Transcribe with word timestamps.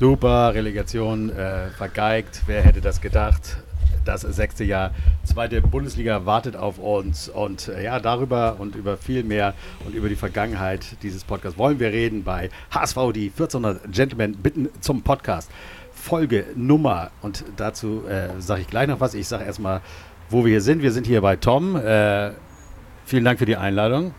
Super, 0.00 0.54
Relegation 0.54 1.28
äh, 1.28 1.68
vergeigt. 1.76 2.44
Wer 2.46 2.62
hätte 2.62 2.80
das 2.80 3.02
gedacht? 3.02 3.58
Das 4.06 4.22
sechste 4.22 4.64
Jahr, 4.64 4.92
zweite 5.24 5.60
Bundesliga 5.60 6.24
wartet 6.24 6.56
auf 6.56 6.78
uns. 6.78 7.28
Und 7.28 7.68
äh, 7.68 7.84
ja, 7.84 8.00
darüber 8.00 8.56
und 8.58 8.76
über 8.76 8.96
viel 8.96 9.24
mehr 9.24 9.52
und 9.84 9.94
über 9.94 10.08
die 10.08 10.16
Vergangenheit 10.16 10.96
dieses 11.02 11.22
Podcasts 11.22 11.58
wollen 11.58 11.80
wir 11.80 11.88
reden 11.88 12.24
bei 12.24 12.48
HSV, 12.70 12.96
die 13.12 13.26
1400 13.26 13.92
Gentlemen 13.92 14.36
bitten 14.36 14.70
zum 14.80 15.02
Podcast. 15.02 15.50
Folge 15.92 16.46
Nummer. 16.56 17.10
Und 17.20 17.44
dazu 17.58 18.04
äh, 18.08 18.40
sage 18.40 18.62
ich 18.62 18.68
gleich 18.68 18.88
noch 18.88 19.00
was. 19.00 19.12
Ich 19.12 19.28
sage 19.28 19.44
erstmal, 19.44 19.82
wo 20.30 20.46
wir 20.46 20.50
hier 20.52 20.62
sind. 20.62 20.80
Wir 20.80 20.92
sind 20.92 21.06
hier 21.06 21.20
bei 21.20 21.36
Tom. 21.36 21.76
Äh, 21.76 22.30
vielen 23.04 23.26
Dank 23.26 23.38
für 23.38 23.44
die 23.44 23.58
Einladung. 23.58 24.14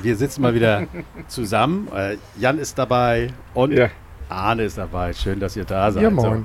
Wir 0.00 0.16
sitzen 0.16 0.40
mal 0.40 0.54
wieder 0.54 0.86
zusammen. 1.28 1.86
Äh, 1.94 2.16
Jan 2.38 2.58
ist 2.58 2.78
dabei 2.78 3.28
und 3.52 3.72
Ja. 3.72 3.90
Arne 4.28 4.64
ist 4.64 4.78
dabei. 4.78 5.12
Schön, 5.12 5.40
dass 5.40 5.56
ihr 5.56 5.64
da 5.64 5.90
seid. 5.90 6.02
Ja, 6.02 6.10
moin. 6.10 6.44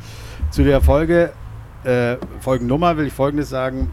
So, 0.50 0.58
zu 0.58 0.64
der 0.64 0.82
Folge, 0.82 1.32
äh, 1.84 2.18
Folgennummer 2.40 2.98
will 2.98 3.08
ich 3.08 3.14
Folgendes 3.14 3.50
sagen. 3.50 3.92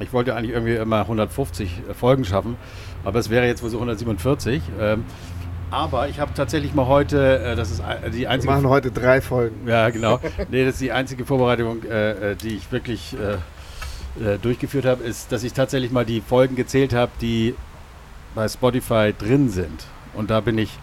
Ich 0.00 0.12
wollte 0.12 0.34
eigentlich 0.34 0.50
irgendwie 0.52 0.74
immer 0.74 1.00
150 1.00 1.82
Folgen 1.98 2.24
schaffen, 2.24 2.56
aber 3.04 3.18
es 3.18 3.30
wäre 3.30 3.46
jetzt 3.46 3.62
wohl 3.62 3.70
so 3.70 3.78
147. 3.78 4.60
Ähm, 4.78 5.04
aber 5.70 6.08
ich 6.08 6.20
habe 6.20 6.32
tatsächlich 6.34 6.74
mal 6.74 6.86
heute, 6.86 7.38
äh, 7.38 7.56
das 7.56 7.70
ist 7.70 7.80
ein- 7.80 8.12
die 8.12 8.20
Wir 8.20 8.30
einzige 8.30 8.52
machen 8.52 8.68
heute 8.68 8.90
drei 8.90 9.20
Folgen. 9.22 9.66
ja, 9.66 9.88
genau. 9.90 10.20
Nee, 10.50 10.64
das 10.66 10.74
ist 10.74 10.80
die 10.82 10.92
einzige 10.92 11.24
Vorbereitung, 11.24 11.82
äh, 11.84 12.32
äh, 12.32 12.36
die 12.36 12.56
ich 12.56 12.70
wirklich 12.70 13.16
äh, 13.18 13.34
äh, 14.34 14.38
durchgeführt 14.38 14.84
habe, 14.84 15.02
ist, 15.02 15.32
dass 15.32 15.42
ich 15.44 15.54
tatsächlich 15.54 15.90
mal 15.90 16.04
die 16.04 16.20
Folgen 16.20 16.56
gezählt 16.56 16.92
habe, 16.94 17.12
die 17.22 17.54
bei 18.34 18.48
Spotify 18.48 19.14
drin 19.18 19.48
sind. 19.48 19.86
Und 20.14 20.30
da 20.30 20.40
bin 20.40 20.58
ich, 20.58 20.78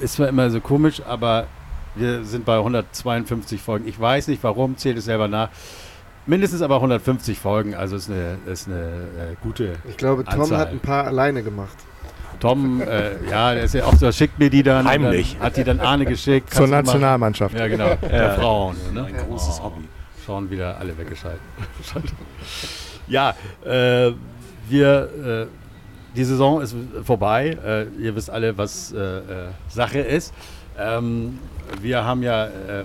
ist 0.00 0.14
zwar 0.14 0.28
immer 0.28 0.48
so 0.50 0.60
komisch, 0.60 1.02
aber 1.06 1.46
wir 1.98 2.24
sind 2.24 2.44
bei 2.44 2.56
152 2.56 3.60
Folgen. 3.60 3.88
Ich 3.88 3.98
weiß 3.98 4.28
nicht 4.28 4.42
warum, 4.42 4.76
zählt 4.76 4.98
es 4.98 5.04
selber 5.04 5.28
nach. 5.28 5.50
Mindestens 6.26 6.60
aber 6.60 6.76
150 6.76 7.38
Folgen, 7.38 7.74
also 7.74 7.96
ist 7.96 8.10
eine, 8.10 8.36
ist 8.46 8.68
eine 8.68 8.82
äh, 8.82 9.36
gute. 9.42 9.76
Ich 9.88 9.96
glaube, 9.96 10.24
Tom 10.24 10.42
Anzahl. 10.42 10.58
hat 10.58 10.70
ein 10.70 10.80
paar 10.80 11.06
alleine 11.06 11.42
gemacht. 11.42 11.76
Tom, 12.40 12.82
äh, 12.82 13.24
ja, 13.28 13.54
der 13.54 13.64
ist 13.64 13.74
ja 13.74 13.84
auch 13.84 13.94
so, 13.94 14.12
schickt 14.12 14.38
mir 14.38 14.50
die 14.50 14.62
dann. 14.62 14.86
Heimlich. 14.86 15.34
Dann, 15.34 15.46
hat 15.46 15.56
die 15.56 15.64
dann 15.64 15.80
Arne 15.80 16.04
geschickt. 16.04 16.52
Zur 16.52 16.68
Nationalmannschaft. 16.68 17.58
Ja, 17.58 17.66
genau. 17.66 17.94
Der 17.96 18.34
Frauen. 18.34 18.76
Ne? 18.92 19.06
Ein 19.06 19.16
großes 19.16 19.62
Hobby. 19.62 19.88
Schauen 20.24 20.50
wieder 20.50 20.76
alle 20.78 20.96
weggeschaltet. 20.96 21.40
ja, 23.08 23.34
äh, 23.64 24.12
wir, 24.68 25.48
äh, 25.48 26.14
die 26.14 26.24
Saison 26.24 26.60
ist 26.60 26.76
vorbei. 27.04 27.56
Äh, 27.64 27.84
ihr 28.02 28.14
wisst 28.14 28.28
alle, 28.28 28.56
was 28.56 28.92
äh, 28.92 28.98
äh, 28.98 29.22
Sache 29.68 30.00
ist. 30.00 30.34
Ähm, 30.78 31.38
wir 31.80 32.04
haben 32.04 32.22
ja 32.22 32.46
äh, 32.46 32.84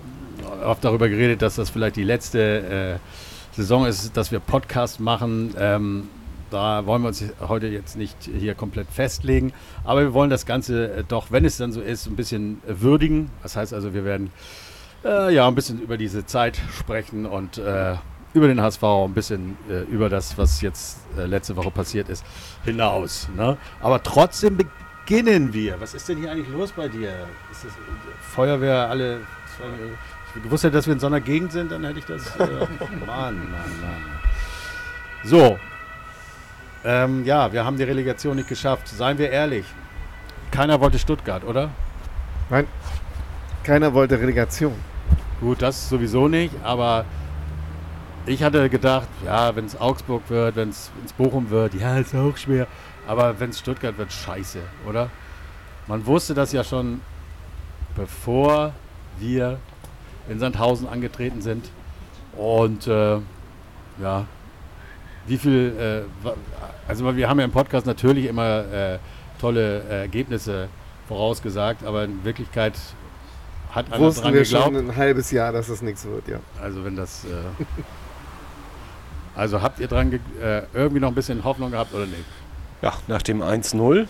oft 0.66 0.84
darüber 0.84 1.10
geredet, 1.10 1.42
dass 1.42 1.56
das 1.56 1.70
vielleicht 1.70 1.96
die 1.96 2.04
letzte 2.04 3.00
äh, 3.00 3.56
Saison 3.56 3.86
ist, 3.86 4.18
dass 4.18 4.32
wir 4.32 4.40
Podcast 4.40 5.00
machen. 5.00 5.54
Ähm, 5.58 6.08
da 6.50 6.86
wollen 6.86 7.02
wir 7.02 7.08
uns 7.08 7.24
heute 7.48 7.68
jetzt 7.68 7.98
nicht 7.98 8.16
hier 8.24 8.56
komplett 8.56 8.88
festlegen, 8.90 9.54
aber 9.84 10.02
wir 10.02 10.14
wollen 10.14 10.30
das 10.30 10.46
Ganze 10.46 10.94
äh, 10.94 11.04
doch, 11.08 11.32
wenn 11.32 11.46
es 11.46 11.58
dann 11.58 11.72
so 11.72 11.82
ist, 11.82 12.08
ein 12.08 12.16
bisschen 12.16 12.62
würdigen. 12.68 13.30
Das 13.42 13.56
heißt 13.56 13.74
also, 13.74 13.94
wir 13.94 14.06
werden 14.06 14.32
äh, 15.04 15.34
ja, 15.34 15.48
ein 15.48 15.56
bisschen 15.56 15.82
über 15.82 15.98
diese 15.98 16.26
Zeit 16.26 16.60
sprechen 16.78 17.26
und 17.26 17.58
äh, 17.58 17.96
über 18.34 18.48
den 18.48 18.62
HSV, 18.62 18.84
ein 18.84 19.14
bisschen 19.14 19.58
äh, 19.70 19.82
über 19.84 20.10
das, 20.10 20.38
was 20.38 20.62
jetzt 20.62 21.00
letzte 21.16 21.56
Woche 21.56 21.70
passiert 21.70 22.10
ist, 22.10 22.26
hinaus. 22.66 23.28
Ne? 23.36 23.58
Aber 23.80 24.02
trotzdem 24.02 24.58
beginnen 25.06 25.54
wir. 25.54 25.80
Was 25.80 25.94
ist 25.94 26.08
denn 26.10 26.18
hier 26.18 26.32
eigentlich 26.32 26.50
los 26.50 26.72
bei 26.72 26.88
dir? 26.88 27.10
Ist 27.52 27.66
das 27.66 27.72
äh, 27.72 28.34
Feuerwehr, 28.34 28.90
alle. 28.90 29.22
Ich 30.36 30.44
gewusst 30.44 30.64
hätte, 30.64 30.74
dass 30.74 30.88
wir 30.88 30.94
in 30.94 31.00
so 31.00 31.08
einer 31.08 31.22
Gegend 31.22 31.52
sind, 31.52 31.72
dann 31.72 31.84
hätte 31.84 32.00
ich 32.00 32.06
das. 32.06 32.36
Äh, 32.38 32.48
Mann, 33.06 33.36
Mann, 33.36 33.82
Mann. 33.82 34.20
So. 35.24 35.60
Ähm, 36.86 37.24
ja, 37.24 37.52
wir 37.54 37.64
haben 37.64 37.78
die 37.78 37.84
Relegation 37.84 38.36
nicht 38.36 38.50
geschafft. 38.50 38.88
Seien 38.88 39.18
wir 39.18 39.30
ehrlich. 39.30 39.66
Keiner 40.52 40.80
wollte 40.80 41.00
Stuttgart, 41.00 41.44
oder? 41.44 41.70
Nein, 42.50 42.68
keiner 43.64 43.94
wollte 43.94 44.20
Relegation. 44.20 44.76
Gut, 45.40 45.62
das 45.62 45.90
sowieso 45.90 46.28
nicht, 46.28 46.54
aber 46.64 47.06
ich 48.26 48.44
hatte 48.44 48.70
gedacht, 48.70 49.08
ja, 49.26 49.56
wenn 49.56 49.66
es 49.66 49.80
Augsburg 49.80 50.24
wird, 50.30 50.56
wenn 50.56 50.70
es 50.70 50.92
Bochum 51.18 51.50
wird, 51.50 51.74
ja, 51.74 51.98
ist 51.98 52.14
auch 52.14 52.38
schwer. 52.38 52.68
Aber 53.08 53.40
wenn 53.40 53.50
es 53.50 53.60
Stuttgart 53.60 53.98
wird, 53.98 54.12
scheiße, 54.12 54.60
oder? 54.88 55.10
Man 55.88 56.06
wusste 56.06 56.34
das 56.34 56.54
ja 56.54 56.64
schon, 56.64 57.02
bevor 57.96 58.74
wir 59.20 59.60
in 60.30 60.40
Sandhausen 60.40 60.88
angetreten 60.88 61.42
sind. 61.42 61.70
Und 62.38 62.88
äh, 62.88 63.18
ja, 64.02 64.26
wie 65.28 65.38
viel, 65.38 66.06
äh, 66.26 66.30
also 66.88 67.16
wir 67.16 67.30
haben 67.30 67.40
ja 67.40 67.46
im 67.46 67.52
Podcast 67.52 67.86
natürlich 67.86 68.26
immer 68.26 68.66
äh, 68.72 69.00
tolle 69.40 69.84
Ergebnisse 69.84 70.70
vorausgesagt, 71.08 71.86
aber 71.86 72.06
in 72.06 72.24
Wirklichkeit 72.24 72.74
hat 73.72 73.92
einer 73.92 74.06
Wussten 74.06 74.24
dran 74.24 74.34
wir 74.34 74.44
geglaubt. 74.44 74.66
schon 74.66 74.76
ein 74.76 74.96
halbes 74.96 75.32
Jahr, 75.32 75.52
dass 75.52 75.70
es 75.70 75.82
nichts 75.82 76.06
wird, 76.06 76.28
ja. 76.28 76.40
Also 76.62 76.84
wenn 76.86 76.96
das. 76.96 77.26
Äh, 77.26 77.28
also 79.36 79.62
habt 79.62 79.80
ihr 79.80 79.88
dran 79.88 80.20
äh, 80.42 80.62
irgendwie 80.74 81.00
noch 81.00 81.10
ein 81.10 81.16
bisschen 81.16 81.44
Hoffnung 81.44 81.72
gehabt 81.72 81.94
oder 81.94 82.06
nicht? 82.06 82.24
Ja, 82.84 82.92
nach 83.08 83.22
dem 83.22 83.42
1-0 83.42 84.08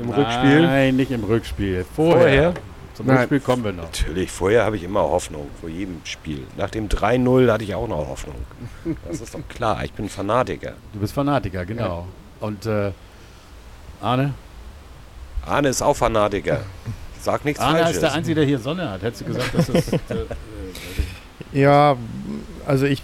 im 0.00 0.08
Rückspiel. 0.10 0.62
Nein, 0.62 0.96
nicht 0.96 1.10
im 1.10 1.22
Rückspiel. 1.24 1.84
Vorher. 1.94 2.18
Vorher? 2.18 2.54
Zum 2.94 3.06
Nein. 3.06 3.18
Rückspiel 3.18 3.40
kommen 3.40 3.62
wir 3.62 3.72
noch. 3.72 3.84
Natürlich, 3.84 4.30
vorher 4.30 4.64
habe 4.64 4.76
ich 4.76 4.84
immer 4.84 5.02
Hoffnung, 5.02 5.48
vor 5.60 5.68
jedem 5.68 6.00
Spiel. 6.04 6.46
Nach 6.56 6.70
dem 6.70 6.88
3-0 6.88 7.52
hatte 7.52 7.64
ich 7.64 7.74
auch 7.74 7.86
noch 7.86 8.08
Hoffnung. 8.08 8.36
Das 9.06 9.20
ist 9.20 9.34
doch 9.34 9.46
klar, 9.50 9.84
ich 9.84 9.92
bin 9.92 10.08
Fanatiker. 10.08 10.72
Du 10.94 11.00
bist 11.00 11.12
Fanatiker, 11.12 11.66
genau. 11.66 12.06
Und 12.40 12.64
äh, 12.64 12.92
Arne? 14.00 14.32
Arne 15.44 15.68
ist 15.68 15.82
auch 15.82 15.94
Fanatiker. 15.96 16.60
Sag 17.20 17.44
nichts 17.44 17.60
Arne 17.60 17.78
Falsches. 17.80 17.96
ist 17.96 18.02
der 18.02 18.12
Einzige, 18.14 18.34
der 18.36 18.44
hier 18.46 18.58
Sonne 18.58 18.90
hat. 18.90 19.02
Hättest 19.02 19.20
du 19.20 19.24
gesagt, 19.26 19.54
dass 19.54 19.66
das. 19.66 19.92
Äh, 19.92 19.96
äh, 20.14 20.26
Ja, 21.60 21.96
also 22.66 22.86
ich 22.86 23.02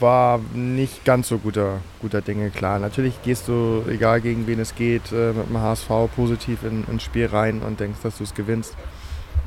war 0.00 0.40
nicht 0.54 1.04
ganz 1.04 1.28
so 1.28 1.38
guter, 1.38 1.80
guter 2.00 2.20
Dinge 2.20 2.50
klar. 2.50 2.78
Natürlich 2.78 3.22
gehst 3.22 3.48
du, 3.48 3.84
egal 3.88 4.20
gegen 4.20 4.46
wen 4.46 4.60
es 4.60 4.74
geht, 4.74 5.12
äh, 5.12 5.32
mit 5.32 5.48
dem 5.48 5.58
HSV 5.58 5.88
positiv 6.14 6.62
in, 6.62 6.84
ins 6.90 7.02
Spiel 7.02 7.26
rein 7.26 7.60
und 7.60 7.80
denkst, 7.80 8.00
dass 8.02 8.18
du 8.18 8.24
es 8.24 8.34
gewinnst. 8.34 8.76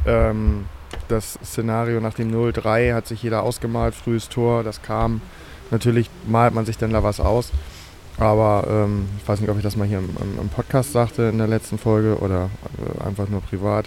Ähm, 0.06 0.66
das 1.08 1.40
Szenario 1.44 2.00
nach 2.00 2.14
dem 2.14 2.32
0-3 2.32 2.94
hat 2.94 3.08
sich 3.08 3.24
jeder 3.24 3.44
ausgemalt, 3.44 3.96
frühes 3.96 4.30
Tor, 4.30 4.64
das 4.64 4.82
kam. 4.82 5.22
Natürlich 5.70 6.10
malt 6.28 6.54
man 6.54 6.66
sich 6.66 6.78
dann 6.78 6.92
da 6.92 7.04
was 7.04 7.20
aus. 7.20 7.52
Aber 8.18 8.68
ähm, 8.70 9.08
ich 9.18 9.28
weiß 9.28 9.40
nicht, 9.40 9.50
ob 9.50 9.58
ich 9.58 9.64
das 9.64 9.78
mal 9.78 9.88
hier 9.88 10.00
im, 10.00 10.10
im, 10.40 10.50
Podcast 10.50 10.92
sagte 10.92 11.24
in 11.24 11.38
der 11.38 11.48
letzten 11.48 11.78
Folge 11.78 12.18
oder 12.18 12.50
äh, 12.78 13.04
einfach 13.08 13.30
nur 13.30 13.42
privat. 13.42 13.86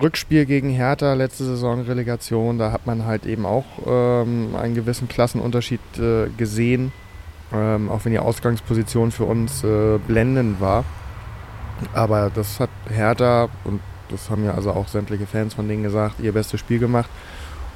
Rückspiel 0.00 0.46
gegen 0.46 0.70
Hertha, 0.70 1.14
letzte 1.14 1.44
Saison 1.44 1.82
Relegation, 1.82 2.58
da 2.58 2.72
hat 2.72 2.86
man 2.86 3.04
halt 3.04 3.26
eben 3.26 3.46
auch 3.46 3.64
ähm, 3.86 4.54
einen 4.56 4.74
gewissen 4.74 5.08
Klassenunterschied 5.08 5.80
äh, 5.98 6.28
gesehen, 6.36 6.92
ähm, 7.52 7.90
auch 7.90 8.04
wenn 8.04 8.12
die 8.12 8.18
Ausgangsposition 8.18 9.10
für 9.10 9.24
uns 9.24 9.64
äh, 9.64 9.98
blendend 10.06 10.60
war. 10.60 10.84
Aber 11.94 12.30
das 12.34 12.60
hat 12.60 12.70
Hertha, 12.88 13.48
und 13.64 13.80
das 14.10 14.30
haben 14.30 14.44
ja 14.44 14.54
also 14.54 14.70
auch 14.72 14.88
sämtliche 14.88 15.26
Fans 15.26 15.54
von 15.54 15.68
denen 15.68 15.82
gesagt, 15.82 16.20
ihr 16.20 16.32
bestes 16.32 16.60
Spiel 16.60 16.78
gemacht 16.78 17.08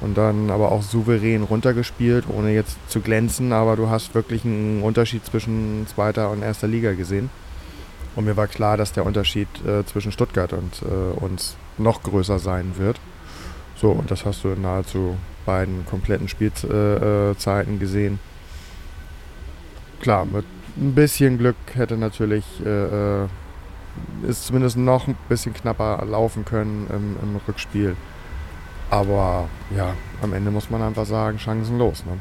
und 0.01 0.17
dann 0.17 0.51
aber 0.51 0.71
auch 0.71 0.83
souverän 0.83 1.43
runtergespielt, 1.43 2.25
ohne 2.27 2.51
jetzt 2.51 2.77
zu 2.89 2.99
glänzen, 2.99 3.53
aber 3.53 3.75
du 3.75 3.89
hast 3.89 4.13
wirklich 4.13 4.45
einen 4.45 4.81
Unterschied 4.83 5.25
zwischen 5.25 5.87
zweiter 5.87 6.29
und 6.29 6.43
erster 6.43 6.67
Liga 6.67 6.93
gesehen. 6.93 7.29
Und 8.15 8.25
mir 8.25 8.37
war 8.37 8.47
klar, 8.47 8.77
dass 8.77 8.93
der 8.93 9.05
Unterschied 9.05 9.47
äh, 9.65 9.85
zwischen 9.85 10.11
Stuttgart 10.11 10.53
und 10.53 10.81
äh, 10.83 11.23
uns 11.23 11.57
noch 11.77 12.03
größer 12.03 12.39
sein 12.39 12.73
wird. 12.77 12.99
So, 13.75 13.91
und 13.91 14.09
das 14.09 14.25
hast 14.25 14.43
du 14.43 14.49
in 14.49 14.61
nahezu 14.61 15.17
beiden 15.45 15.85
kompletten 15.85 16.27
Spielzeiten 16.27 17.31
äh, 17.31 17.37
Zeiten 17.37 17.79
gesehen. 17.79 18.19
Klar, 20.01 20.25
mit 20.25 20.45
ein 20.77 20.93
bisschen 20.93 21.37
Glück 21.37 21.55
hätte 21.73 21.97
natürlich 21.97 22.43
äh, 22.65 23.23
äh, 23.23 23.27
ist 24.27 24.45
zumindest 24.45 24.77
noch 24.77 25.07
ein 25.07 25.17
bisschen 25.29 25.53
knapper 25.53 26.03
laufen 26.05 26.45
können 26.45 26.87
im, 26.89 27.15
im 27.21 27.39
Rückspiel. 27.47 27.95
Aber 28.89 29.49
ja, 29.75 29.93
am 30.21 30.33
Ende 30.33 30.51
muss 30.51 30.69
man 30.69 30.81
einfach 30.81 31.05
sagen, 31.05 31.39
chancenlos. 31.39 32.05
Ne? 32.05 32.19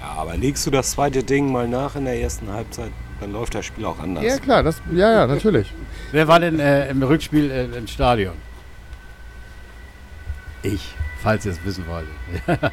Ja, 0.00 0.20
aber 0.20 0.36
legst 0.36 0.66
du 0.66 0.70
das 0.70 0.92
zweite 0.92 1.22
Ding 1.22 1.50
mal 1.50 1.68
nach 1.68 1.96
in 1.96 2.04
der 2.04 2.20
ersten 2.20 2.50
Halbzeit, 2.50 2.92
dann 3.20 3.32
läuft 3.32 3.54
das 3.54 3.66
Spiel 3.66 3.84
auch 3.84 3.98
anders. 3.98 4.24
Ja, 4.24 4.38
klar, 4.38 4.62
das, 4.62 4.80
ja, 4.92 5.10
ja, 5.10 5.26
natürlich. 5.34 5.72
wer 6.12 6.28
war 6.28 6.40
denn 6.40 6.60
äh, 6.60 6.88
im 6.88 7.02
Rückspiel 7.02 7.50
äh, 7.50 7.64
im 7.64 7.86
Stadion? 7.86 8.34
Ich, 10.62 10.94
falls 11.22 11.44
ihr 11.46 11.52
es 11.52 11.64
wissen 11.64 11.84
wollt. 11.86 12.06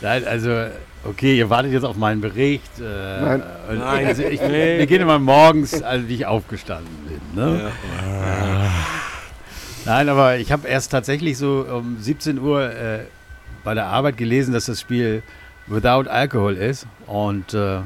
Nein, 0.00 0.26
also, 0.26 0.66
okay, 1.04 1.36
ihr 1.36 1.50
wartet 1.50 1.72
jetzt 1.72 1.84
auf 1.84 1.96
meinen 1.96 2.20
Bericht. 2.20 2.80
Äh, 2.80 3.20
Nein. 3.20 3.42
Nein. 3.68 4.06
Also 4.06 4.22
ich, 4.22 4.40
Nee. 4.40 4.78
Wir 4.78 4.86
gehen 4.86 5.02
immer 5.02 5.18
morgens, 5.18 5.82
also 5.82 6.08
wie 6.08 6.14
ich 6.14 6.26
aufgestanden 6.26 6.94
bin. 7.06 7.20
Ne? 7.34 7.70
Ja. 7.92 8.70
Nein, 9.84 10.08
aber 10.08 10.36
ich 10.36 10.52
habe 10.52 10.68
erst 10.68 10.90
tatsächlich 10.90 11.36
so 11.38 11.66
um 11.70 11.98
17 11.98 12.38
Uhr 12.38 12.70
äh, 12.70 13.00
bei 13.64 13.74
der 13.74 13.86
Arbeit 13.86 14.16
gelesen, 14.16 14.52
dass 14.52 14.66
das 14.66 14.80
Spiel 14.80 15.22
Without 15.66 16.08
Alcohol 16.08 16.56
ist. 16.56 16.86
Und 17.06 17.54
äh, 17.54 17.80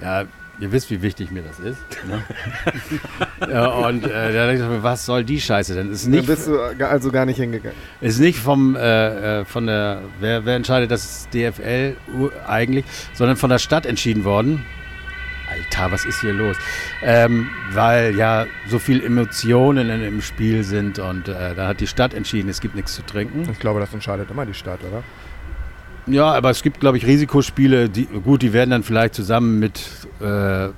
ja, 0.00 0.24
ihr 0.60 0.72
wisst, 0.72 0.90
wie 0.90 1.02
wichtig 1.02 1.30
mir 1.30 1.42
das 1.42 1.58
ist. 1.60 1.78
Ne? 2.06 2.22
ja, 3.52 3.66
und 3.66 4.04
äh, 4.04 4.32
da 4.32 4.46
dachte 4.46 4.54
ich 4.54 4.68
mir, 4.68 4.82
was 4.82 5.06
soll 5.06 5.24
die 5.24 5.40
Scheiße 5.40 5.74
denn? 5.74 5.90
Ist 5.90 6.04
Dann 6.04 6.12
nicht, 6.12 6.26
bist 6.26 6.48
du 6.48 6.60
also 6.60 7.10
gar 7.10 7.26
nicht 7.26 7.38
hingegangen. 7.38 7.76
ist 8.00 8.18
nicht 8.18 8.38
vom, 8.38 8.76
äh, 8.76 9.40
äh, 9.40 9.44
von 9.44 9.66
der, 9.66 10.02
wer, 10.20 10.44
wer 10.44 10.56
entscheidet, 10.56 10.90
das 10.90 11.04
ist 11.04 11.34
DFL 11.34 11.96
eigentlich, 12.46 12.84
sondern 13.14 13.36
von 13.36 13.50
der 13.50 13.58
Stadt 13.58 13.86
entschieden 13.86 14.24
worden. 14.24 14.64
Alter, 15.50 15.92
was 15.92 16.04
ist 16.04 16.20
hier 16.20 16.34
los? 16.34 16.56
Ähm, 17.02 17.48
weil 17.72 18.14
ja 18.16 18.46
so 18.68 18.78
viel 18.78 19.02
Emotionen 19.02 19.88
in, 19.88 20.02
im 20.02 20.20
Spiel 20.20 20.62
sind 20.62 20.98
und 20.98 21.28
äh, 21.28 21.54
da 21.54 21.68
hat 21.68 21.80
die 21.80 21.86
Stadt 21.86 22.12
entschieden, 22.12 22.48
es 22.48 22.60
gibt 22.60 22.74
nichts 22.74 22.94
zu 22.94 23.02
trinken. 23.02 23.48
Ich 23.50 23.58
glaube, 23.58 23.80
das 23.80 23.92
entscheidet 23.94 24.30
immer 24.30 24.44
die 24.44 24.54
Stadt, 24.54 24.80
oder? 24.84 25.02
Ja, 26.10 26.32
aber 26.32 26.50
es 26.50 26.62
gibt, 26.62 26.80
glaube 26.80 26.96
ich, 26.96 27.06
Risikospiele, 27.06 27.88
die, 27.88 28.04
gut, 28.06 28.42
die 28.42 28.52
werden 28.52 28.70
dann 28.70 28.82
vielleicht 28.82 29.14
zusammen 29.14 29.58
mit 29.58 29.80
äh, 30.20 30.68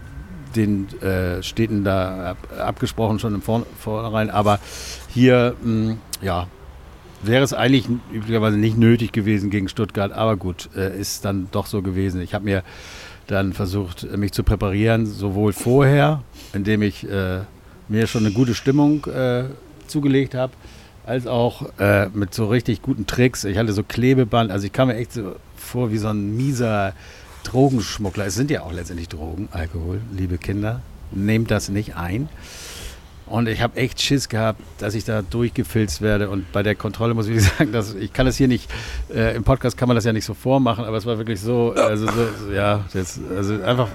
den 0.56 0.88
äh, 1.00 1.42
Städten 1.42 1.84
da 1.84 2.30
ab, 2.30 2.38
abgesprochen, 2.58 3.18
schon 3.18 3.34
im 3.34 3.42
Vorn 3.42 3.64
Vornherein. 3.78 4.30
Aber 4.30 4.58
hier, 5.08 5.54
mh, 5.62 5.96
ja, 6.20 6.48
wäre 7.22 7.44
es 7.44 7.52
eigentlich 7.52 7.86
üblicherweise 8.12 8.56
nicht 8.56 8.76
nötig 8.76 9.12
gewesen 9.12 9.50
gegen 9.50 9.68
Stuttgart. 9.68 10.12
Aber 10.12 10.36
gut, 10.36 10.68
äh, 10.76 10.98
ist 10.98 11.24
dann 11.24 11.48
doch 11.52 11.66
so 11.66 11.82
gewesen. 11.82 12.20
Ich 12.20 12.34
habe 12.34 12.44
mir 12.44 12.62
dann 13.26 13.52
versucht, 13.52 14.04
äh, 14.04 14.16
mich 14.16 14.32
zu 14.32 14.42
präparieren, 14.42 15.06
sowohl 15.06 15.52
vorher, 15.52 16.22
indem 16.52 16.82
ich 16.82 17.08
äh, 17.08 17.40
mir 17.88 18.06
schon 18.06 18.24
eine 18.24 18.34
gute 18.34 18.54
Stimmung 18.54 19.04
äh, 19.06 19.44
zugelegt 19.86 20.34
habe, 20.34 20.52
als 21.10 21.26
auch 21.26 21.68
äh, 21.80 22.08
mit 22.14 22.32
so 22.32 22.46
richtig 22.46 22.82
guten 22.82 23.04
Tricks. 23.04 23.42
Ich 23.42 23.58
hatte 23.58 23.72
so 23.72 23.82
Klebeband, 23.82 24.52
also 24.52 24.64
ich 24.64 24.72
kam 24.72 24.88
mir 24.88 24.94
echt 24.94 25.12
so 25.12 25.34
vor 25.56 25.90
wie 25.90 25.98
so 25.98 26.08
ein 26.08 26.36
mieser 26.36 26.94
Drogenschmuggler. 27.42 28.26
Es 28.26 28.36
sind 28.36 28.50
ja 28.50 28.62
auch 28.62 28.72
letztendlich 28.72 29.08
Drogen, 29.08 29.48
Alkohol, 29.50 30.00
liebe 30.16 30.38
Kinder. 30.38 30.82
Nehmt 31.10 31.50
das 31.50 31.68
nicht 31.68 31.96
ein. 31.96 32.28
Und 33.26 33.48
ich 33.48 33.60
habe 33.60 33.76
echt 33.76 34.00
Schiss 34.00 34.28
gehabt, 34.28 34.60
dass 34.78 34.94
ich 34.94 35.04
da 35.04 35.22
durchgefilzt 35.22 36.00
werde. 36.00 36.30
Und 36.30 36.50
bei 36.52 36.62
der 36.62 36.76
Kontrolle 36.76 37.14
muss 37.14 37.26
ich 37.26 37.42
sagen, 37.58 37.72
dass 37.72 37.94
ich 37.94 38.12
kann 38.12 38.26
das 38.26 38.36
hier 38.36 38.48
nicht, 38.48 38.70
äh, 39.12 39.34
im 39.34 39.42
Podcast 39.42 39.76
kann 39.76 39.88
man 39.88 39.96
das 39.96 40.04
ja 40.04 40.12
nicht 40.12 40.24
so 40.24 40.34
vormachen, 40.34 40.84
aber 40.84 40.96
es 40.96 41.06
war 41.06 41.18
wirklich 41.18 41.40
so, 41.40 41.72
also 41.72 42.06
so, 42.06 42.52
ja, 42.52 42.84
das, 42.92 43.18
also 43.36 43.60
einfach, 43.62 43.88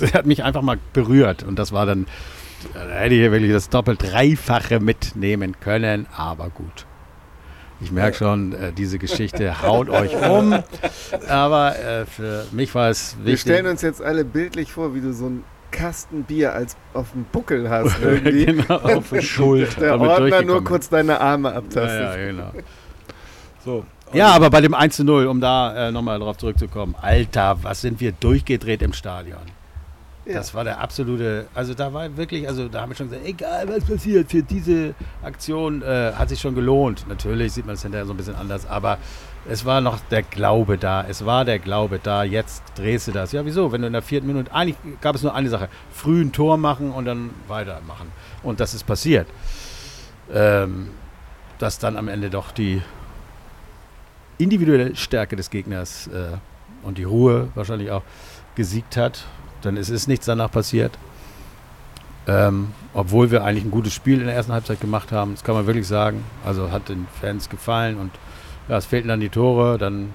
er 0.00 0.12
hat 0.12 0.26
mich 0.26 0.44
einfach 0.44 0.62
mal 0.62 0.78
berührt. 0.92 1.44
Und 1.44 1.58
das 1.58 1.72
war 1.72 1.86
dann, 1.86 2.04
da 2.04 2.12
hätte 2.74 3.14
ich 3.14 3.20
hier 3.20 3.32
wirklich 3.32 3.52
das 3.52 3.68
doppelt 3.68 4.02
dreifache 4.02 4.80
mitnehmen 4.80 5.56
können, 5.60 6.06
aber 6.16 6.50
gut. 6.50 6.86
Ich 7.80 7.92
merke 7.92 8.16
schon, 8.16 8.52
äh, 8.54 8.72
diese 8.72 8.98
Geschichte 8.98 9.62
haut 9.62 9.88
euch 9.88 10.12
um. 10.28 10.64
Aber 11.28 11.78
äh, 11.78 12.06
für 12.06 12.44
mich 12.50 12.74
war 12.74 12.90
es 12.90 13.16
Wir 13.18 13.26
wichtig. 13.26 13.40
stellen 13.42 13.66
uns 13.66 13.82
jetzt 13.82 14.02
alle 14.02 14.24
bildlich 14.24 14.72
vor, 14.72 14.96
wie 14.96 15.00
du 15.00 15.12
so 15.12 15.26
einen 15.26 15.44
Kasten 15.70 16.24
Bier 16.24 16.54
als 16.54 16.76
auf 16.94 17.12
dem 17.12 17.24
Buckel 17.30 17.70
hast 17.70 17.96
irgendwie. 18.02 18.46
genau, 18.46 18.78
auf 18.78 19.10
der 19.10 19.22
Schuld. 19.22 19.80
Der 19.80 20.00
Ordner 20.00 20.42
nur 20.42 20.64
kurz 20.64 20.88
deine 20.88 21.20
Arme 21.20 21.50
Ja, 21.50 21.56
abtastet. 21.56 22.00
ja, 22.02 22.16
genau. 22.16 22.50
So. 23.64 23.84
Ja, 24.12 24.28
aber 24.28 24.50
bei 24.50 24.60
dem 24.62 24.74
1 24.74 24.96
zu 24.96 25.04
0, 25.04 25.26
um 25.26 25.40
da 25.40 25.88
äh, 25.88 25.92
nochmal 25.92 26.18
drauf 26.18 26.38
zurückzukommen. 26.38 26.96
Alter, 27.00 27.58
was 27.62 27.82
sind 27.82 28.00
wir 28.00 28.10
durchgedreht 28.12 28.82
im 28.82 28.92
Stadion. 28.94 29.42
Das 30.34 30.54
war 30.54 30.64
der 30.64 30.80
absolute, 30.80 31.46
also 31.54 31.74
da 31.74 31.92
war 31.92 32.16
wirklich, 32.16 32.46
also 32.46 32.68
da 32.68 32.82
haben 32.82 32.90
wir 32.90 32.96
schon 32.96 33.08
gesagt, 33.08 33.26
egal 33.26 33.68
was 33.68 33.84
passiert, 33.84 34.30
für 34.30 34.42
diese 34.42 34.94
Aktion 35.22 35.82
äh, 35.82 36.12
hat 36.14 36.28
sich 36.28 36.40
schon 36.40 36.54
gelohnt. 36.54 37.06
Natürlich 37.08 37.52
sieht 37.52 37.66
man 37.66 37.74
es 37.74 37.82
hinterher 37.82 38.06
so 38.06 38.12
ein 38.12 38.16
bisschen 38.16 38.36
anders, 38.36 38.66
aber 38.66 38.98
es 39.48 39.64
war 39.64 39.80
noch 39.80 39.98
der 40.10 40.22
Glaube 40.22 40.76
da. 40.76 41.04
Es 41.08 41.24
war 41.24 41.44
der 41.44 41.58
Glaube 41.58 41.98
da, 42.02 42.22
jetzt 42.22 42.62
drehst 42.74 43.08
du 43.08 43.12
das. 43.12 43.32
Ja, 43.32 43.44
wieso? 43.44 43.72
Wenn 43.72 43.80
du 43.80 43.86
in 43.86 43.92
der 43.92 44.02
vierten 44.02 44.26
Minute, 44.26 44.52
eigentlich 44.52 44.76
gab 45.00 45.14
es 45.14 45.22
nur 45.22 45.34
eine 45.34 45.48
Sache, 45.48 45.68
früh 45.92 46.20
ein 46.20 46.32
Tor 46.32 46.58
machen 46.58 46.90
und 46.90 47.06
dann 47.06 47.30
weitermachen. 47.46 48.12
Und 48.42 48.60
das 48.60 48.74
ist 48.74 48.86
passiert. 48.86 49.26
Ähm, 50.32 50.88
dass 51.58 51.78
dann 51.78 51.96
am 51.96 52.08
Ende 52.08 52.30
doch 52.30 52.52
die 52.52 52.82
individuelle 54.38 54.94
Stärke 54.94 55.36
des 55.36 55.50
Gegners 55.50 56.06
äh, 56.08 56.36
und 56.82 56.98
die 56.98 57.04
Ruhe 57.04 57.48
wahrscheinlich 57.54 57.90
auch 57.90 58.02
gesiegt 58.54 58.96
hat. 58.96 59.24
Denn 59.64 59.76
es 59.76 59.90
ist 59.90 60.08
nichts 60.08 60.26
danach 60.26 60.50
passiert. 60.50 60.98
Ähm, 62.26 62.68
obwohl 62.92 63.30
wir 63.30 63.42
eigentlich 63.42 63.64
ein 63.64 63.70
gutes 63.70 63.94
Spiel 63.94 64.20
in 64.20 64.26
der 64.26 64.34
ersten 64.34 64.52
Halbzeit 64.52 64.80
gemacht 64.80 65.12
haben, 65.12 65.32
das 65.34 65.44
kann 65.44 65.54
man 65.54 65.66
wirklich 65.66 65.86
sagen. 65.86 66.24
Also 66.44 66.70
hat 66.70 66.88
den 66.88 67.06
Fans 67.20 67.48
gefallen 67.48 67.96
und 67.96 68.10
ja, 68.68 68.76
es 68.76 68.84
fehlten 68.86 69.08
dann 69.08 69.20
die 69.20 69.30
Tore. 69.30 69.78
Dann 69.78 70.12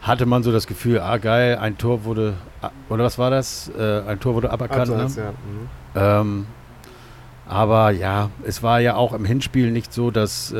hatte 0.00 0.26
man 0.26 0.42
so 0.42 0.52
das 0.52 0.66
Gefühl, 0.66 1.00
ah 1.00 1.18
geil, 1.18 1.58
ein 1.58 1.76
Tor 1.76 2.04
wurde, 2.04 2.34
a- 2.62 2.70
oder 2.88 3.04
was 3.04 3.18
war 3.18 3.30
das? 3.30 3.70
Äh, 3.78 4.02
ein 4.06 4.20
Tor 4.20 4.34
wurde 4.34 4.50
aberkannt. 4.50 4.90
Abseits, 4.90 5.16
ne? 5.16 5.22
ja. 5.24 5.30
Mhm. 5.30 6.30
Ähm, 6.30 6.46
aber 7.46 7.90
ja, 7.90 8.30
es 8.44 8.62
war 8.62 8.80
ja 8.80 8.94
auch 8.96 9.12
im 9.12 9.24
Hinspiel 9.26 9.70
nicht 9.70 9.92
so, 9.92 10.10
dass 10.10 10.50
äh, 10.52 10.58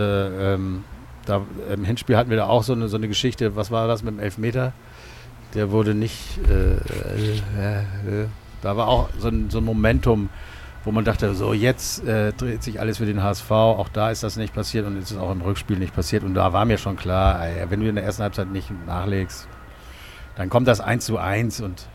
ähm, 0.55 0.85
da, 1.25 1.41
im 1.73 1.85
Hinspiel 1.85 2.17
hatten 2.17 2.29
wir 2.29 2.37
da 2.37 2.47
auch 2.47 2.63
so 2.63 2.75
eine, 2.75 2.89
so 2.89 2.99
eine 2.99 3.09
Geschichte, 3.09 3.57
was 3.57 3.71
war 3.71 3.89
das 3.89 4.03
mit 4.03 4.15
dem 4.15 4.21
Elfmeter? 4.21 4.75
Der 5.55 5.71
wurde 5.71 5.95
nicht, 5.95 6.39
äh, 6.49 6.75
äh, 6.75 8.23
äh, 8.23 8.27
da 8.63 8.77
war 8.77 8.89
auch 8.89 9.09
so 9.19 9.29
ein, 9.29 9.51
so 9.51 9.59
ein 9.59 9.65
Momentum, 9.65 10.29
wo 10.85 10.91
man 10.91 11.05
dachte, 11.05 11.35
so 11.35 11.53
jetzt 11.53 12.05
äh, 12.05 12.33
dreht 12.33 12.63
sich 12.63 12.81
alles 12.81 12.99
für 12.99 13.07
den 13.07 13.23
HSV, 13.23 13.51
auch 13.51 13.89
da 13.89 14.11
ist 14.11 14.23
das 14.23 14.37
nicht 14.37 14.55
passiert 14.55 14.87
und 14.87 14.97
es 14.97 15.13
ist 15.13 15.17
auch 15.17 15.31
im 15.31 15.41
Rückspiel 15.41 15.79
nicht 15.79 15.95
passiert 15.95 16.25
und 16.25 16.35
da 16.35 16.53
war 16.53 16.65
mir 16.65 16.79
schon 16.79 16.97
klar, 16.97 17.41
wenn 17.69 17.81
du 17.81 17.89
in 17.89 17.95
der 17.95 18.05
ersten 18.05 18.23
Halbzeit 18.23 18.51
nicht 18.51 18.71
nachlegst, 18.87 19.49
dann 20.37 20.51
kommt 20.51 20.69
das 20.69 20.81
1 20.81 21.05
zu 21.05 21.19
1 21.19 21.61
und 21.61 21.87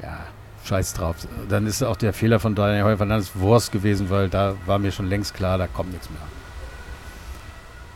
ja, 0.00 0.20
scheiß 0.64 0.94
drauf. 0.94 1.16
Dann 1.48 1.66
ist 1.66 1.82
auch 1.82 1.96
der 1.96 2.12
Fehler 2.12 2.38
von 2.38 2.54
Daniel 2.54 2.84
Heuer 2.84 2.96
Fernandes 2.96 3.32
Wurst 3.36 3.72
gewesen, 3.72 4.10
weil 4.10 4.28
da 4.28 4.54
war 4.66 4.78
mir 4.78 4.92
schon 4.92 5.08
längst 5.08 5.34
klar, 5.34 5.58
da 5.58 5.66
kommt 5.66 5.92
nichts 5.92 6.08
mehr. 6.08 6.20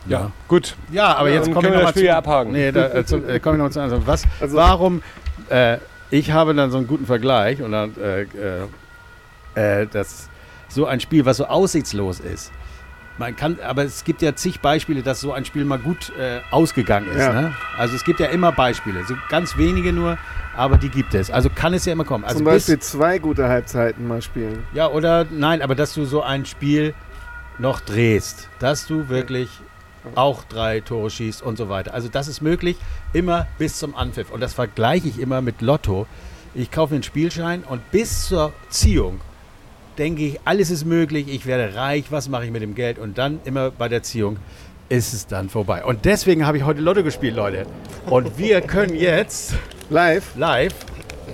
Ja, 0.07 0.31
gut. 0.47 0.75
Ja, 0.91 1.15
aber 1.15 1.29
Ja, 1.29 1.35
jetzt 1.35 1.47
dann 1.47 1.53
komme 1.53 1.67
ich 1.67 1.71
können 1.73 1.79
wir 1.79 1.85
noch 1.85 1.87
das 1.89 1.95
mal 1.95 1.99
Spiel 1.99 2.09
zu, 2.09 2.15
abhaken. 2.15 2.51
Nee, 2.51 2.71
da, 2.71 2.87
äh, 2.93 3.05
zu, 3.05 3.17
äh, 3.17 3.39
komme 3.39 3.57
ich 3.57 3.63
noch 3.63 3.69
zu 3.69 3.81
also 3.81 4.05
was, 4.07 4.23
Also- 4.39 4.57
warum, 4.57 5.01
äh, 5.49 5.77
ich 6.09 6.31
habe 6.31 6.53
dann 6.53 6.71
so 6.71 6.77
einen 6.77 6.87
guten 6.87 7.05
Vergleich 7.05 7.61
und 7.61 7.71
dann, 7.73 7.93
äh, 7.97 8.21
äh, 9.55 9.81
äh, 9.81 9.87
das, 9.91 10.29
so 10.69 10.85
ein 10.85 10.99
Spiel, 10.99 11.25
was 11.25 11.37
so 11.37 11.45
aussichtslos 11.47 12.19
ist. 12.19 12.51
Man 13.19 13.35
kann, 13.35 13.57
aber 13.67 13.83
es 13.83 14.03
gibt 14.03 14.21
ja 14.21 14.35
zig 14.35 14.59
Beispiele, 14.61 15.01
dass 15.01 15.19
so 15.21 15.33
ein 15.33 15.43
Spiel 15.43 15.65
mal 15.65 15.79
gut 15.79 16.11
äh, 16.19 16.39
ausgegangen 16.51 17.09
ist. 17.09 17.17
Ja. 17.19 17.33
Ne? 17.33 17.53
Also 17.77 17.95
es 17.95 18.03
gibt 18.03 18.19
ja 18.19 18.27
immer 18.27 18.51
Beispiele, 18.51 19.03
so 19.05 19.15
ganz 19.29 19.57
wenige 19.57 19.91
nur, 19.91 20.19
aber 20.55 20.77
die 20.77 20.89
gibt 20.89 21.15
es. 21.15 21.31
Also 21.31 21.49
kann 21.49 21.73
es 21.73 21.85
ja 21.85 21.93
immer 21.93 22.03
kommen. 22.05 22.23
Also 22.25 22.37
Zum 22.37 22.45
bis- 22.45 22.53
Beispiel 22.67 22.79
zwei 22.79 23.17
gute 23.17 23.47
Halbzeiten 23.47 24.07
mal 24.07 24.21
spielen. 24.21 24.63
ja, 24.73 24.87
oder 24.87 25.25
nein, 25.31 25.63
aber 25.63 25.73
dass 25.73 25.95
du 25.95 26.05
so 26.05 26.21
ein 26.21 26.45
Spiel 26.45 26.93
noch 27.57 27.79
drehst, 27.79 28.49
dass 28.59 28.85
du 28.85 29.09
wirklich 29.09 29.49
auch 30.15 30.43
drei 30.43 30.79
Tore 30.79 31.09
schießt 31.09 31.41
und 31.41 31.57
so 31.57 31.69
weiter. 31.69 31.93
Also 31.93 32.07
das 32.07 32.27
ist 32.27 32.41
möglich, 32.41 32.77
immer 33.13 33.47
bis 33.57 33.77
zum 33.77 33.95
Anpfiff. 33.95 34.31
Und 34.31 34.41
das 34.41 34.53
vergleiche 34.53 35.07
ich 35.07 35.19
immer 35.19 35.41
mit 35.41 35.61
Lotto. 35.61 36.07
Ich 36.53 36.71
kaufe 36.71 36.93
mir 36.93 36.97
einen 36.97 37.03
Spielschein 37.03 37.63
und 37.63 37.91
bis 37.91 38.27
zur 38.27 38.53
Ziehung 38.69 39.21
denke 39.97 40.23
ich, 40.23 40.39
alles 40.45 40.69
ist 40.69 40.85
möglich, 40.85 41.27
ich 41.27 41.45
werde 41.45 41.75
reich, 41.75 42.05
was 42.11 42.29
mache 42.29 42.45
ich 42.45 42.51
mit 42.51 42.61
dem 42.61 42.75
Geld? 42.75 42.99
Und 42.99 43.17
dann 43.17 43.39
immer 43.45 43.71
bei 43.71 43.89
der 43.89 44.03
Ziehung 44.03 44.37
ist 44.89 45.13
es 45.13 45.27
dann 45.27 45.49
vorbei. 45.49 45.83
Und 45.83 46.05
deswegen 46.05 46.45
habe 46.45 46.57
ich 46.57 46.63
heute 46.63 46.81
Lotto 46.81 47.03
gespielt, 47.03 47.35
Leute. 47.35 47.65
Und 48.05 48.37
wir 48.37 48.61
können 48.61 48.95
jetzt 48.95 49.53
Live. 49.89 50.35
live 50.35 50.73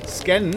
scannen. 0.08 0.56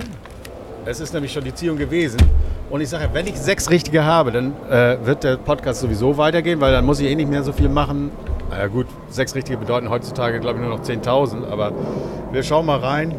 Es 0.84 1.00
ist 1.00 1.12
nämlich 1.12 1.32
schon 1.32 1.44
die 1.44 1.54
Ziehung 1.54 1.76
gewesen. 1.76 2.20
Und 2.68 2.80
ich 2.80 2.88
sage, 2.88 3.08
wenn 3.12 3.26
ich 3.26 3.36
sechs 3.36 3.70
richtige 3.70 4.04
habe, 4.04 4.32
dann 4.32 4.52
äh, 4.68 4.96
wird 5.04 5.22
der 5.22 5.36
Podcast 5.36 5.80
sowieso 5.80 6.16
weitergehen, 6.16 6.60
weil 6.60 6.72
dann 6.72 6.84
muss 6.84 6.98
ich 6.98 7.08
eh 7.08 7.14
nicht 7.14 7.30
mehr 7.30 7.44
so 7.44 7.52
viel 7.52 7.68
machen. 7.68 8.10
Na 8.50 8.58
ja, 8.58 8.66
gut, 8.66 8.86
sechs 9.08 9.34
richtige 9.34 9.58
bedeuten 9.58 9.88
heutzutage, 9.88 10.40
glaube 10.40 10.58
ich, 10.58 10.66
nur 10.66 10.76
noch 10.76 10.84
10.000. 10.84 11.48
Aber 11.48 11.72
wir 12.32 12.42
schauen 12.42 12.66
mal 12.66 12.78
rein. 12.80 13.14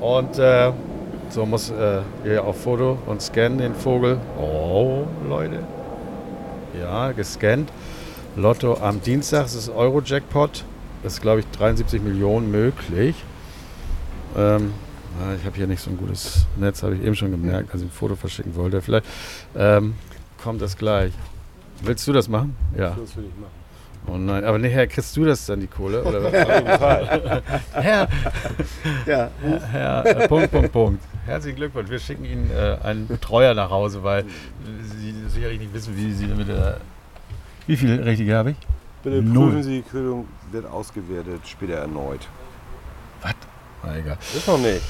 Und 0.00 0.38
äh, 0.38 0.72
so 1.28 1.44
muss 1.44 1.70
äh, 1.70 2.00
hier 2.22 2.44
auf 2.44 2.62
Foto 2.62 2.98
und 3.06 3.20
scannen 3.20 3.58
den 3.58 3.74
Vogel. 3.74 4.18
Oh, 4.38 5.04
Leute. 5.28 5.58
Ja, 6.80 7.12
gescannt. 7.12 7.70
Lotto 8.36 8.78
am 8.80 9.02
Dienstag, 9.02 9.42
das 9.42 9.54
ist 9.54 9.68
Euro-Jackpot. 9.70 10.64
Das 11.02 11.14
ist, 11.14 11.22
glaube 11.22 11.40
ich, 11.40 11.46
73 11.50 12.02
Millionen 12.02 12.50
möglich. 12.50 13.14
Ähm, 14.36 14.72
ich 15.38 15.44
habe 15.46 15.56
hier 15.56 15.66
nicht 15.66 15.80
so 15.80 15.90
ein 15.90 15.96
gutes 15.96 16.46
Netz, 16.56 16.82
habe 16.82 16.94
ich 16.96 17.02
eben 17.02 17.14
schon 17.14 17.30
gemerkt, 17.30 17.72
als 17.72 17.82
ich 17.82 17.88
ein 17.88 17.92
Foto 17.92 18.16
verschicken 18.16 18.54
wollte. 18.54 18.80
Vielleicht 18.82 19.06
ähm, 19.56 19.94
kommt 20.42 20.60
das 20.60 20.76
gleich. 20.76 21.12
Willst 21.82 22.06
du 22.06 22.12
das 22.12 22.28
machen? 22.28 22.56
Ja. 22.76 22.90
Das 22.90 23.16
will 23.16 23.24
ich 23.24 23.40
machen. 23.40 23.50
Oh 24.08 24.16
nein, 24.18 24.44
aber 24.44 24.58
nachher 24.58 24.86
kriegst 24.86 25.16
du 25.16 25.24
das 25.24 25.46
dann 25.46 25.60
die 25.60 25.66
Kohle? 25.66 26.04
Oder 26.04 26.22
was? 26.22 26.32
Auf 26.46 26.54
jeden 26.54 26.78
Fall. 26.78 27.42
Herr, 27.72 28.08
Ja, 29.06 29.30
Herr, 29.72 30.06
äh, 30.06 30.28
Punkt, 30.28 30.52
Punkt, 30.52 30.72
Punkt. 30.72 31.02
Herzlichen 31.26 31.56
Glückwunsch. 31.56 31.90
Wir 31.90 31.98
schicken 31.98 32.24
Ihnen 32.24 32.50
äh, 32.50 32.76
einen 32.84 33.08
Betreuer 33.08 33.54
nach 33.54 33.70
Hause, 33.70 34.04
weil 34.04 34.24
Sie 35.00 35.12
sicherlich 35.28 35.58
nicht 35.58 35.74
wissen, 35.74 35.96
wie 35.96 36.12
Sie 36.12 36.26
mit 36.26 36.48
der. 36.48 36.78
Wie 37.66 37.76
viel 37.76 38.00
richtige 38.00 38.36
habe 38.36 38.52
ich? 38.52 38.56
Bitte 39.02 39.22
Null. 39.22 39.48
prüfen 39.48 39.62
Sie, 39.64 39.82
die 39.82 39.82
Kühlung 39.82 40.28
wird 40.52 40.66
ausgewertet, 40.66 41.40
später 41.46 41.74
erneut. 41.74 42.28
Na, 43.82 43.96
egal. 43.96 44.18
Ist 44.36 44.46
noch 44.46 44.58
nicht. 44.58 44.82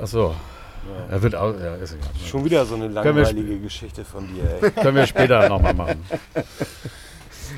Achso. 0.00 0.34
Er 1.10 1.22
wird 1.22 1.34
aus. 1.34 1.56
Ja, 1.62 1.74
ist 1.76 1.94
egal. 1.94 2.10
Schon 2.26 2.44
wieder 2.44 2.64
so 2.66 2.74
eine 2.74 2.88
langweilige 2.88 3.58
Geschichte 3.58 4.04
von 4.04 4.26
dir, 4.34 4.44
ey. 4.60 4.70
Können 4.82 4.96
wir 4.96 5.06
später 5.06 5.48
nochmal 5.48 5.74
machen. 5.74 6.04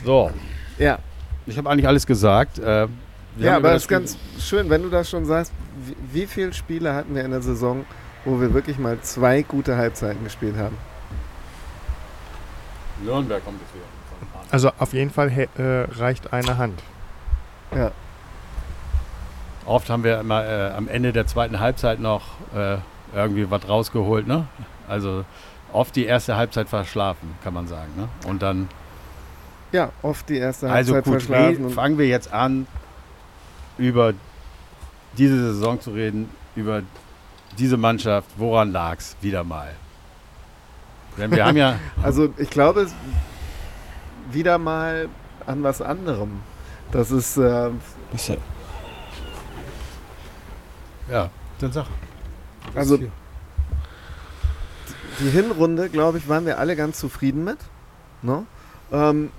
So, 0.05 0.31
ja. 0.79 0.99
ich 1.47 1.59
habe 1.59 1.69
eigentlich 1.69 1.89
alles 1.89 2.07
gesagt. 2.07 2.59
Äh, 2.59 2.87
ja 3.39 3.57
aber 3.57 3.69
das 3.69 3.79
es 3.79 3.83
ist 3.83 3.89
ganz 3.89 4.19
schön, 4.39 4.71
wenn 4.71 4.83
du 4.83 4.89
das 4.89 5.11
schon 5.11 5.25
sagst. 5.25 5.53
Wie, 5.85 5.97
wie 6.13 6.27
viele 6.27 6.53
Spiele 6.53 6.95
hatten 6.95 7.15
wir 7.15 7.25
in 7.25 7.33
der 7.33 7.43
Saison, 7.43 7.85
wo 8.25 8.41
wir 8.41 8.55
wirklich 8.55 8.79
mal 8.79 8.99
zwei 9.01 9.43
gute 9.43 9.77
Halbzeiten 9.77 10.23
gespielt 10.25 10.57
haben? 10.57 10.77
Nürnberg 13.05 13.45
kommt 13.45 13.61
jetzt 13.61 13.75
wieder. 13.75 13.85
Also 14.51 14.71
auf 14.79 14.93
jeden 14.93 15.11
Fall 15.11 15.31
äh, 15.31 15.63
reicht 15.99 16.33
eine 16.33 16.57
Hand. 16.57 16.83
Ja. 17.75 17.91
Oft 19.67 19.91
haben 19.91 20.05
wir 20.05 20.21
immer 20.21 20.45
äh, 20.45 20.71
am 20.73 20.89
Ende 20.89 21.13
der 21.13 21.27
zweiten 21.27 21.59
Halbzeit 21.61 21.99
noch 22.01 22.23
äh, 22.55 22.77
irgendwie 23.15 23.51
was 23.51 23.69
rausgeholt, 23.69 24.27
ne? 24.27 24.47
Also 24.89 25.25
oft 25.73 25.97
die 25.97 26.05
erste 26.07 26.37
Halbzeit 26.37 26.69
verschlafen, 26.69 27.35
kann 27.43 27.53
man 27.53 27.67
sagen, 27.67 27.91
ne? 27.97 28.09
Und 28.29 28.43
dann, 28.43 28.69
Ja, 29.73 29.91
oft 30.03 30.29
die 30.29 30.37
erste 30.39 30.71
also 30.71 30.95
Halbzeit 30.95 31.05
gut, 31.05 31.23
verschlafen. 31.23 31.71
fangen 31.71 31.99
wir 31.99 32.07
jetzt 32.07 32.33
an, 32.33 32.67
über 33.79 34.13
diese 35.19 35.37
Saison 35.55 35.81
zu 35.81 35.91
reden, 35.91 36.31
über 36.55 36.83
diese 37.59 37.77
Mannschaft, 37.77 38.29
woran 38.37 38.71
lag's 38.71 39.17
wieder 39.21 39.43
mal? 39.45 39.73
Denn 41.19 41.31
wir 41.33 41.45
haben 41.45 41.57
ja, 41.57 41.77
also 42.03 42.33
ich 42.37 42.51
glaube 42.51 42.83
es- 42.83 42.95
wieder 44.31 44.59
mal 44.59 45.09
an 45.47 45.63
was 45.63 45.81
anderem. 45.83 46.41
Das 46.93 47.11
ist, 47.11 47.37
äh, 47.37 47.71
ja, 51.11 51.31
dann 51.61 51.73
sag. 51.73 51.87
also 52.75 52.99
die 55.21 55.31
Hinrunde, 55.31 55.89
glaube 55.89 56.19
ich, 56.19 56.29
waren 56.29 56.47
wir 56.47 56.59
alle 56.59 56.77
ganz 56.77 56.99
zufrieden 56.99 57.45
mit. 57.45 57.59
Ne? 58.23 58.45
Ähm, 58.93 59.31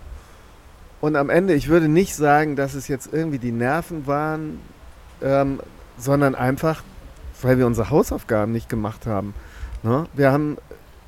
und 1.02 1.16
am 1.16 1.30
Ende, 1.30 1.54
ich 1.54 1.68
würde 1.68 1.88
nicht 1.88 2.16
sagen, 2.16 2.56
dass 2.56 2.74
es 2.74 2.88
jetzt 2.88 3.14
irgendwie 3.14 3.38
die 3.38 3.52
Nerven 3.52 4.08
waren, 4.08 4.60
ähm, 5.22 5.60
sondern 5.98 6.36
einfach, 6.36 6.84
weil 7.42 7.58
wir 7.60 7.68
unsere 7.68 7.90
Hausaufgaben 7.90 8.52
nicht 8.52 8.70
gemacht 8.70 9.06
haben. 9.06 9.34
Ne? 9.84 10.08
Wir 10.14 10.32
haben 10.32 10.58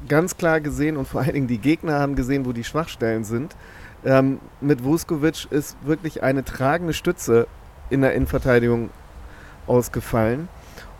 ganz 0.07 0.37
klar 0.37 0.61
gesehen 0.61 0.97
und 0.97 1.07
vor 1.07 1.21
allen 1.21 1.33
Dingen 1.33 1.47
die 1.47 1.57
Gegner 1.57 1.99
haben 1.99 2.15
gesehen, 2.15 2.45
wo 2.45 2.53
die 2.53 2.63
Schwachstellen 2.63 3.23
sind. 3.23 3.55
Ähm, 4.05 4.39
mit 4.61 4.83
Vuskovic 4.83 5.51
ist 5.51 5.75
wirklich 5.83 6.23
eine 6.23 6.45
tragende 6.45 6.93
Stütze 6.93 7.47
in 7.89 8.01
der 8.01 8.13
Innenverteidigung 8.13 8.91
ausgefallen. 9.69 10.47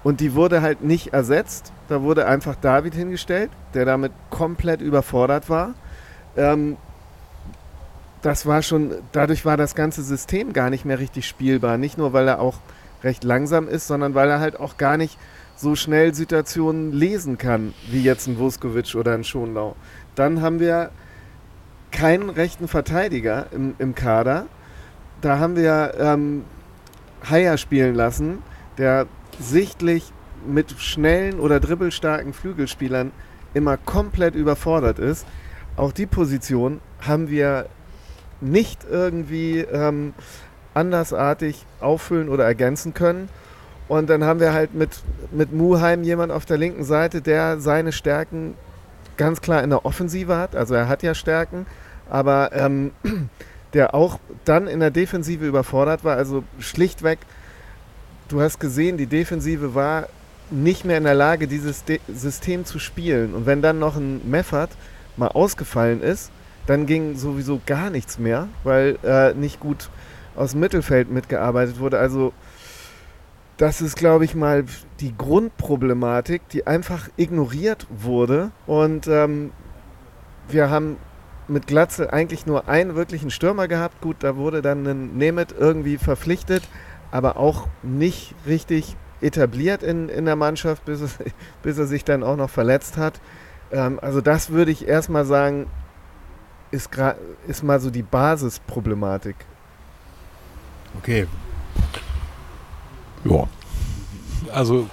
Und 0.03 0.21
die 0.21 0.33
wurde 0.33 0.61
halt 0.61 0.81
nicht 0.81 1.13
ersetzt. 1.13 1.73
Da 1.89 2.01
wurde 2.01 2.25
einfach 2.25 2.55
David 2.55 2.95
hingestellt, 2.95 3.49
der 3.73 3.85
damit 3.85 4.11
komplett 4.29 4.81
überfordert 4.81 5.49
war. 5.49 5.73
Ähm, 6.37 6.77
das 8.21 8.45
war 8.45 8.61
schon, 8.61 8.93
dadurch 9.11 9.45
war 9.45 9.57
das 9.57 9.75
ganze 9.75 10.03
System 10.03 10.53
gar 10.53 10.69
nicht 10.69 10.85
mehr 10.85 10.99
richtig 10.99 11.27
spielbar. 11.27 11.77
Nicht 11.77 11.97
nur, 11.97 12.13
weil 12.13 12.27
er 12.27 12.39
auch 12.39 12.59
recht 13.03 13.23
langsam 13.23 13.67
ist, 13.67 13.87
sondern 13.87 14.13
weil 14.13 14.29
er 14.29 14.39
halt 14.39 14.59
auch 14.59 14.77
gar 14.77 14.97
nicht 14.97 15.17
so 15.55 15.75
schnell 15.75 16.13
Situationen 16.13 16.93
lesen 16.93 17.37
kann, 17.37 17.73
wie 17.89 18.01
jetzt 18.01 18.27
ein 18.27 18.39
Vuskovic 18.39 18.95
oder 18.95 19.13
ein 19.13 19.23
Schonlau. 19.23 19.75
Dann 20.15 20.41
haben 20.41 20.59
wir 20.59 20.91
keinen 21.91 22.29
rechten 22.29 22.67
Verteidiger 22.67 23.47
im, 23.51 23.75
im 23.79 23.95
Kader. 23.95 24.45
Da 25.21 25.39
haben 25.39 25.55
wir 25.55 25.95
ähm, 25.99 26.45
Haier 27.29 27.57
spielen 27.57 27.95
lassen, 27.95 28.39
der 28.79 29.05
sichtlich 29.39 30.11
mit 30.47 30.71
schnellen 30.79 31.39
oder 31.39 31.59
dribbelstarken 31.59 32.33
Flügelspielern 32.33 33.11
immer 33.53 33.77
komplett 33.77 34.35
überfordert 34.35 34.99
ist. 34.99 35.27
Auch 35.75 35.91
die 35.91 36.05
Position 36.05 36.81
haben 37.01 37.29
wir 37.29 37.67
nicht 38.41 38.85
irgendwie 38.89 39.59
ähm, 39.59 40.13
andersartig 40.73 41.65
auffüllen 41.81 42.29
oder 42.29 42.45
ergänzen 42.45 42.93
können. 42.93 43.29
Und 43.87 44.09
dann 44.09 44.23
haben 44.23 44.39
wir 44.39 44.53
halt 44.53 44.73
mit, 44.73 45.01
mit 45.31 45.51
Muheim 45.51 46.03
jemand 46.03 46.31
auf 46.31 46.45
der 46.45 46.57
linken 46.57 46.83
Seite, 46.83 47.21
der 47.21 47.59
seine 47.59 47.91
Stärken 47.91 48.53
ganz 49.17 49.41
klar 49.41 49.63
in 49.63 49.71
der 49.71 49.85
Offensive 49.85 50.37
hat. 50.37 50.55
Also 50.55 50.75
er 50.75 50.87
hat 50.87 51.03
ja 51.03 51.13
Stärken, 51.13 51.65
aber 52.09 52.51
ähm, 52.53 52.91
der 53.73 53.93
auch 53.93 54.19
dann 54.45 54.67
in 54.67 54.79
der 54.79 54.91
Defensive 54.91 55.45
überfordert 55.45 56.03
war. 56.03 56.15
Also 56.15 56.43
schlichtweg, 56.59 57.19
du 58.29 58.41
hast 58.41 58.59
gesehen, 58.59 58.97
die 58.97 59.07
Defensive 59.07 59.75
war 59.75 60.07
nicht 60.51 60.85
mehr 60.85 60.97
in 60.97 61.03
der 61.03 61.13
Lage, 61.13 61.47
dieses 61.47 61.83
De 61.83 61.99
System 62.07 62.65
zu 62.65 62.79
spielen. 62.79 63.33
Und 63.33 63.45
wenn 63.45 63.61
dann 63.61 63.79
noch 63.79 63.97
ein 63.97 64.21
Meffert 64.29 64.71
mal 65.17 65.27
ausgefallen 65.27 66.01
ist, 66.01 66.31
dann 66.65 66.85
ging 66.85 67.15
sowieso 67.17 67.61
gar 67.65 67.89
nichts 67.89 68.19
mehr, 68.19 68.47
weil 68.63 68.97
äh, 69.03 69.33
nicht 69.33 69.59
gut 69.59 69.89
aus 70.35 70.51
dem 70.51 70.61
Mittelfeld 70.61 71.11
mitgearbeitet 71.11 71.79
wurde. 71.79 71.99
Also 71.99 72.33
das 73.57 73.81
ist, 73.81 73.97
glaube 73.97 74.23
ich, 74.23 74.35
mal 74.35 74.65
die 75.01 75.15
Grundproblematik, 75.17 76.47
die 76.49 76.65
einfach 76.65 77.09
ignoriert 77.17 77.87
wurde. 77.89 78.51
Und 78.65 79.07
ähm, 79.07 79.51
wir 80.47 80.69
haben 80.69 80.97
mit 81.47 81.67
Glatze 81.67 82.13
eigentlich 82.13 82.45
nur 82.45 82.69
einen 82.69 82.95
wirklichen 82.95 83.31
Stürmer 83.31 83.67
gehabt. 83.67 84.01
Gut, 84.01 84.17
da 84.19 84.37
wurde 84.37 84.61
dann 84.61 84.85
ein 84.85 85.17
Nemeth 85.17 85.53
irgendwie 85.57 85.97
verpflichtet, 85.97 86.63
aber 87.11 87.37
auch 87.37 87.67
nicht 87.83 88.35
richtig 88.45 88.95
etabliert 89.21 89.83
in, 89.83 90.09
in 90.09 90.25
der 90.25 90.35
Mannschaft, 90.35 90.85
bis, 90.85 91.01
es, 91.01 91.17
bis 91.63 91.77
er 91.77 91.87
sich 91.87 92.05
dann 92.05 92.23
auch 92.23 92.37
noch 92.37 92.49
verletzt 92.49 92.97
hat. 92.97 93.19
Ähm, 93.71 93.99
also 94.01 94.21
das 94.21 94.49
würde 94.49 94.71
ich 94.71 94.87
erstmal 94.87 95.25
sagen, 95.25 95.67
ist, 96.71 96.89
ist 97.47 97.63
mal 97.63 97.79
so 97.79 97.89
die 97.89 98.03
Basisproblematik. 98.03 99.35
Okay. 100.97 101.27
Ja. 103.23 103.47
Also 104.53 104.89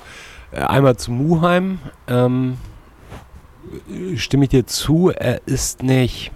äh, 0.50 0.61
einmal 0.61 0.96
zu 0.96 1.12
Muheim. 1.12 1.78
Ähm, 2.08 2.58
äh, 3.90 4.16
stimme 4.16 4.44
ich 4.44 4.50
dir 4.50 4.66
zu, 4.66 5.11
er 5.11 5.46
ist 5.46 5.82
nicht. 5.82 6.32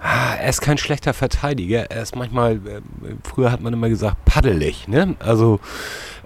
Ah, 0.00 0.34
Er 0.40 0.48
ist 0.48 0.60
kein 0.60 0.78
schlechter 0.78 1.12
Verteidiger. 1.12 1.90
Er 1.90 2.02
ist 2.02 2.14
manchmal, 2.14 2.54
äh, 2.56 2.80
früher 3.24 3.50
hat 3.50 3.60
man 3.60 3.72
immer 3.72 3.88
gesagt, 3.88 4.24
paddelig. 4.24 4.86
Ne? 4.86 5.16
Also 5.18 5.58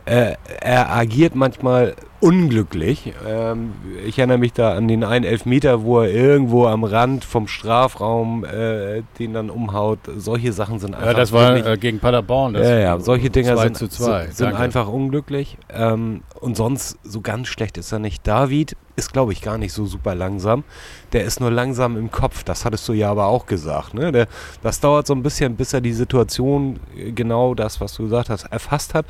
äh, 0.04 0.34
er 0.60 0.94
agiert 0.94 1.34
manchmal 1.34 1.94
unglücklich. 2.22 3.12
Ähm, 3.26 3.72
ich 4.06 4.18
erinnere 4.18 4.38
mich 4.38 4.52
da 4.52 4.74
an 4.74 4.86
den 4.86 5.02
einen 5.02 5.24
Elfmeter, 5.24 5.82
wo 5.82 6.00
er 6.00 6.10
irgendwo 6.10 6.66
am 6.66 6.84
Rand 6.84 7.24
vom 7.24 7.48
Strafraum 7.48 8.44
äh, 8.44 9.02
den 9.18 9.34
dann 9.34 9.50
umhaut. 9.50 9.98
Solche 10.16 10.52
Sachen 10.52 10.78
sind 10.78 10.94
einfach 10.94 11.08
Ja, 11.08 11.14
das 11.14 11.32
war 11.32 11.56
äh, 11.56 11.76
gegen 11.76 11.98
Paderborn. 11.98 12.54
Das 12.54 12.66
ja, 12.66 12.78
ja, 12.78 13.00
solche 13.00 13.28
Dinger 13.28 13.56
2 13.56 13.62
sind, 13.64 13.76
zu 13.76 13.88
2. 13.88 14.24
sind, 14.26 14.36
sind 14.36 14.54
einfach 14.54 14.88
unglücklich. 14.88 15.58
Ähm, 15.68 16.22
und 16.40 16.56
sonst, 16.56 16.98
so 17.02 17.20
ganz 17.20 17.48
schlecht 17.48 17.76
ist 17.76 17.92
er 17.92 17.98
nicht. 17.98 18.26
David 18.26 18.76
ist, 18.94 19.12
glaube 19.12 19.32
ich, 19.32 19.42
gar 19.42 19.58
nicht 19.58 19.72
so 19.72 19.86
super 19.86 20.14
langsam. 20.14 20.64
Der 21.12 21.24
ist 21.24 21.40
nur 21.40 21.50
langsam 21.50 21.96
im 21.96 22.10
Kopf. 22.10 22.44
Das 22.44 22.64
hattest 22.64 22.88
du 22.88 22.92
ja 22.92 23.10
aber 23.10 23.26
auch 23.26 23.46
gesagt. 23.46 23.94
Ne? 23.94 24.12
Der, 24.12 24.28
das 24.62 24.80
dauert 24.80 25.06
so 25.06 25.14
ein 25.14 25.22
bisschen, 25.22 25.56
bis 25.56 25.72
er 25.72 25.80
die 25.80 25.92
Situation, 25.92 26.78
äh, 26.96 27.10
genau 27.10 27.54
das, 27.54 27.80
was 27.80 27.94
du 27.94 28.04
gesagt 28.04 28.30
hast, 28.30 28.44
erfasst 28.44 28.94
hat. 28.94 29.06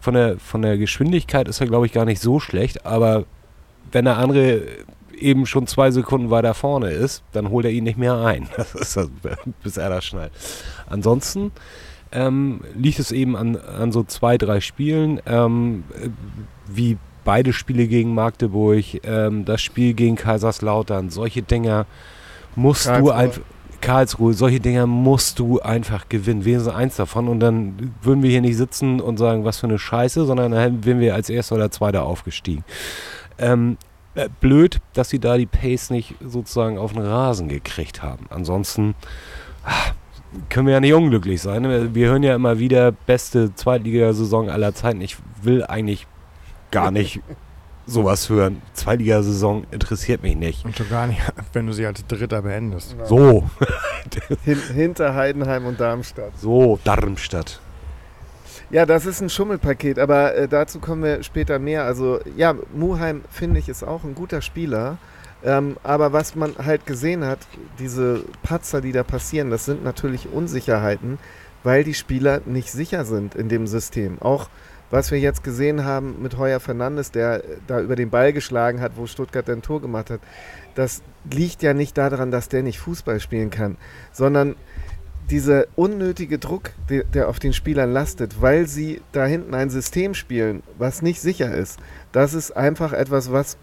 Von 0.00 0.14
der, 0.14 0.38
von 0.38 0.62
der 0.62 0.78
Geschwindigkeit 0.78 1.48
ist 1.48 1.60
er, 1.60 1.66
glaube 1.66 1.86
ich, 1.86 1.92
gar 1.92 2.04
nicht 2.04 2.20
so 2.22 2.40
schlecht. 2.40 2.86
Aber 2.86 3.24
wenn 3.92 4.06
der 4.06 4.16
andere 4.16 4.62
eben 5.18 5.46
schon 5.46 5.66
zwei 5.66 5.90
Sekunden 5.90 6.30
weiter 6.30 6.54
vorne 6.54 6.90
ist, 6.90 7.22
dann 7.32 7.50
holt 7.50 7.66
er 7.66 7.70
ihn 7.70 7.84
nicht 7.84 7.98
mehr 7.98 8.16
ein. 8.16 8.48
Das 8.56 8.74
ist 8.74 8.96
das, 8.96 9.08
bis 9.62 9.76
er 9.76 9.90
das 9.90 10.04
schnallt. 10.04 10.32
Ansonsten 10.88 11.52
ähm, 12.12 12.62
liegt 12.74 12.98
es 12.98 13.12
eben 13.12 13.36
an, 13.36 13.56
an 13.56 13.92
so 13.92 14.02
zwei, 14.02 14.38
drei 14.38 14.60
Spielen, 14.60 15.20
ähm, 15.26 15.84
äh, 15.94 16.08
wie 16.66 16.96
beide 17.24 17.52
Spiele 17.52 17.86
gegen 17.86 18.14
Magdeburg, 18.14 18.84
ähm, 19.04 19.44
das 19.44 19.60
Spiel 19.60 19.94
gegen 19.94 20.16
Kaiserslautern, 20.16 21.10
solche 21.10 21.42
Dinger 21.42 21.86
musst 22.56 22.86
du 22.86 22.90
Karlsruhe. 22.90 23.14
einfach. 23.14 23.42
Karlsruhe, 23.80 24.34
solche 24.34 24.60
Dinger 24.60 24.86
musst 24.86 25.38
du 25.38 25.60
einfach 25.60 26.08
gewinnen. 26.08 26.44
Wenigstens 26.44 26.72
eins 26.72 26.96
davon 26.96 27.28
und 27.28 27.40
dann 27.40 27.94
würden 28.02 28.22
wir 28.22 28.30
hier 28.30 28.40
nicht 28.40 28.56
sitzen 28.56 29.00
und 29.00 29.18
sagen, 29.18 29.44
was 29.44 29.58
für 29.58 29.66
eine 29.66 29.78
Scheiße, 29.78 30.24
sondern 30.26 30.52
dann 30.52 30.84
wären 30.84 31.00
wir 31.00 31.14
als 31.14 31.30
Erster 31.30 31.56
oder 31.56 31.70
Zweiter 31.70 32.04
aufgestiegen. 32.04 32.64
Ähm, 33.38 33.76
äh, 34.14 34.28
blöd, 34.40 34.80
dass 34.92 35.08
sie 35.08 35.18
da 35.18 35.36
die 35.36 35.46
Pace 35.46 35.90
nicht 35.90 36.14
sozusagen 36.20 36.78
auf 36.78 36.92
den 36.92 37.02
Rasen 37.02 37.48
gekriegt 37.48 38.02
haben. 38.02 38.26
Ansonsten, 38.28 38.94
ah, 39.64 39.92
können 40.48 40.66
wir 40.66 40.74
ja 40.74 40.80
nicht 40.80 40.94
unglücklich 40.94 41.40
sein. 41.40 41.94
Wir 41.94 42.08
hören 42.08 42.22
ja 42.22 42.34
immer 42.34 42.58
wieder 42.58 42.92
beste 42.92 43.54
Zweitligasaison 43.54 44.48
aller 44.48 44.74
Zeiten. 44.74 45.00
Ich 45.00 45.16
will 45.42 45.64
eigentlich 45.64 46.06
gar 46.70 46.90
nicht 46.90 47.20
sowas 47.90 48.28
hören. 48.28 48.62
Zweitligasaison 48.74 49.66
interessiert 49.70 50.22
mich 50.22 50.36
nicht. 50.36 50.64
Und 50.64 50.76
schon 50.76 50.88
gar 50.88 51.06
nicht, 51.06 51.20
wenn 51.52 51.66
du 51.66 51.72
sie 51.72 51.86
als 51.86 52.06
Dritter 52.06 52.42
beendest. 52.42 52.96
So, 53.04 53.48
Hin, 54.44 54.58
hinter 54.74 55.14
Heidenheim 55.14 55.66
und 55.66 55.80
Darmstadt. 55.80 56.32
so, 56.38 56.78
Darmstadt. 56.84 57.60
Ja, 58.70 58.86
das 58.86 59.04
ist 59.04 59.20
ein 59.20 59.30
Schummelpaket, 59.30 59.98
aber 59.98 60.34
äh, 60.36 60.46
dazu 60.46 60.78
kommen 60.78 61.02
wir 61.02 61.22
später 61.24 61.58
mehr. 61.58 61.84
Also 61.84 62.20
ja, 62.36 62.54
Muheim 62.72 63.22
finde 63.28 63.58
ich 63.58 63.68
ist 63.68 63.82
auch 63.82 64.04
ein 64.04 64.14
guter 64.14 64.42
Spieler. 64.42 64.98
Ähm, 65.42 65.76
aber 65.82 66.12
was 66.12 66.36
man 66.36 66.54
halt 66.58 66.86
gesehen 66.86 67.24
hat, 67.24 67.38
diese 67.78 68.22
Patzer, 68.42 68.80
die 68.80 68.92
da 68.92 69.02
passieren, 69.02 69.50
das 69.50 69.64
sind 69.64 69.82
natürlich 69.82 70.28
Unsicherheiten, 70.30 71.18
weil 71.64 71.82
die 71.82 71.94
Spieler 71.94 72.42
nicht 72.44 72.70
sicher 72.70 73.04
sind 73.04 73.34
in 73.34 73.48
dem 73.48 73.66
System. 73.66 74.18
Auch 74.20 74.48
was 74.90 75.10
wir 75.10 75.18
jetzt 75.18 75.44
gesehen 75.44 75.84
haben 75.84 76.20
mit 76.20 76.36
Heuer 76.36 76.60
Fernandes, 76.60 77.10
der 77.10 77.44
äh, 77.44 77.56
da 77.66 77.80
über 77.80 77.96
den 77.96 78.10
Ball 78.10 78.32
geschlagen 78.32 78.80
hat, 78.80 78.92
wo 78.96 79.06
Stuttgart 79.06 79.48
ein 79.48 79.62
Tor 79.62 79.80
gemacht 79.80 80.10
hat, 80.10 80.20
das 80.74 81.02
liegt 81.30 81.62
ja 81.62 81.74
nicht 81.74 81.96
daran, 81.96 82.30
dass 82.30 82.48
der 82.48 82.62
nicht 82.62 82.78
Fußball 82.78 83.20
spielen 83.20 83.50
kann, 83.50 83.76
sondern 84.12 84.56
dieser 85.30 85.66
unnötige 85.76 86.38
Druck, 86.38 86.72
der, 86.88 87.28
auf 87.28 87.38
den 87.38 87.52
Spielern 87.52 87.92
lastet, 87.92 88.42
weil 88.42 88.66
sie 88.66 89.00
da 89.12 89.26
hinten 89.26 89.54
ein 89.54 89.70
System 89.70 90.14
spielen, 90.14 90.62
was 90.76 91.02
nicht 91.02 91.20
sicher 91.20 91.54
ist, 91.54 91.78
das 92.10 92.34
ist 92.34 92.56
einfach 92.56 92.92
etwas, 92.92 93.30
was, 93.30 93.56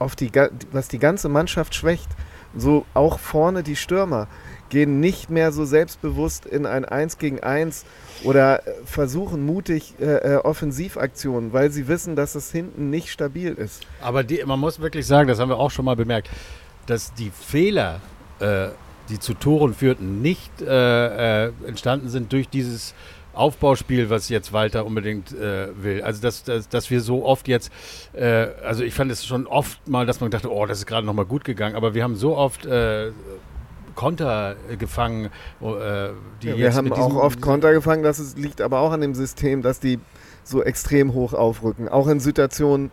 auf 0.00 0.16
die, 0.16 0.32
was 0.72 0.88
die 0.88 0.98
ganze 0.98 1.28
Mannschaft 1.28 1.74
schwächt. 1.74 2.08
So 2.56 2.86
auch 2.94 3.18
vorne 3.18 3.62
die 3.62 3.76
Stürmer 3.76 4.28
gehen 4.68 4.98
nicht 4.98 5.30
mehr 5.30 5.52
so 5.52 5.64
selbstbewusst 5.64 6.46
in 6.46 6.66
ein 6.66 6.84
1 6.84 7.18
gegen 7.18 7.40
1 7.40 7.84
oder 8.24 8.66
äh, 8.66 8.72
versuchen 8.84 9.44
mutig 9.44 9.94
äh, 10.00 10.04
äh, 10.04 10.36
Offensivaktionen, 10.36 11.52
weil 11.52 11.70
sie 11.70 11.88
wissen, 11.88 12.16
dass 12.16 12.34
es 12.34 12.52
hinten 12.52 12.90
nicht 12.90 13.10
stabil 13.10 13.52
ist. 13.52 13.86
Aber 14.00 14.24
die, 14.24 14.42
man 14.44 14.60
muss 14.60 14.80
wirklich 14.80 15.06
sagen, 15.06 15.28
das 15.28 15.38
haben 15.38 15.48
wir 15.48 15.58
auch 15.58 15.70
schon 15.70 15.84
mal 15.84 15.96
bemerkt, 15.96 16.30
dass 16.86 17.12
die 17.14 17.30
Fehler, 17.30 18.00
äh, 18.40 18.68
die 19.08 19.18
zu 19.18 19.34
Toren 19.34 19.74
führten, 19.74 20.22
nicht 20.22 20.62
äh, 20.62 21.46
äh, 21.46 21.52
entstanden 21.66 22.08
sind 22.08 22.32
durch 22.32 22.48
dieses 22.48 22.94
Aufbauspiel, 23.36 24.08
was 24.08 24.28
jetzt 24.28 24.52
Walter 24.52 24.86
unbedingt 24.86 25.32
äh, 25.32 25.68
will. 25.82 26.02
Also 26.02 26.22
dass, 26.22 26.42
dass, 26.42 26.68
dass 26.68 26.90
wir 26.90 27.00
so 27.00 27.24
oft 27.24 27.48
jetzt, 27.48 27.70
äh, 28.14 28.46
also 28.64 28.82
ich 28.82 28.94
fand 28.94 29.12
es 29.12 29.26
schon 29.26 29.46
oft 29.46 29.86
mal, 29.86 30.06
dass 30.06 30.20
man 30.20 30.30
dachte, 30.30 30.50
oh, 30.50 30.64
das 30.66 30.78
ist 30.78 30.86
gerade 30.86 31.06
nochmal 31.06 31.26
gut 31.26 31.44
gegangen, 31.44 31.76
aber 31.76 31.94
wir 31.94 32.02
haben 32.02 32.16
so 32.16 32.36
oft 32.36 32.64
äh, 32.64 33.10
Konter 33.96 34.54
gefangen, 34.78 35.26
äh, 35.60 36.10
die 36.40 36.48
Ja, 36.48 36.56
wir 36.56 36.74
haben 36.74 36.84
mit 36.84 36.92
auch 36.92 37.16
oft 37.16 37.40
Konter 37.40 37.72
gefangen, 37.72 38.04
das 38.04 38.20
ist, 38.20 38.38
liegt 38.38 38.60
aber 38.60 38.78
auch 38.78 38.92
an 38.92 39.00
dem 39.00 39.14
System, 39.14 39.62
dass 39.62 39.80
die 39.80 39.98
so 40.44 40.62
extrem 40.62 41.12
hoch 41.14 41.32
aufrücken. 41.32 41.88
Auch 41.88 42.06
in 42.06 42.20
Situationen 42.20 42.92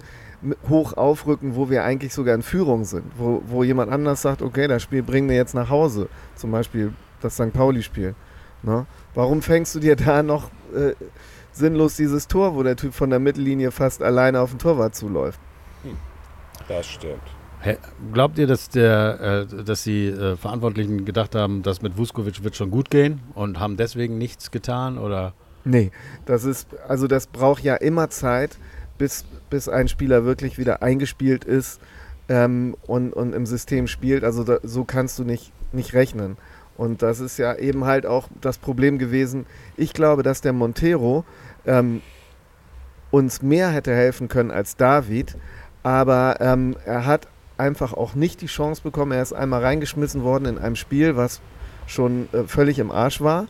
hoch 0.67 0.93
aufrücken, 0.93 1.55
wo 1.55 1.69
wir 1.69 1.83
eigentlich 1.83 2.13
sogar 2.13 2.35
in 2.35 2.41
Führung 2.41 2.83
sind, 2.83 3.05
wo, 3.17 3.43
wo 3.45 3.63
jemand 3.63 3.91
anders 3.91 4.21
sagt, 4.21 4.41
okay, 4.41 4.67
das 4.67 4.81
Spiel 4.81 5.03
bringen 5.03 5.29
wir 5.29 5.35
jetzt 5.35 5.53
nach 5.53 5.69
Hause. 5.69 6.09
Zum 6.35 6.51
Beispiel 6.51 6.93
das 7.21 7.35
St. 7.35 7.53
Pauli-Spiel. 7.53 8.15
Ne? 8.63 8.85
Warum 9.13 9.41
fängst 9.41 9.75
du 9.75 9.79
dir 9.79 9.95
da 9.95 10.23
noch 10.23 10.49
äh, 10.75 10.93
sinnlos 11.51 11.95
dieses 11.95 12.27
Tor, 12.27 12.55
wo 12.55 12.63
der 12.63 12.75
Typ 12.75 12.93
von 12.93 13.09
der 13.09 13.19
Mittellinie 13.19 13.71
fast 13.71 14.01
alleine 14.01 14.41
auf 14.41 14.49
den 14.49 14.59
Torwart 14.59 14.95
zuläuft? 14.95 15.39
Das 16.67 16.87
stimmt. 16.87 17.21
Glaubt 18.13 18.37
ihr, 18.37 18.47
dass, 18.47 18.69
der, 18.69 19.47
äh, 19.49 19.63
dass 19.63 19.83
die 19.83 20.07
äh, 20.07 20.35
Verantwortlichen 20.35 21.05
gedacht 21.05 21.35
haben, 21.35 21.63
das 21.63 21.81
mit 21.81 21.97
Vuskovic 21.97 22.43
wird 22.43 22.55
schon 22.55 22.71
gut 22.71 22.89
gehen 22.89 23.21
und 23.35 23.59
haben 23.59 23.77
deswegen 23.77 24.17
nichts 24.17 24.51
getan? 24.51 24.97
Oder? 24.97 25.33
Nee, 25.63 25.91
das 26.25 26.43
ist, 26.43 26.67
also 26.87 27.07
das 27.07 27.27
braucht 27.27 27.63
ja 27.63 27.75
immer 27.75 28.09
Zeit, 28.09 28.57
bis, 28.97 29.25
bis 29.49 29.69
ein 29.69 29.87
Spieler 29.87 30.25
wirklich 30.25 30.57
wieder 30.57 30.83
eingespielt 30.83 31.45
ist 31.45 31.79
ähm, 32.27 32.75
und, 32.85 33.13
und 33.13 33.33
im 33.33 33.45
System 33.45 33.87
spielt. 33.87 34.23
Also 34.23 34.43
da, 34.43 34.59
so 34.63 34.83
kannst 34.83 35.17
du 35.19 35.23
nicht, 35.23 35.51
nicht 35.71 35.93
rechnen. 35.93 36.37
Und 36.75 37.01
das 37.01 37.19
ist 37.19 37.37
ja 37.37 37.55
eben 37.55 37.85
halt 37.85 38.05
auch 38.05 38.27
das 38.41 38.57
Problem 38.57 38.97
gewesen. 38.97 39.45
Ich 39.77 39.93
glaube, 39.93 40.23
dass 40.23 40.41
der 40.41 40.53
Montero 40.53 41.23
ähm, 41.65 42.01
uns 43.11 43.41
mehr 43.41 43.69
hätte 43.69 43.93
helfen 43.93 44.27
können 44.27 44.51
als 44.51 44.75
David, 44.75 45.37
aber 45.83 46.37
ähm, 46.39 46.75
er 46.85 47.05
hat 47.05 47.27
einfach 47.57 47.93
auch 47.93 48.15
nicht 48.15 48.41
die 48.41 48.47
Chance 48.47 48.81
bekommen. 48.81 49.11
Er 49.11 49.21
ist 49.21 49.33
einmal 49.33 49.61
reingeschmissen 49.61 50.23
worden 50.23 50.45
in 50.45 50.57
einem 50.57 50.75
Spiel, 50.75 51.15
was 51.15 51.41
schon 51.87 52.27
äh, 52.33 52.43
völlig 52.43 52.79
im 52.79 52.91
Arsch 52.91 53.21
war. 53.21 53.47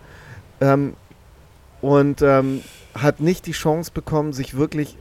Ähm, 0.61 0.93
und 1.81 2.21
ähm, 2.21 2.61
hat 2.95 3.19
nicht 3.19 3.45
die 3.45 3.51
Chance 3.51 3.91
bekommen, 3.93 4.33
sich 4.33 4.55
wirklich 4.55 4.97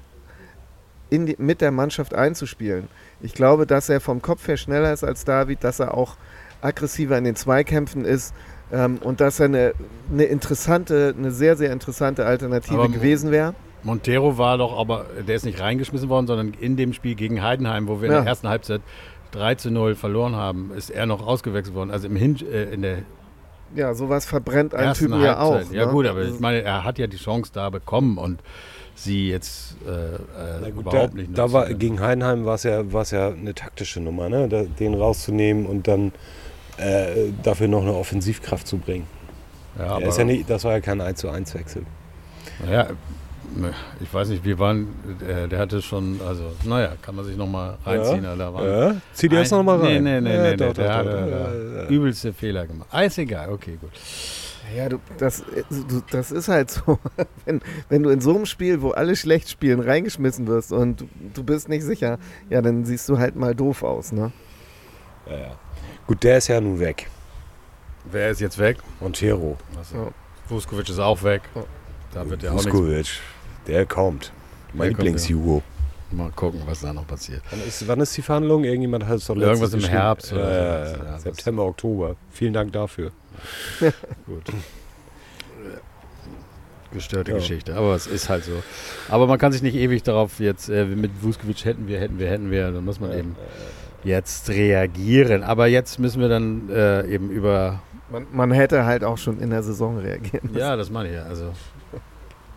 die, 1.10 1.36
mit 1.38 1.60
der 1.60 1.70
Mannschaft 1.70 2.14
einzuspielen. 2.14 2.88
Ich 3.20 3.34
glaube, 3.34 3.66
dass 3.66 3.88
er 3.88 4.00
vom 4.00 4.22
Kopf 4.22 4.48
her 4.48 4.56
schneller 4.56 4.92
ist 4.92 5.04
als 5.04 5.24
David, 5.24 5.62
dass 5.62 5.78
er 5.78 5.94
auch 5.94 6.16
aggressiver 6.60 7.18
in 7.18 7.24
den 7.24 7.36
Zweikämpfen 7.36 8.04
ist 8.04 8.34
ähm, 8.72 8.98
und 8.98 9.20
dass 9.20 9.38
er 9.40 9.46
eine, 9.46 9.74
eine 10.10 10.24
interessante, 10.24 11.14
eine 11.16 11.30
sehr, 11.30 11.56
sehr 11.56 11.72
interessante 11.72 12.24
Alternative 12.24 12.74
Aber- 12.80 12.88
gewesen 12.88 13.30
wäre. 13.30 13.54
Montero 13.84 14.38
war 14.38 14.58
doch 14.58 14.78
aber, 14.78 15.06
der 15.26 15.34
ist 15.36 15.44
nicht 15.44 15.60
reingeschmissen 15.60 16.08
worden, 16.08 16.26
sondern 16.26 16.54
in 16.60 16.76
dem 16.76 16.92
Spiel 16.92 17.14
gegen 17.14 17.42
Heidenheim, 17.42 17.88
wo 17.88 18.00
wir 18.00 18.06
in 18.08 18.12
Ja. 18.14 18.20
der 18.20 18.28
ersten 18.28 18.48
Halbzeit 18.48 18.80
3 19.32 19.54
zu 19.56 19.70
0 19.70 19.94
verloren 19.94 20.36
haben, 20.36 20.70
ist 20.76 20.90
er 20.90 21.06
noch 21.06 21.26
ausgewechselt 21.26 21.74
worden. 21.74 21.90
Also 21.90 22.06
im 22.06 22.16
Hin 22.16 22.36
äh, 22.52 22.64
in 22.72 22.82
der 22.82 22.98
Ja, 23.74 23.94
sowas 23.94 24.26
verbrennt 24.26 24.74
einen 24.74 24.88
ersten 24.88 25.06
Typen 25.06 25.22
ja 25.22 25.38
Halbzeit. 25.38 25.66
auch. 25.68 25.72
Ja 25.72 25.86
ne? 25.86 25.92
gut, 25.92 26.06
aber 26.06 26.20
Also- 26.20 26.34
ich 26.34 26.40
meine, 26.40 26.62
er 26.62 26.84
hat 26.84 26.98
ja 26.98 27.06
die 27.06 27.16
Chance 27.16 27.50
da 27.54 27.70
bekommen 27.70 28.18
und 28.18 28.40
sie 28.94 29.30
jetzt 29.30 29.76
äh, 29.86 30.66
äh, 30.66 30.70
gut, 30.70 30.82
überhaupt 30.86 31.14
da, 31.14 31.16
nicht 31.16 31.36
da 31.38 31.50
war, 31.52 31.72
gegen 31.72 31.98
Heidenheim 32.00 32.44
war 32.44 32.56
es 32.56 32.64
ja, 32.64 32.92
war's 32.92 33.10
ja 33.10 33.28
eine 33.30 33.54
taktische 33.54 34.00
Nummer, 34.00 34.28
ne? 34.28 34.48
Da, 34.48 34.64
den 34.64 34.92
rauszunehmen 34.94 35.64
und 35.64 35.88
dann 35.88 36.12
äh, 36.76 37.30
dafür 37.42 37.68
noch 37.68 37.80
eine 37.82 37.94
Offensivkraft 37.94 38.66
zu 38.66 38.76
bringen. 38.76 39.06
ja, 39.78 39.86
aber, 39.86 40.04
ist 40.04 40.18
ja 40.18 40.24
nicht, 40.24 40.50
das 40.50 40.64
war 40.64 40.72
ja 40.72 40.80
kein 40.80 41.00
1 41.00 41.18
zu 41.20 41.30
1 41.30 41.54
Wechsel. 41.54 41.84
Naja, 42.66 42.88
ich 44.00 44.12
weiß 44.12 44.28
nicht, 44.28 44.44
wir 44.44 44.58
waren, 44.58 44.88
äh, 45.26 45.48
der 45.48 45.58
hatte 45.58 45.82
schon, 45.82 46.20
also 46.26 46.52
naja, 46.64 46.92
kann 47.02 47.14
man 47.16 47.24
sich 47.24 47.36
nochmal 47.36 47.76
reinziehen. 47.84 48.24
Ja. 48.24 48.34
Da 48.36 48.52
waren 48.54 48.66
Ja? 48.94 48.96
Zieh 49.12 49.28
dir 49.28 49.40
das 49.40 49.52
Ein- 49.52 49.58
nochmal 49.58 49.80
rein. 49.80 50.02
Nee, 50.02 50.20
nee, 50.20 50.20
nee, 50.20 50.34
Ja, 50.36 50.42
nee, 50.42 50.56
doch, 50.56 50.66
nee, 50.68 50.72
doch, 50.72 50.74
der 50.74 51.26
Ja, 51.76 51.82
ja. 51.82 51.88
übelste 51.88 52.32
Fehler 52.32 52.66
gemacht. 52.66 52.88
Alles 52.90 53.18
egal, 53.18 53.50
okay, 53.50 53.78
gut. 53.80 53.90
Ja, 54.76 54.88
du, 54.88 54.98
das, 55.18 55.42
du, 55.70 56.02
das 56.10 56.30
ist 56.32 56.48
halt 56.48 56.70
so. 56.70 56.98
Wenn, 57.44 57.60
wenn 57.90 58.02
du 58.02 58.08
in 58.10 58.20
so 58.22 58.34
einem 58.34 58.46
Spiel, 58.46 58.80
wo 58.80 58.92
alle 58.92 59.16
schlecht 59.16 59.50
spielen, 59.50 59.80
reingeschmissen 59.80 60.46
wirst 60.46 60.72
und 60.72 61.02
du, 61.02 61.08
du 61.34 61.44
bist 61.44 61.68
nicht 61.68 61.82
sicher, 61.82 62.18
ja, 62.48 62.62
dann 62.62 62.84
siehst 62.86 63.06
du 63.08 63.18
halt 63.18 63.36
mal 63.36 63.54
doof 63.54 63.82
aus, 63.82 64.12
ne? 64.12 64.32
Ja, 65.28 65.36
ja. 65.36 65.50
Gut, 66.06 66.22
der 66.24 66.38
ist 66.38 66.48
ja 66.48 66.58
nun 66.60 66.80
weg. 66.80 67.08
Wer 68.10 68.30
ist 68.30 68.40
jetzt 68.40 68.58
weg? 68.58 68.78
Montero. 69.00 69.58
Also, 69.76 69.96
Ja. 69.96 70.08
Vuskovic 70.48 70.88
ist 70.88 70.98
auch 70.98 71.22
weg. 71.22 71.42
Da 72.14 72.28
wird 72.28 72.42
ja 72.42 72.52
auch 72.52 72.64
nichts. 72.64 73.20
Der 73.66 73.86
kommt. 73.86 74.32
Mein 74.74 74.88
kommt, 74.88 74.98
Lieblings-Jugo. 74.98 75.62
Mal 76.10 76.30
gucken, 76.36 76.60
was 76.66 76.80
da 76.82 76.92
noch 76.92 77.06
passiert. 77.06 77.42
Wann 77.50 77.60
ist, 77.66 77.88
wann 77.88 78.00
ist 78.00 78.14
die 78.16 78.22
Verhandlung? 78.22 78.64
Irgendjemand 78.64 79.06
hat 79.06 79.16
es 79.18 79.26
doch 79.26 79.36
Irgendwas 79.36 79.72
im. 79.72 79.80
Herbst 79.80 80.32
oder 80.32 80.42
Ja, 80.42 80.86
so. 80.86 80.96
ja, 80.96 81.04
Ja, 81.04 81.10
ja. 81.12 81.18
September, 81.18 81.64
Oktober. 81.64 82.16
Vielen 82.30 82.52
Dank 82.52 82.72
dafür. 82.72 83.12
Gut. 84.26 84.42
Gestörte 86.92 87.30
Ja. 87.30 87.38
Geschichte, 87.38 87.74
aber 87.74 87.94
es 87.94 88.06
ist 88.06 88.28
halt 88.28 88.44
so. 88.44 88.62
Aber 89.08 89.26
man 89.26 89.38
kann 89.38 89.50
sich 89.52 89.62
nicht 89.62 89.74
ewig 89.74 90.02
darauf 90.02 90.38
jetzt, 90.40 90.68
äh, 90.68 90.84
mit 90.84 91.10
Vuskovic 91.22 91.64
hätten 91.64 91.88
wir, 91.88 91.98
hätten 91.98 92.18
wir, 92.18 92.28
hätten 92.28 92.50
wir, 92.50 92.70
da 92.70 92.80
muss 92.82 93.00
man 93.00 93.12
eben 93.18 93.34
jetzt 94.04 94.50
reagieren. 94.50 95.42
Aber 95.42 95.68
jetzt 95.68 95.98
müssen 95.98 96.20
wir 96.20 96.28
dann 96.28 96.68
äh, 96.68 97.06
eben 97.06 97.30
über, 97.30 97.80
Man, 98.10 98.26
man 98.30 98.52
hätte 98.52 98.84
halt 98.84 99.04
auch 99.04 99.16
schon 99.16 99.40
in 99.40 99.48
der 99.48 99.62
Saison 99.62 99.96
reagieren 99.96 100.40
müssen. 100.48 100.58
ja, 100.58 100.76
das 100.76 100.90
meine 100.90 101.08
ich 101.08 101.14
ja, 101.14 101.22
also. 101.22 101.52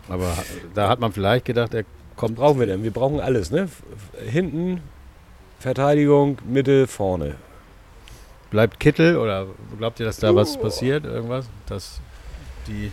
Aber 0.08 0.32
da 0.74 0.88
hat 0.88 1.00
man 1.00 1.12
vielleicht 1.12 1.44
gedacht, 1.44 1.74
er 1.74 1.84
kommt 2.16 2.36
brauchen 2.36 2.60
wir 2.60 2.66
denn? 2.66 2.82
Wir 2.82 2.90
brauchen 2.92 3.20
alles, 3.20 3.50
ne? 3.50 3.68
Hinten, 4.26 4.80
Verteidigung, 5.58 6.38
Mitte, 6.46 6.86
vorne. 6.86 7.34
Bleibt 8.50 8.78
Kittel 8.78 9.16
oder 9.16 9.46
glaubt 9.78 9.98
ihr, 10.00 10.06
dass 10.06 10.18
da 10.18 10.34
was 10.34 10.56
passiert? 10.58 11.04
Irgendwas? 11.04 11.46
Dass 11.66 12.00
die 12.68 12.92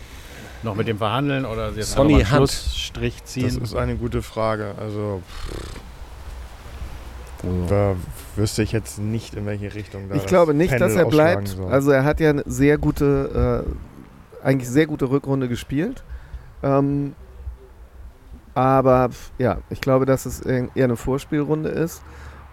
noch 0.62 0.74
mit 0.74 0.88
dem 0.88 0.98
verhandeln 0.98 1.44
oder 1.44 1.70
jetzt 1.72 1.92
Sonny 1.92 2.14
noch 2.14 2.18
mal 2.20 2.26
einen. 2.26 2.36
Schlussstrich 2.48 3.20
Das 3.22 3.30
ziehen? 3.30 3.62
ist 3.62 3.74
eine 3.76 3.94
gute 3.96 4.22
Frage. 4.22 4.74
Also 4.80 5.22
da 7.68 7.94
wüsste 8.36 8.62
ich 8.62 8.72
jetzt 8.72 8.98
nicht, 8.98 9.34
in 9.34 9.44
welche 9.44 9.74
Richtung 9.74 10.08
da 10.08 10.14
Ich 10.14 10.22
das 10.22 10.28
glaube 10.30 10.54
nicht, 10.54 10.70
Pendel 10.70 10.88
dass 10.88 10.96
er 10.96 11.04
bleibt. 11.06 11.48
soll. 11.48 11.70
Also 11.70 11.90
er 11.90 12.04
hat 12.04 12.18
ja 12.18 12.30
eine 12.30 12.42
sehr 12.46 12.78
gute, 12.78 13.64
äh, 14.42 14.46
eigentlich 14.46 14.68
sehr 14.70 14.86
gute 14.86 15.10
Rückrunde 15.10 15.48
gespielt. 15.48 16.02
Ähm, 16.64 17.14
aber 18.54 19.10
ja, 19.38 19.58
ich 19.68 19.80
glaube, 19.80 20.06
dass 20.06 20.26
es 20.26 20.40
eher 20.40 20.68
eine 20.74 20.96
Vorspielrunde 20.96 21.68
ist. 21.68 22.02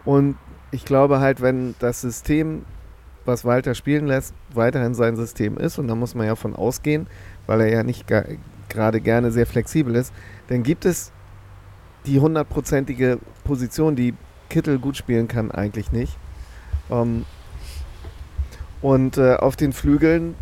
Und 0.04 0.36
ich 0.72 0.86
glaube 0.86 1.20
halt, 1.20 1.42
wenn 1.42 1.76
das 1.80 2.02
System 2.02 2.66
was 3.24 3.46
Walter 3.46 3.76
spielen 3.76 4.08
lässt, 4.08 4.34
weiterhin 4.54 4.96
sein 4.96 5.16
System 5.16 5.58
ist, 5.58 5.78
und 5.78 5.88
da 5.88 5.96
muss 5.96 6.16
man 6.16 6.26
ja 6.26 6.36
von 6.36 6.56
ausgehen, 6.56 7.08
weil 7.46 7.62
er 7.62 7.72
ja 7.72 7.84
nicht 7.84 8.08
ge 8.08 8.38
gerade 8.68 9.02
gerne 9.02 9.32
sehr 9.32 9.46
flexibel 9.46 9.96
ist, 9.96 10.14
dann 10.48 10.64
gibt 10.64 10.86
es 10.86 11.12
die 12.06 12.22
hundertprozentige 12.22 13.20
Position, 13.44 13.98
die 13.98 14.14
Kittel 14.50 14.80
gut 14.80 14.96
spielen 14.96 15.28
kann, 15.28 15.52
eigentlich 15.52 15.92
nicht. 15.92 16.18
Ähm, 16.90 17.26
und 18.82 19.18
äh, 19.18 19.36
auf 19.36 19.58
den 19.58 19.74
Flügeln 19.74 20.36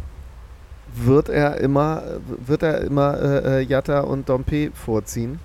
wird 0.96 1.30
er 1.30 1.58
immer, 1.58 2.04
wird 2.46 2.64
er 2.64 2.82
immer 2.82 3.18
äh, 3.20 3.60
äh, 3.60 3.62
Jatta 3.62 4.02
und 4.02 4.30
Dompe 4.30 4.72
vorziehen. 4.74 5.40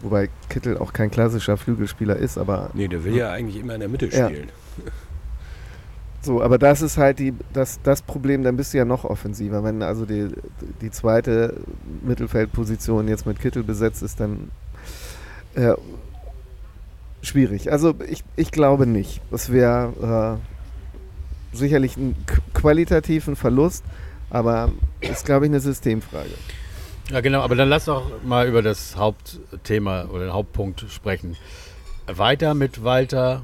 Wobei 0.00 0.28
Kittel 0.48 0.78
auch 0.78 0.92
kein 0.92 1.10
klassischer 1.10 1.56
Flügelspieler 1.56 2.16
ist, 2.16 2.38
aber. 2.38 2.70
Nee, 2.74 2.88
der 2.88 3.02
will 3.04 3.16
ja 3.16 3.30
eigentlich 3.32 3.60
immer 3.60 3.74
in 3.74 3.80
der 3.80 3.88
Mitte 3.88 4.06
Ja. 4.06 4.28
spielen. 4.28 4.48
So, 6.20 6.42
aber 6.42 6.58
das 6.58 6.82
ist 6.82 6.98
halt 6.98 7.20
die, 7.20 7.32
das, 7.52 7.80
das 7.84 8.02
Problem, 8.02 8.42
dann 8.42 8.56
bist 8.56 8.74
du 8.74 8.78
ja 8.78 8.84
noch 8.84 9.04
offensiver. 9.04 9.62
Wenn 9.62 9.82
also 9.82 10.04
die, 10.04 10.28
die 10.80 10.90
zweite 10.90 11.54
Mittelfeldposition 12.02 13.06
jetzt 13.06 13.24
mit 13.24 13.38
Kittel 13.38 13.62
besetzt 13.62 14.02
ist, 14.02 14.18
dann 14.18 14.50
äh, 15.54 15.74
schwierig. 17.22 17.70
Also 17.70 17.94
ich, 18.08 18.24
ich 18.34 18.50
glaube 18.50 18.86
nicht. 18.86 19.20
Das 19.30 19.52
wäre 19.52 20.38
äh, 21.54 21.56
sicherlich 21.56 21.96
ein 21.96 22.16
qualitativen 22.52 23.36
Verlust, 23.36 23.84
aber 24.30 24.72
ist, 25.00 25.24
glaube 25.24 25.46
ich, 25.46 25.50
eine 25.50 25.60
Systemfrage. 25.60 26.30
Ja, 27.10 27.20
genau, 27.20 27.40
aber 27.40 27.56
dann 27.56 27.68
lass 27.68 27.86
doch 27.86 28.04
mal 28.22 28.46
über 28.46 28.60
das 28.62 28.96
Hauptthema 28.96 30.04
oder 30.06 30.26
den 30.26 30.32
Hauptpunkt 30.32 30.84
sprechen. 30.90 31.36
Weiter 32.06 32.54
mit 32.54 32.84
Walter 32.84 33.42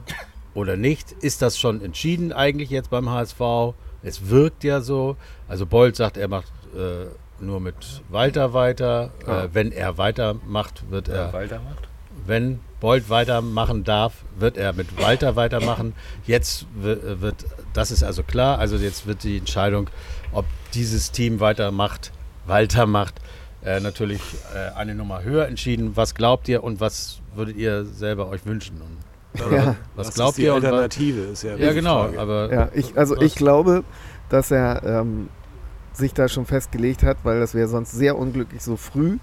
oder 0.54 0.76
nicht? 0.76 1.12
Ist 1.12 1.42
das 1.42 1.58
schon 1.58 1.82
entschieden 1.82 2.32
eigentlich 2.32 2.70
jetzt 2.70 2.90
beim 2.90 3.10
HSV? 3.10 3.74
Es 4.02 4.28
wirkt 4.28 4.64
ja 4.64 4.80
so. 4.80 5.16
Also 5.48 5.66
Bolt 5.66 5.96
sagt, 5.96 6.16
er 6.16 6.28
macht 6.28 6.52
äh, 6.74 7.06
nur 7.42 7.60
mit 7.60 8.02
Walter 8.10 8.52
weiter. 8.52 9.10
Ah. 9.26 9.44
Äh, 9.44 9.54
wenn 9.54 9.72
er 9.72 9.96
weitermacht, 9.98 10.90
wird 10.90 11.08
er. 11.08 11.32
Walter 11.32 11.60
macht? 11.60 11.88
Wenn 12.26 12.60
Bolt 12.84 13.08
weitermachen 13.08 13.82
darf, 13.82 14.12
wird 14.38 14.58
er 14.58 14.74
mit 14.74 15.00
Walter 15.00 15.36
weitermachen. 15.36 15.94
Jetzt 16.26 16.66
wi- 16.74 16.98
wird, 17.22 17.46
das 17.72 17.90
ist 17.90 18.02
also 18.02 18.22
klar, 18.22 18.58
also 18.58 18.76
jetzt 18.76 19.06
wird 19.06 19.22
die 19.24 19.38
Entscheidung, 19.38 19.88
ob 20.32 20.44
dieses 20.74 21.10
Team 21.10 21.40
weitermacht, 21.40 22.12
Walter 22.44 22.84
macht, 22.84 23.14
äh, 23.64 23.80
natürlich 23.80 24.20
äh, 24.54 24.76
eine 24.76 24.94
Nummer 24.94 25.22
höher 25.24 25.46
entschieden. 25.48 25.92
Was 25.96 26.14
glaubt 26.14 26.46
ihr 26.46 26.62
und 26.62 26.78
was 26.78 27.20
würdet 27.34 27.56
ihr 27.56 27.86
selber 27.86 28.28
euch 28.28 28.44
wünschen? 28.44 28.82
Und, 28.82 29.46
oder 29.46 29.56
Ja. 29.56 29.76
Was, 29.96 30.08
ist 30.08 30.14
glaubt 30.16 30.36
die 30.36 30.42
ihr? 30.42 30.52
Alternative? 30.52 31.20
Ist 31.22 31.42
ja, 31.42 31.56
ja, 31.56 31.72
genau. 31.72 32.02
Frage. 32.04 32.20
Aber 32.20 32.52
Ja, 32.52 32.68
ich, 32.74 32.98
also 32.98 33.16
was- 33.16 33.22
ich 33.24 33.34
glaube, 33.34 33.82
dass 34.28 34.50
er 34.50 34.82
ähm, 34.84 35.30
sich 35.94 36.12
da 36.12 36.28
schon 36.28 36.44
festgelegt 36.44 37.02
hat, 37.02 37.16
weil 37.22 37.40
das 37.40 37.54
wäre 37.54 37.66
sonst 37.66 37.92
sehr 37.92 38.18
unglücklich, 38.18 38.62
so 38.62 38.76
früh 38.76 39.16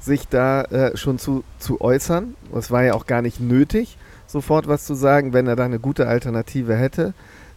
sich 0.00 0.28
da 0.28 0.62
äh, 0.62 0.96
schon 0.96 1.18
zu, 1.18 1.44
zu 1.58 1.80
äußern. 1.80 2.34
Es 2.54 2.70
war 2.70 2.84
ja 2.84 2.94
auch 2.94 3.06
gar 3.06 3.22
nicht 3.22 3.40
nötig, 3.40 3.98
sofort 4.26 4.68
was 4.68 4.84
zu 4.84 4.94
sagen. 4.94 5.32
Wenn 5.32 5.46
er 5.46 5.56
da 5.56 5.64
eine 5.64 5.80
gute 5.80 6.08
Alternative 6.08 6.76
hätte, 6.76 7.14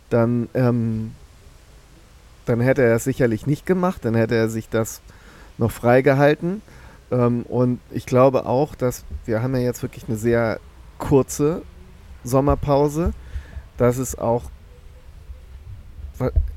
dann, 0.09 0.49
ähm, 0.53 1.11
dann 2.45 2.59
hätte 2.59 2.81
er 2.81 2.95
es 2.95 3.03
sicherlich 3.03 3.45
nicht 3.45 3.65
gemacht. 3.65 4.03
Dann 4.03 4.15
hätte 4.15 4.35
er 4.35 4.49
sich 4.49 4.69
das 4.69 5.01
noch 5.57 5.71
freigehalten. 5.71 6.61
Ähm, 7.11 7.43
und 7.43 7.79
ich 7.91 8.05
glaube 8.05 8.45
auch, 8.45 8.75
dass 8.75 9.03
wir 9.25 9.41
haben 9.41 9.55
ja 9.55 9.61
jetzt 9.61 9.83
wirklich 9.83 10.05
eine 10.07 10.17
sehr 10.17 10.59
kurze 10.97 11.61
Sommerpause, 12.23 13.13
dass 13.77 13.97
es 13.97 14.17
auch 14.17 14.43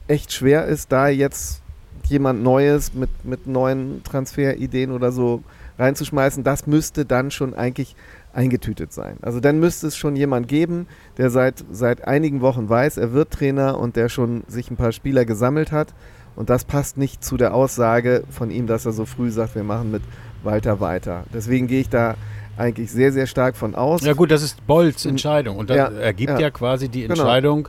echt 0.09 0.33
schwer 0.33 0.67
ist, 0.67 0.91
da 0.91 1.09
jetzt 1.09 1.63
jemand 2.05 2.43
Neues 2.43 2.95
mit, 2.95 3.25
mit 3.25 3.47
neuen 3.47 4.03
Transferideen 4.03 4.91
oder 4.91 5.13
so 5.13 5.43
reinzuschmeißen. 5.83 6.45
Das 6.45 6.67
müsste 6.67 7.05
dann 7.05 7.31
schon 7.31 7.55
eigentlich 7.55 7.95
eingetütet 8.33 8.93
sein. 8.93 9.17
Also 9.23 9.41
dann 9.41 9.59
müsste 9.61 9.87
es 9.89 9.97
schon 9.97 10.17
jemand 10.17 10.49
geben, 10.49 10.87
der 11.19 11.29
seit, 11.31 11.65
seit 11.71 12.07
einigen 12.07 12.41
Wochen 12.41 12.69
weiß, 12.69 12.97
er 12.97 13.13
wird 13.13 13.31
Trainer 13.31 13.79
und 13.79 13.97
der 13.97 14.09
schon 14.09 14.45
sich 14.49 14.71
ein 14.71 14.77
paar 14.77 14.93
Spieler 14.93 15.25
gesammelt 15.25 15.73
hat. 15.73 15.89
Und 16.35 16.49
das 16.49 16.65
passt 16.65 16.97
nicht 16.97 17.23
zu 17.23 17.37
der 17.37 17.53
Aussage 17.53 18.25
von 18.31 18.51
ihm, 18.51 18.67
dass 18.67 18.87
er 18.87 18.93
so 18.93 19.05
früh 19.05 19.31
sagt, 19.31 19.55
wir 19.55 19.65
machen 19.65 19.91
mit 19.91 20.03
Walter 20.43 20.81
weiter. 20.81 21.25
Deswegen 21.35 21.67
gehe 21.67 21.81
ich 21.81 21.91
da 21.91 22.15
eigentlich 22.57 22.91
sehr, 22.91 23.13
sehr 23.13 23.27
stark 23.27 23.55
von 23.57 23.75
aus. 23.75 24.03
Ja 24.03 24.15
gut, 24.15 24.31
das 24.31 24.43
ist 24.43 24.67
Bolts 24.67 25.05
Entscheidung 25.05 25.59
und 25.59 25.69
das 25.69 25.77
Ja, 25.77 25.89
ergibt 25.89 26.31
ja. 26.33 26.39
ja. 26.41 26.51
quasi 26.51 26.89
die 26.89 27.03
Genau. 27.03 27.15
Entscheidung 27.15 27.69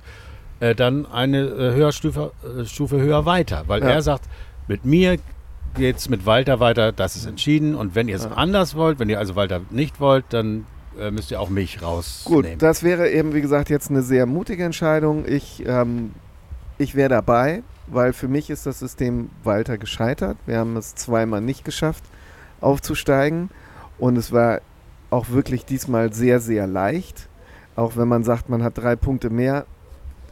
äh, 0.61 0.75
dann 0.75 1.05
eine 1.05 1.41
äh, 1.41 1.73
Höherstufe, 1.75 2.31
äh, 2.57 2.65
Stufe 2.65 2.99
höher 3.01 3.25
weiter, 3.25 3.63
weil 3.67 3.81
Ja. 3.81 3.89
er 3.89 4.01
sagt, 4.01 4.25
mit 4.67 4.85
mir 4.85 5.17
geht's 5.75 6.09
mit 6.09 6.25
Walter 6.25 6.59
weiter, 6.59 6.91
das 6.91 7.15
ist 7.15 7.25
entschieden 7.25 7.75
und 7.75 7.95
wenn 7.95 8.07
ihr 8.07 8.15
es 8.15 8.23
Ja. 8.25 8.31
anders 8.31 8.75
wollt, 8.75 8.99
wenn 8.99 9.09
ihr 9.09 9.19
also 9.19 9.35
Walter 9.35 9.61
nicht 9.69 9.99
wollt, 9.99 10.25
dann 10.29 10.65
äh, 10.99 11.09
müsst 11.11 11.31
ihr 11.31 11.39
auch 11.41 11.49
mich 11.49 11.77
Gut, 11.79 11.83
rausnehmen. 11.83 12.59
das 12.59 12.83
wäre 12.83 13.09
eben, 13.09 13.33
wie 13.33 13.41
gesagt, 13.41 13.69
jetzt 13.69 13.89
eine 13.89 14.03
sehr 14.03 14.25
mutige 14.27 14.63
Entscheidung. 14.63 15.25
Ich, 15.27 15.63
ähm, 15.65 16.11
ich 16.77 16.93
wäre 16.95 17.09
dabei, 17.09 17.63
weil 17.87 18.13
für 18.13 18.27
mich 18.27 18.49
ist 18.51 18.65
das 18.67 18.79
System 18.79 19.29
Walter 19.43 19.77
gescheitert. 19.79 20.37
Wir 20.45 20.59
haben 20.59 20.77
es 20.77 20.93
zweimal 20.95 21.41
nicht 21.41 21.65
geschafft, 21.65 22.03
aufzusteigen. 22.61 23.49
Und 23.97 24.17
es 24.17 24.31
war 24.31 24.61
auch 25.09 25.29
wirklich 25.29 25.65
diesmal 25.65 26.13
sehr, 26.13 26.39
sehr 26.39 26.67
leicht. 26.67 27.27
Auch 27.75 27.97
wenn 27.97 28.07
man 28.07 28.23
sagt, 28.23 28.49
man 28.49 28.63
hat 28.63 28.77
drei 28.77 28.95
Punkte 28.95 29.29
mehr. 29.29 29.65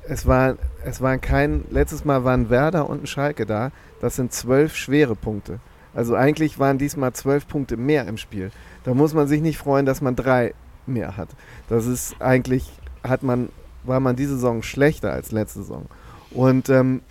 Es 0.07 0.25
war, 0.25 0.57
es 0.83 1.01
waren 1.01 1.21
kein, 1.21 1.63
letztes 1.69 2.05
Mal 2.05 2.23
waren 2.23 2.49
Werder 2.49 2.89
und 2.89 3.03
ein 3.03 3.07
Schalke 3.07 3.45
da. 3.45 3.71
Das 3.99 4.15
sind 4.15 4.33
zwölf 4.33 4.75
schwere 4.75 5.15
Punkte. 5.15 5.59
Also 5.93 6.15
eigentlich 6.15 6.57
waren 6.59 6.77
diesmal 6.77 7.13
zwölf 7.13 7.47
Punkte 7.47 7.77
mehr 7.77 8.07
im 8.07 8.17
Spiel. 8.17 8.51
Da 8.83 8.93
muss 8.93 9.13
man 9.13 9.27
sich 9.27 9.41
nicht 9.41 9.57
freuen, 9.57 9.85
dass 9.85 10.01
man 10.01 10.15
drei 10.15 10.53
mehr 10.85 11.17
hat. 11.17 11.29
Das 11.69 11.85
ist 11.85 12.15
eigentlich, 12.19 12.71
hat 13.03 13.23
man, 13.23 13.49
war 13.83 13.99
man 13.99 14.15
diese 14.15 14.35
Saison 14.35 14.63
schlechter 14.63 15.11
als 15.11 15.31
letzte 15.31 15.59
Saison. 15.59 15.85
Und 16.31 16.69
ähm, 16.69 17.01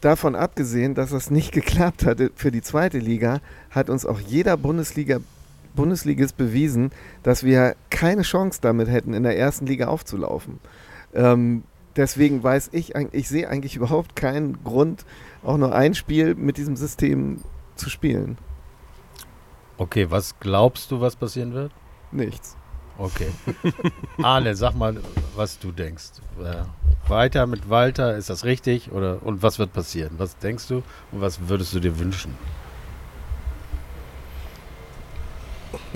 davon 0.00 0.34
abgesehen, 0.34 0.94
dass 0.94 1.10
das 1.10 1.30
nicht 1.30 1.52
geklappt 1.52 2.06
hatte 2.06 2.30
für 2.34 2.50
die 2.50 2.62
zweite 2.62 2.98
Liga, 2.98 3.40
hat 3.70 3.90
uns 3.90 4.06
auch 4.06 4.20
jeder 4.20 4.56
Bundesliga, 4.56 5.18
Bundesligist 5.74 6.36
bewiesen, 6.36 6.90
dass 7.22 7.44
wir 7.44 7.74
keine 7.90 8.22
Chance 8.22 8.60
damit 8.62 8.88
hätten, 8.88 9.14
in 9.14 9.22
der 9.22 9.36
ersten 9.36 9.66
Liga 9.66 9.86
aufzulaufen. 9.86 10.58
Ähm, 11.14 11.64
deswegen 11.96 12.42
weiß 12.42 12.70
ich, 12.72 12.94
ich 13.12 13.28
sehe 13.28 13.48
eigentlich 13.48 13.76
überhaupt 13.76 14.16
keinen 14.16 14.62
Grund, 14.64 15.04
auch 15.42 15.56
nur 15.56 15.74
ein 15.74 15.94
Spiel 15.94 16.34
mit 16.34 16.56
diesem 16.56 16.76
System 16.76 17.40
zu 17.76 17.90
spielen. 17.90 18.38
Okay, 19.78 20.10
was 20.10 20.38
glaubst 20.40 20.90
du, 20.90 21.00
was 21.00 21.16
passieren 21.16 21.54
wird? 21.54 21.72
Nichts. 22.12 22.56
Okay. 22.98 23.30
Arne, 24.22 24.54
sag 24.54 24.74
mal, 24.76 25.00
was 25.34 25.58
du 25.58 25.72
denkst. 25.72 26.20
Äh, 26.38 26.64
weiter 27.08 27.46
mit 27.46 27.70
Walter, 27.70 28.16
ist 28.16 28.28
das 28.28 28.44
richtig? 28.44 28.92
Oder, 28.92 29.24
und 29.24 29.42
was 29.42 29.58
wird 29.58 29.72
passieren? 29.72 30.12
Was 30.18 30.36
denkst 30.36 30.68
du 30.68 30.82
und 31.12 31.20
was 31.22 31.48
würdest 31.48 31.74
du 31.74 31.80
dir 31.80 31.98
wünschen? 31.98 32.34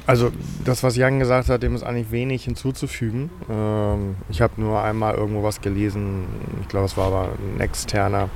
Also 0.06 0.32
das, 0.64 0.82
was 0.82 0.96
Jan 0.96 1.18
gesagt 1.18 1.48
hat, 1.48 1.62
dem 1.62 1.74
ist 1.74 1.82
eigentlich 1.82 2.10
wenig 2.10 2.44
hinzuzufügen. 2.44 3.30
Ähm, 3.48 4.16
ich 4.28 4.42
habe 4.42 4.60
nur 4.60 4.82
einmal 4.82 5.14
irgendwo 5.14 5.42
was 5.42 5.62
gelesen, 5.62 6.26
ich 6.60 6.68
glaube, 6.68 6.86
es 6.86 6.96
war 6.96 7.06
aber 7.06 7.30
ein 7.38 7.60
externer, 7.60 8.28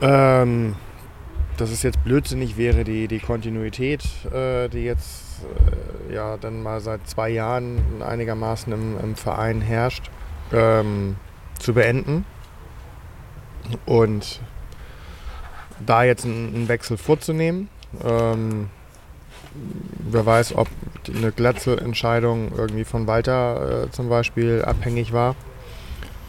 ähm, 0.00 0.74
dass 1.56 1.70
es 1.70 1.82
jetzt 1.82 2.02
blödsinnig 2.02 2.56
wäre, 2.56 2.82
die, 2.84 3.06
die 3.06 3.20
Kontinuität, 3.20 4.02
äh, 4.32 4.68
die 4.68 4.84
jetzt 4.84 5.44
äh, 6.08 6.14
ja 6.14 6.36
dann 6.36 6.62
mal 6.62 6.80
seit 6.80 7.08
zwei 7.08 7.30
Jahren 7.30 7.78
einigermaßen 8.00 8.72
im, 8.72 8.98
im 8.98 9.16
Verein 9.16 9.60
herrscht, 9.60 10.10
ähm, 10.52 11.16
zu 11.58 11.74
beenden. 11.74 12.24
Und 13.86 14.40
da 15.84 16.02
jetzt 16.02 16.24
einen, 16.24 16.68
Wechsel 16.68 16.96
vorzunehmen. 16.96 17.68
Ähm, 18.04 18.70
wer 20.10 20.24
weiß, 20.26 20.54
ob 20.54 20.68
eine 21.14 21.32
Glatzel-Entscheidung 21.32 22.52
irgendwie 22.56 22.84
von 22.84 23.06
Walter 23.06 23.84
äh, 23.84 23.90
zum 23.90 24.08
Beispiel 24.08 24.62
abhängig 24.64 25.12
war. 25.12 25.34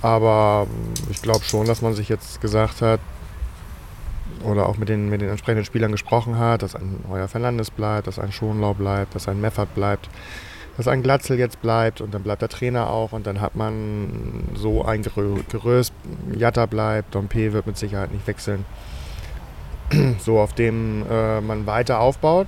Aber 0.02 0.68
ähm, 0.70 0.94
ich 1.10 1.22
glaube 1.22 1.44
schon, 1.44 1.68
dass 1.68 1.82
man 1.82 1.94
sich 1.94 2.10
jetzt 2.10 2.42
gesagt 2.42 2.82
hat 2.82 3.00
oder 4.44 4.68
auch 4.68 4.78
mit 4.78 4.88
den, 4.90 5.10
mit 5.10 5.22
den 5.22 5.30
entsprechenden 5.30 5.66
Spielern 5.66 5.92
gesprochen 5.92 6.38
hat, 6.38 6.62
dass 6.62 6.76
ein 6.76 7.04
Heuer 7.10 7.28
Fernandes 7.28 7.72
bleibt, 7.72 8.08
dass 8.08 8.20
ein 8.20 8.32
Schonlau 8.32 8.74
bleibt, 8.74 9.16
dass 9.16 9.28
ein 9.28 9.42
Meffert 9.42 9.76
bleibt, 9.76 10.10
dass 10.78 10.88
ein 10.88 11.04
Glatzel 11.04 11.38
jetzt 11.38 11.62
bleibt 11.62 12.00
und 12.00 12.14
dann 12.14 12.24
bleibt 12.24 12.42
der 12.42 12.48
Trainer 12.48 12.90
auch 12.90 13.12
und 13.12 13.28
dann 13.28 13.42
hat 13.42 13.56
man 13.56 14.46
so 14.56 14.86
ein 14.86 15.04
Gerö- 15.04 15.44
Geröst. 15.52 15.94
Jatta 16.34 16.66
bleibt, 16.68 17.16
Dompe 17.16 17.52
wird 17.52 17.68
mit 17.68 17.78
Sicherheit 17.78 18.12
nicht 18.12 18.28
wechseln. 18.28 18.66
So, 20.20 20.40
auf 20.40 20.54
dem 20.54 21.04
äh, 21.10 21.42
man 21.42 21.66
weiter 21.66 22.00
aufbaut 22.00 22.46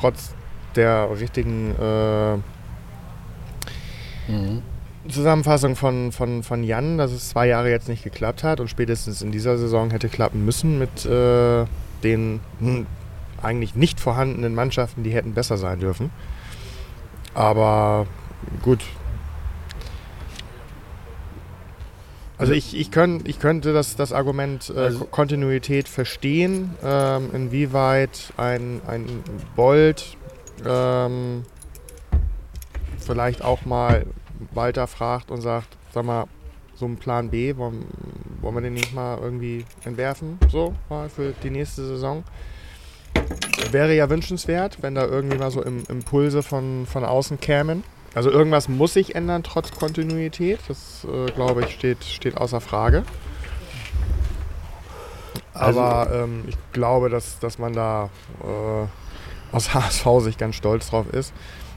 trotz 0.00 0.34
der 0.74 1.08
richtigen 1.10 1.74
äh, 1.80 2.38
Mhm. 4.28 4.62
Zusammenfassung 5.08 5.74
von, 5.74 6.12
von, 6.12 6.42
von 6.42 6.62
Jan, 6.62 6.98
dass 6.98 7.12
es 7.12 7.30
zwei 7.30 7.46
Jahre 7.48 7.70
jetzt 7.70 7.88
nicht 7.88 8.04
geklappt 8.04 8.44
hat 8.44 8.60
und 8.60 8.68
spätestens 8.68 9.22
in 9.22 9.32
dieser 9.32 9.56
Saison 9.56 9.90
hätte 9.90 10.08
klappen 10.08 10.44
müssen 10.44 10.78
mit 10.78 11.06
äh, 11.06 11.64
den 12.04 12.40
hm, 12.60 12.86
eigentlich 13.42 13.74
nicht 13.74 14.00
vorhandenen 14.00 14.54
Mannschaften, 14.54 15.04
die 15.04 15.10
hätten 15.10 15.32
besser 15.32 15.56
sein 15.56 15.80
dürfen. 15.80 16.10
Aber 17.32 18.06
gut. 18.62 18.84
Also 22.38 22.52
ich, 22.52 22.76
ich, 22.78 22.90
könnt, 22.92 23.26
ich 23.28 23.40
könnte 23.40 23.72
das, 23.72 23.96
das 23.96 24.12
Argument 24.12 24.72
äh, 24.74 24.78
Also- 24.78 25.04
Kontinuität 25.06 25.88
verstehen, 25.88 26.74
ähm, 26.84 27.30
inwieweit 27.32 28.32
ein, 28.36 28.80
ein 28.86 29.22
Bolt 29.56 30.16
ähm, 30.64 31.44
vielleicht 33.00 33.42
auch 33.42 33.64
mal 33.64 34.06
Walter 34.52 34.86
fragt 34.86 35.30
und 35.30 35.40
sagt, 35.40 35.76
sag 35.92 36.04
mal, 36.04 36.26
so 36.76 36.86
ein 36.86 36.96
Plan 36.96 37.28
B, 37.30 37.56
wollen, 37.56 37.84
wollen 38.40 38.54
wir 38.54 38.60
den 38.60 38.74
nicht 38.74 38.94
mal 38.94 39.18
irgendwie 39.20 39.64
entwerfen, 39.84 40.38
so 40.48 40.74
mal 40.88 41.08
für 41.08 41.32
die 41.42 41.50
nächste 41.50 41.84
Saison? 41.84 42.22
Wäre 43.72 43.96
ja 43.96 44.08
wünschenswert, 44.08 44.78
wenn 44.80 44.94
da 44.94 45.04
irgendwie 45.04 45.38
mal 45.38 45.50
so 45.50 45.60
im, 45.62 45.82
Impulse 45.88 46.44
von, 46.44 46.86
von 46.86 47.04
außen 47.04 47.40
kämen. 47.40 47.82
Also 48.14 48.30
irgendwas 48.30 48.68
muss 48.68 48.94
sich 48.94 49.14
ändern 49.14 49.42
trotz 49.42 49.70
Kontinuität. 49.70 50.60
Das, 50.68 51.04
äh, 51.04 51.30
glaube 51.32 51.62
ich, 51.62 51.74
steht, 51.74 52.04
steht 52.04 52.36
außer 52.36 52.60
Frage. 52.60 53.04
Aber 55.54 56.08
ähm, 56.12 56.44
ich 56.46 56.56
glaube, 56.72 57.10
dass, 57.10 57.38
dass 57.40 57.58
man 57.58 57.72
da 57.72 58.10
äh, 58.42 59.54
aus 59.54 59.74
HSV-Sicht 59.74 60.38
ganz 60.38 60.54
stolz 60.54 60.90
drauf 60.90 61.06
ist, 61.12 61.32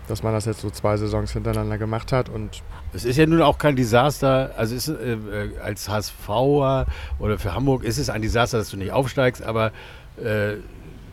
dass 0.08 0.24
man 0.24 0.34
das 0.34 0.46
jetzt 0.46 0.62
so 0.62 0.70
zwei 0.70 0.98
Saisons 0.98 1.32
hintereinander 1.34 1.78
gemacht 1.78 2.12
hat. 2.12 2.30
Und 2.30 2.62
Es 2.94 3.06
ist 3.06 3.18
ja 3.18 3.26
nun 3.26 3.42
auch 3.42 3.58
kein 3.58 3.76
Desaster, 3.76 4.52
also 4.56 4.76
ist, 4.76 4.88
äh, 4.88 5.14
äh, 5.14 5.58
als 5.64 5.90
HSVer 5.90 6.86
oder 7.20 7.40
für 7.40 7.54
Hamburg 7.54 7.84
ist 7.84 7.98
es 7.98 8.10
ein 8.10 8.22
Desaster, 8.22 8.58
dass 8.60 8.70
du 8.70 8.78
nicht 8.78 8.92
aufsteigst, 8.92 9.42
aber 9.42 9.72
äh, 10.18 10.56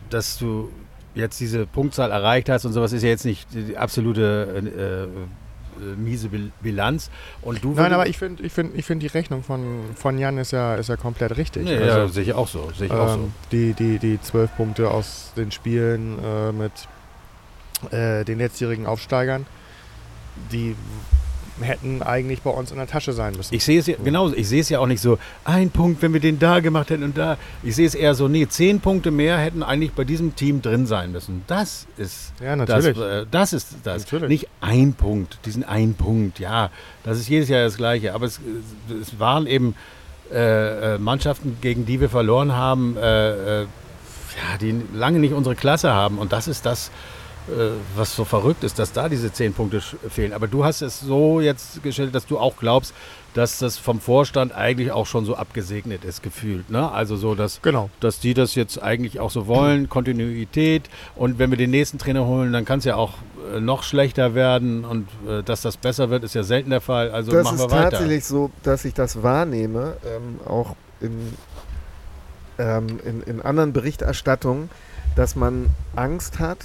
dass 0.09 0.37
du 0.37 0.69
jetzt 1.19 1.39
diese 1.39 1.65
Punktzahl 1.65 2.11
erreicht 2.11 2.49
hast 2.49 2.65
und 2.65 2.73
sowas 2.73 2.91
ist 2.93 3.03
ja 3.03 3.09
jetzt 3.09 3.25
nicht 3.25 3.47
die 3.53 3.77
absolute 3.77 4.61
äh, 5.79 5.83
äh, 5.83 5.95
miese 5.97 6.29
Bil- 6.29 6.51
Bilanz. 6.61 7.09
Und 7.41 7.63
du 7.63 7.73
Nein, 7.73 7.93
aber 7.93 8.07
ich 8.07 8.17
finde, 8.17 8.43
ich 8.43 8.51
find, 8.51 8.75
ich 8.75 8.85
find 8.85 9.01
die 9.01 9.07
Rechnung 9.07 9.43
von, 9.43 9.81
von 9.95 10.17
Jan 10.17 10.37
ist 10.37 10.51
ja, 10.51 10.75
ist 10.75 10.89
ja 10.89 10.97
komplett 10.97 11.37
richtig. 11.37 11.63
Nee, 11.65 11.77
Also, 11.77 11.85
ja, 11.99 12.07
sehe 12.09 12.23
ich 12.23 12.33
auch 12.33 12.47
so. 12.47 12.69
Sehe 12.77 12.87
ich 12.87 12.91
auch 12.93 13.09
so. 13.09 13.15
ähm, 13.15 13.33
die, 13.51 13.73
die, 13.73 13.97
die 13.99 14.21
zwölf 14.21 14.53
Punkte 14.57 14.89
aus 14.91 15.31
den 15.37 15.51
Spielen 15.51 16.17
äh, 16.23 16.51
mit 16.51 16.71
äh, 17.91 18.25
den 18.25 18.39
letztjährigen 18.39 18.85
Aufsteigern, 18.87 19.45
die 20.51 20.75
hätten 21.61 22.01
eigentlich 22.01 22.41
bei 22.41 22.49
uns 22.49 22.71
in 22.71 22.77
der 22.77 22.87
Tasche 22.87 23.13
sein 23.13 23.35
müssen. 23.35 23.53
Ich 23.53 23.63
sehe 23.63 23.79
es 23.79 23.87
ja, 23.87 23.95
genau, 24.03 24.31
ich 24.31 24.47
sehe 24.47 24.61
es 24.61 24.69
ja 24.69 24.79
auch 24.79 24.87
nicht 24.87 25.01
so, 25.01 25.17
ein 25.45 25.69
Punkt, 25.69 26.01
wenn 26.01 26.13
wir 26.13 26.19
den 26.19 26.39
da 26.39 26.59
gemacht 26.59 26.89
hätten 26.89 27.03
und 27.03 27.17
da. 27.17 27.37
Ich 27.63 27.75
sehe 27.75 27.87
es 27.87 27.95
eher 27.95 28.15
so, 28.15 28.27
nee, 28.27 28.47
zehn 28.47 28.79
Punkte 28.79 29.11
mehr 29.11 29.37
hätten 29.37 29.63
eigentlich 29.63 29.91
bei 29.93 30.03
diesem 30.03 30.35
Team 30.35 30.61
drin 30.61 30.85
sein 30.85 31.11
müssen. 31.11 31.43
Das 31.47 31.87
ist 31.97 32.33
ja, 32.43 32.55
natürlich. 32.55 32.97
Das, 32.97 33.23
äh, 33.23 33.25
das 33.29 33.53
ist 33.53 33.67
das. 33.83 34.03
Natürlich. 34.03 34.29
Nicht 34.29 34.47
ein 34.61 34.93
Punkt, 34.93 35.39
diesen 35.45 35.63
ein 35.63 35.93
Punkt, 35.93 36.39
ja. 36.39 36.69
Das 37.03 37.17
ist 37.17 37.29
jedes 37.29 37.49
Jahr 37.49 37.63
das 37.63 37.77
Gleiche. 37.77 38.13
Aber 38.13 38.25
es, 38.25 38.39
es 39.01 39.19
waren 39.19 39.47
eben 39.47 39.75
äh, 40.31 40.95
äh, 40.95 40.97
Mannschaften, 40.99 41.57
gegen 41.59 41.85
die 41.85 41.99
wir 41.99 42.09
verloren 42.09 42.53
haben, 42.53 42.97
äh, 42.97 43.61
äh, 43.61 43.61
ja, 43.61 44.57
die 44.61 44.79
lange 44.93 45.17
nicht 45.17 45.33
unsere 45.33 45.55
Klasse 45.55 45.91
haben. 45.91 46.19
Und 46.19 46.33
das 46.33 46.47
ist 46.47 46.65
das, 46.67 46.91
was 47.95 48.15
so 48.15 48.25
verrückt 48.25 48.63
ist, 48.63 48.79
dass 48.79 48.91
da 48.91 49.09
diese 49.09 49.31
zehn 49.31 49.53
Punkte 49.53 49.81
fehlen. 49.81 50.33
Aber 50.33 50.47
du 50.47 50.63
hast 50.63 50.81
es 50.81 50.99
so 50.99 51.41
jetzt 51.41 51.81
gestellt, 51.83 52.13
dass 52.15 52.25
du 52.25 52.37
auch 52.37 52.57
glaubst, 52.57 52.93
dass 53.33 53.59
das 53.59 53.77
vom 53.77 53.99
Vorstand 53.99 54.55
eigentlich 54.55 54.91
auch 54.91 55.05
schon 55.05 55.25
so 55.25 55.35
abgesegnet 55.35 56.03
ist, 56.03 56.23
gefühlt. 56.23 56.69
Ne? 56.69 56.91
Also 56.91 57.15
so, 57.15 57.35
dass 57.35 57.61
genau. 57.61 57.89
dass 57.99 58.19
die 58.19 58.33
das 58.33 58.55
jetzt 58.55 58.81
eigentlich 58.81 59.19
auch 59.19 59.31
so 59.31 59.47
wollen, 59.47 59.87
Kontinuität. 59.87 60.89
Und 61.15 61.37
wenn 61.37 61.51
wir 61.51 61.57
den 61.57 61.69
nächsten 61.69 61.99
Trainer 61.99 62.25
holen, 62.25 62.51
dann 62.53 62.65
kann 62.65 62.79
es 62.79 62.85
ja 62.85 62.95
auch 62.95 63.13
äh, 63.55 63.59
noch 63.59 63.83
schlechter 63.83 64.33
werden. 64.33 64.83
Und 64.83 65.07
äh, 65.27 65.43
dass 65.43 65.61
das 65.61 65.77
besser 65.77 66.09
wird, 66.09 66.23
ist 66.23 66.33
ja 66.33 66.43
selten 66.43 66.71
der 66.71 66.81
Fall. 66.81 67.11
Also 67.11 67.31
das 67.31 67.43
machen 67.43 67.55
ist 67.57 67.61
wir 67.61 67.71
weiter. 67.71 67.91
tatsächlich 67.91 68.25
so, 68.25 68.49
dass 68.63 68.83
ich 68.85 68.93
das 68.93 69.21
wahrnehme, 69.21 69.97
ähm, 70.05 70.39
auch 70.47 70.75
in, 70.99 71.33
ähm, 72.57 72.99
in, 73.05 73.21
in 73.21 73.41
anderen 73.41 73.73
Berichterstattungen, 73.73 74.69
dass 75.15 75.35
man 75.35 75.67
Angst 75.95 76.39
hat, 76.39 76.59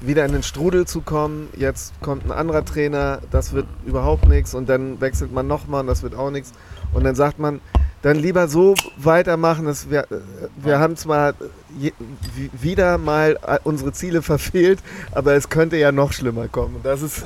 wieder 0.00 0.24
in 0.24 0.32
den 0.32 0.42
Strudel 0.42 0.86
zu 0.86 1.00
kommen. 1.00 1.48
Jetzt 1.56 1.92
kommt 2.00 2.24
ein 2.24 2.32
anderer 2.32 2.64
Trainer, 2.64 3.20
das 3.30 3.52
wird 3.52 3.66
überhaupt 3.84 4.28
nichts. 4.28 4.54
Und 4.54 4.68
dann 4.68 5.00
wechselt 5.00 5.32
man 5.32 5.46
nochmal 5.46 5.80
und 5.82 5.86
das 5.86 6.02
wird 6.02 6.14
auch 6.14 6.30
nichts. 6.30 6.52
Und 6.92 7.04
dann 7.04 7.14
sagt 7.14 7.38
man, 7.38 7.60
dann 8.02 8.16
lieber 8.16 8.48
so 8.48 8.74
weitermachen. 8.96 9.66
Dass 9.66 9.90
wir, 9.90 10.00
äh, 10.10 10.20
wir 10.56 10.78
haben 10.78 10.96
zwar 10.96 11.34
je, 11.78 11.92
wie- 12.34 12.50
wieder 12.52 12.98
mal 12.98 13.38
äh, 13.46 13.58
unsere 13.64 13.92
Ziele 13.92 14.22
verfehlt, 14.22 14.78
aber 15.12 15.34
es 15.34 15.48
könnte 15.48 15.76
ja 15.76 15.92
noch 15.92 16.12
schlimmer 16.12 16.48
kommen. 16.48 16.76
Das 16.82 17.02
ist, 17.02 17.24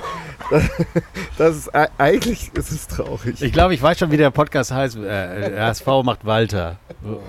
das 1.39 1.57
ist 1.57 1.69
e- 1.75 1.87
eigentlich 1.99 2.51
ist 2.55 2.71
es 2.73 2.87
traurig. 2.87 3.41
Ich 3.43 3.53
glaube, 3.53 3.75
ich 3.75 3.83
weiß 3.83 3.99
schon, 3.99 4.11
wie 4.11 4.17
der 4.17 4.31
Podcast 4.31 4.71
heißt. 4.73 4.97
Äh, 4.97 5.59
HSV 5.59 5.87
macht 6.05 6.25
Walter. 6.25 6.77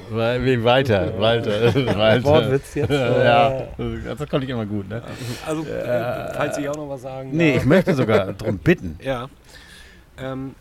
Wa- 0.10 0.38
Wie 0.42 0.64
weiter? 0.64 1.14
Walter. 1.20 1.74
Walter. 1.98 2.24
Wortwitz 2.26 2.76
jetzt? 2.76 2.90
ja, 2.92 3.64
das 3.78 4.30
konnte 4.30 4.46
ich 4.46 4.50
immer 4.50 4.66
gut. 4.66 4.88
Ne? 4.90 5.02
Also, 5.46 5.64
äh, 5.64 6.34
falls 6.34 6.58
ich 6.58 6.68
auch 6.70 6.76
noch 6.76 6.90
was 6.90 7.02
sagen 7.02 7.30
Nee, 7.34 7.54
darf. 7.54 7.62
ich 7.64 7.68
möchte 7.68 7.94
sogar 7.96 8.34
darum 8.34 8.58
bitten. 8.58 8.98
Ja. 9.04 9.28
Ähm, 10.18 10.56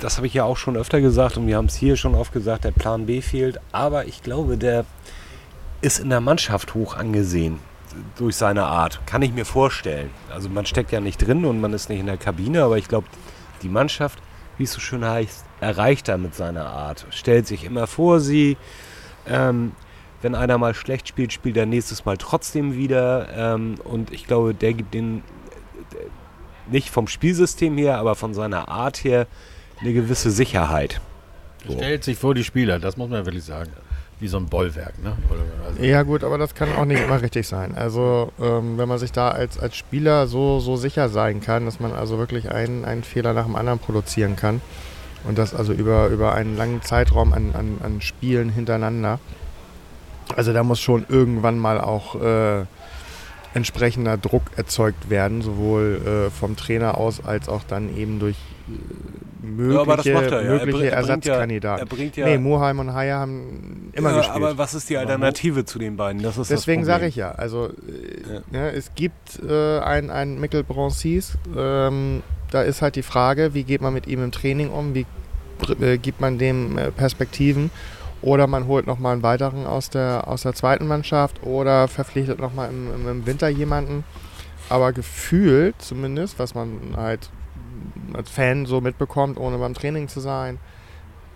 das 0.00 0.16
habe 0.16 0.26
ich 0.26 0.32
ja 0.34 0.44
auch 0.44 0.56
schon 0.56 0.76
öfter 0.76 1.00
gesagt 1.02 1.36
und 1.36 1.46
wir 1.46 1.56
haben 1.58 1.66
es 1.66 1.74
hier 1.76 1.96
schon 1.96 2.14
oft 2.14 2.32
gesagt, 2.32 2.64
der 2.64 2.70
Plan 2.70 3.04
B 3.06 3.20
fehlt. 3.20 3.60
Aber 3.72 4.06
ich 4.06 4.22
glaube, 4.22 4.56
der 4.56 4.86
ist 5.80 5.98
in 5.98 6.10
der 6.10 6.20
Mannschaft 6.20 6.74
hoch 6.74 6.96
angesehen 6.96 7.58
durch 8.16 8.36
seine 8.36 8.64
Art. 8.64 9.00
Kann 9.06 9.22
ich 9.22 9.32
mir 9.32 9.44
vorstellen. 9.44 10.10
Also 10.30 10.48
man 10.48 10.66
steckt 10.66 10.92
ja 10.92 11.00
nicht 11.00 11.18
drin 11.18 11.44
und 11.44 11.60
man 11.60 11.72
ist 11.72 11.88
nicht 11.88 12.00
in 12.00 12.06
der 12.06 12.16
Kabine, 12.16 12.62
aber 12.62 12.78
ich 12.78 12.88
glaube, 12.88 13.06
die 13.62 13.68
Mannschaft, 13.68 14.18
wie 14.58 14.64
es 14.64 14.72
so 14.72 14.80
schön 14.80 15.04
heißt, 15.04 15.44
erreicht 15.60 16.08
er 16.08 16.18
mit 16.18 16.34
seiner 16.34 16.66
Art. 16.66 17.06
Stellt 17.10 17.46
sich 17.46 17.64
immer 17.64 17.86
vor 17.86 18.20
sie. 18.20 18.56
Ähm, 19.26 19.72
wenn 20.22 20.34
einer 20.34 20.58
mal 20.58 20.74
schlecht 20.74 21.08
spielt, 21.08 21.32
spielt 21.32 21.56
er 21.56 21.66
nächstes 21.66 22.04
Mal 22.04 22.16
trotzdem 22.16 22.74
wieder. 22.74 23.28
Ähm, 23.34 23.76
und 23.84 24.12
ich 24.12 24.26
glaube, 24.26 24.54
der 24.54 24.74
gibt 24.74 24.94
den 24.94 25.22
nicht 26.70 26.90
vom 26.90 27.06
Spielsystem 27.06 27.76
her, 27.78 27.98
aber 27.98 28.14
von 28.14 28.34
seiner 28.34 28.68
Art 28.68 29.04
her 29.04 29.26
eine 29.80 29.92
gewisse 29.92 30.30
Sicherheit. 30.30 31.00
So. 31.66 31.74
Stellt 31.74 32.04
sich 32.04 32.18
vor 32.18 32.34
die 32.34 32.44
Spieler, 32.44 32.78
das 32.78 32.96
muss 32.96 33.08
man 33.08 33.24
wirklich 33.24 33.44
sagen. 33.44 33.72
Wie 34.18 34.28
so 34.28 34.38
ein 34.38 34.46
Bollwerk. 34.46 35.02
Ne? 35.02 35.12
Also, 35.66 35.82
Ja 35.82 36.02
gut, 36.02 36.24
aber 36.24 36.38
das 36.38 36.54
kann 36.54 36.74
auch 36.74 36.86
nicht 36.86 37.02
immer 37.02 37.20
richtig 37.20 37.46
sein. 37.46 37.74
Also 37.74 38.32
ähm, 38.40 38.78
wenn 38.78 38.88
man 38.88 38.98
sich 38.98 39.12
da 39.12 39.28
als, 39.30 39.58
als 39.58 39.76
Spieler 39.76 40.26
so, 40.26 40.58
so 40.58 40.76
sicher 40.76 41.08
sein 41.10 41.42
kann, 41.42 41.66
dass 41.66 41.80
man 41.80 41.92
also 41.92 42.18
wirklich 42.18 42.50
einen, 42.50 42.84
einen 42.86 43.04
Fehler 43.04 43.34
nach 43.34 43.44
dem 43.44 43.56
anderen 43.56 43.78
produzieren 43.78 44.34
kann 44.36 44.62
und 45.24 45.36
das 45.36 45.54
also 45.54 45.72
über, 45.72 46.08
über 46.08 46.34
einen 46.34 46.56
langen 46.56 46.82
Zeitraum 46.82 47.34
an, 47.34 47.54
an, 47.54 47.78
an 47.82 48.00
Spielen 48.00 48.48
hintereinander. 48.48 49.18
Also 50.34 50.52
da 50.52 50.62
muss 50.62 50.80
schon 50.80 51.04
irgendwann 51.08 51.58
mal 51.58 51.80
auch 51.80 52.20
äh, 52.20 52.64
entsprechender 53.54 54.16
Druck 54.16 54.42
erzeugt 54.56 55.10
werden, 55.10 55.42
sowohl 55.42 56.28
äh, 56.28 56.30
vom 56.30 56.56
Trainer 56.56 56.98
aus 56.98 57.24
als 57.24 57.48
auch 57.48 57.62
dann 57.64 57.96
eben 57.96 58.18
durch 58.18 58.36
äh, 58.68 58.72
mögliche, 59.42 59.80
aber 59.80 59.96
das 59.96 60.06
macht 60.06 60.24
er 60.24 60.42
ja. 60.42 60.52
Er 60.52 60.66
mögliche 60.66 60.84
er 60.86 60.90
ja- 60.90 60.96
Ersatzkandidaten. 60.96 61.86
Er 61.86 61.86
bringt 61.86 62.16
ja. 62.16 62.26
nee, 62.26 62.38
Muheim 62.38 62.78
und 62.78 62.92
Haya 62.92 63.18
haben 63.18 63.90
immer 63.92 64.10
ja, 64.10 64.16
gespielt. 64.18 64.36
aber 64.36 64.58
was 64.58 64.74
ist 64.74 64.88
die 64.88 64.96
Alternative 64.96 65.64
zu 65.64 65.78
den 65.78 65.96
beiden? 65.96 66.22
Das 66.22 66.38
ist 66.38 66.50
Deswegen 66.50 66.84
sage 66.84 67.06
ich 67.06 67.16
ja, 67.16 67.32
also 67.32 67.66
äh, 67.68 68.40
ja, 68.52 68.68
es 68.68 68.94
gibt 68.94 69.40
äh, 69.48 69.78
ein, 69.80 70.10
ein 70.10 70.40
Mikkel 70.40 70.64
Broncis, 70.64 71.36
ähm, 71.56 72.22
da 72.50 72.62
ist 72.62 72.82
halt 72.82 72.96
die 72.96 73.02
Frage, 73.02 73.54
wie 73.54 73.64
geht 73.64 73.80
man 73.80 73.92
mit 73.92 74.06
ihm 74.06 74.22
im 74.22 74.32
Training 74.32 74.70
um, 74.70 74.94
wie 74.94 75.06
äh, 75.80 75.98
gibt 75.98 76.20
man 76.20 76.38
dem 76.38 76.78
äh, 76.78 76.90
Perspektiven 76.90 77.70
oder 78.22 78.46
man 78.46 78.66
holt 78.66 78.86
nochmal 78.86 79.12
einen 79.14 79.22
weiteren 79.22 79.66
aus 79.66 79.90
der, 79.90 80.26
aus 80.26 80.42
der 80.42 80.54
zweiten 80.54 80.86
Mannschaft 80.86 81.42
oder 81.42 81.88
verpflichtet 81.88 82.38
nochmal 82.40 82.70
im, 82.70 83.08
im 83.08 83.26
Winter 83.26 83.48
jemanden. 83.48 84.04
Aber 84.68 84.92
gefühlt 84.92 85.76
zumindest, 85.78 86.38
was 86.38 86.54
man 86.54 86.96
halt 86.96 87.30
als 88.12 88.30
Fan 88.30 88.66
so 88.66 88.80
mitbekommt, 88.80 89.38
ohne 89.38 89.58
beim 89.58 89.74
Training 89.74 90.08
zu 90.08 90.20
sein, 90.20 90.58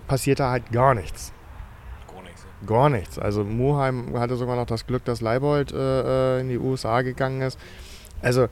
passiert 0.06 0.40
da 0.40 0.50
halt 0.50 0.72
gar 0.72 0.94
nichts. 0.94 1.32
Gar 2.66 2.90
nichts. 2.90 3.18
Also 3.18 3.42
Muheim 3.42 4.18
hatte 4.18 4.36
sogar 4.36 4.56
noch 4.56 4.66
das 4.66 4.86
Glück, 4.86 5.04
dass 5.04 5.20
Leibold 5.20 5.72
äh, 5.72 6.36
äh, 6.36 6.40
in 6.40 6.50
die 6.50 6.58
USA 6.58 7.00
gegangen 7.00 7.40
ist. 7.40 7.58
Also 8.20 8.48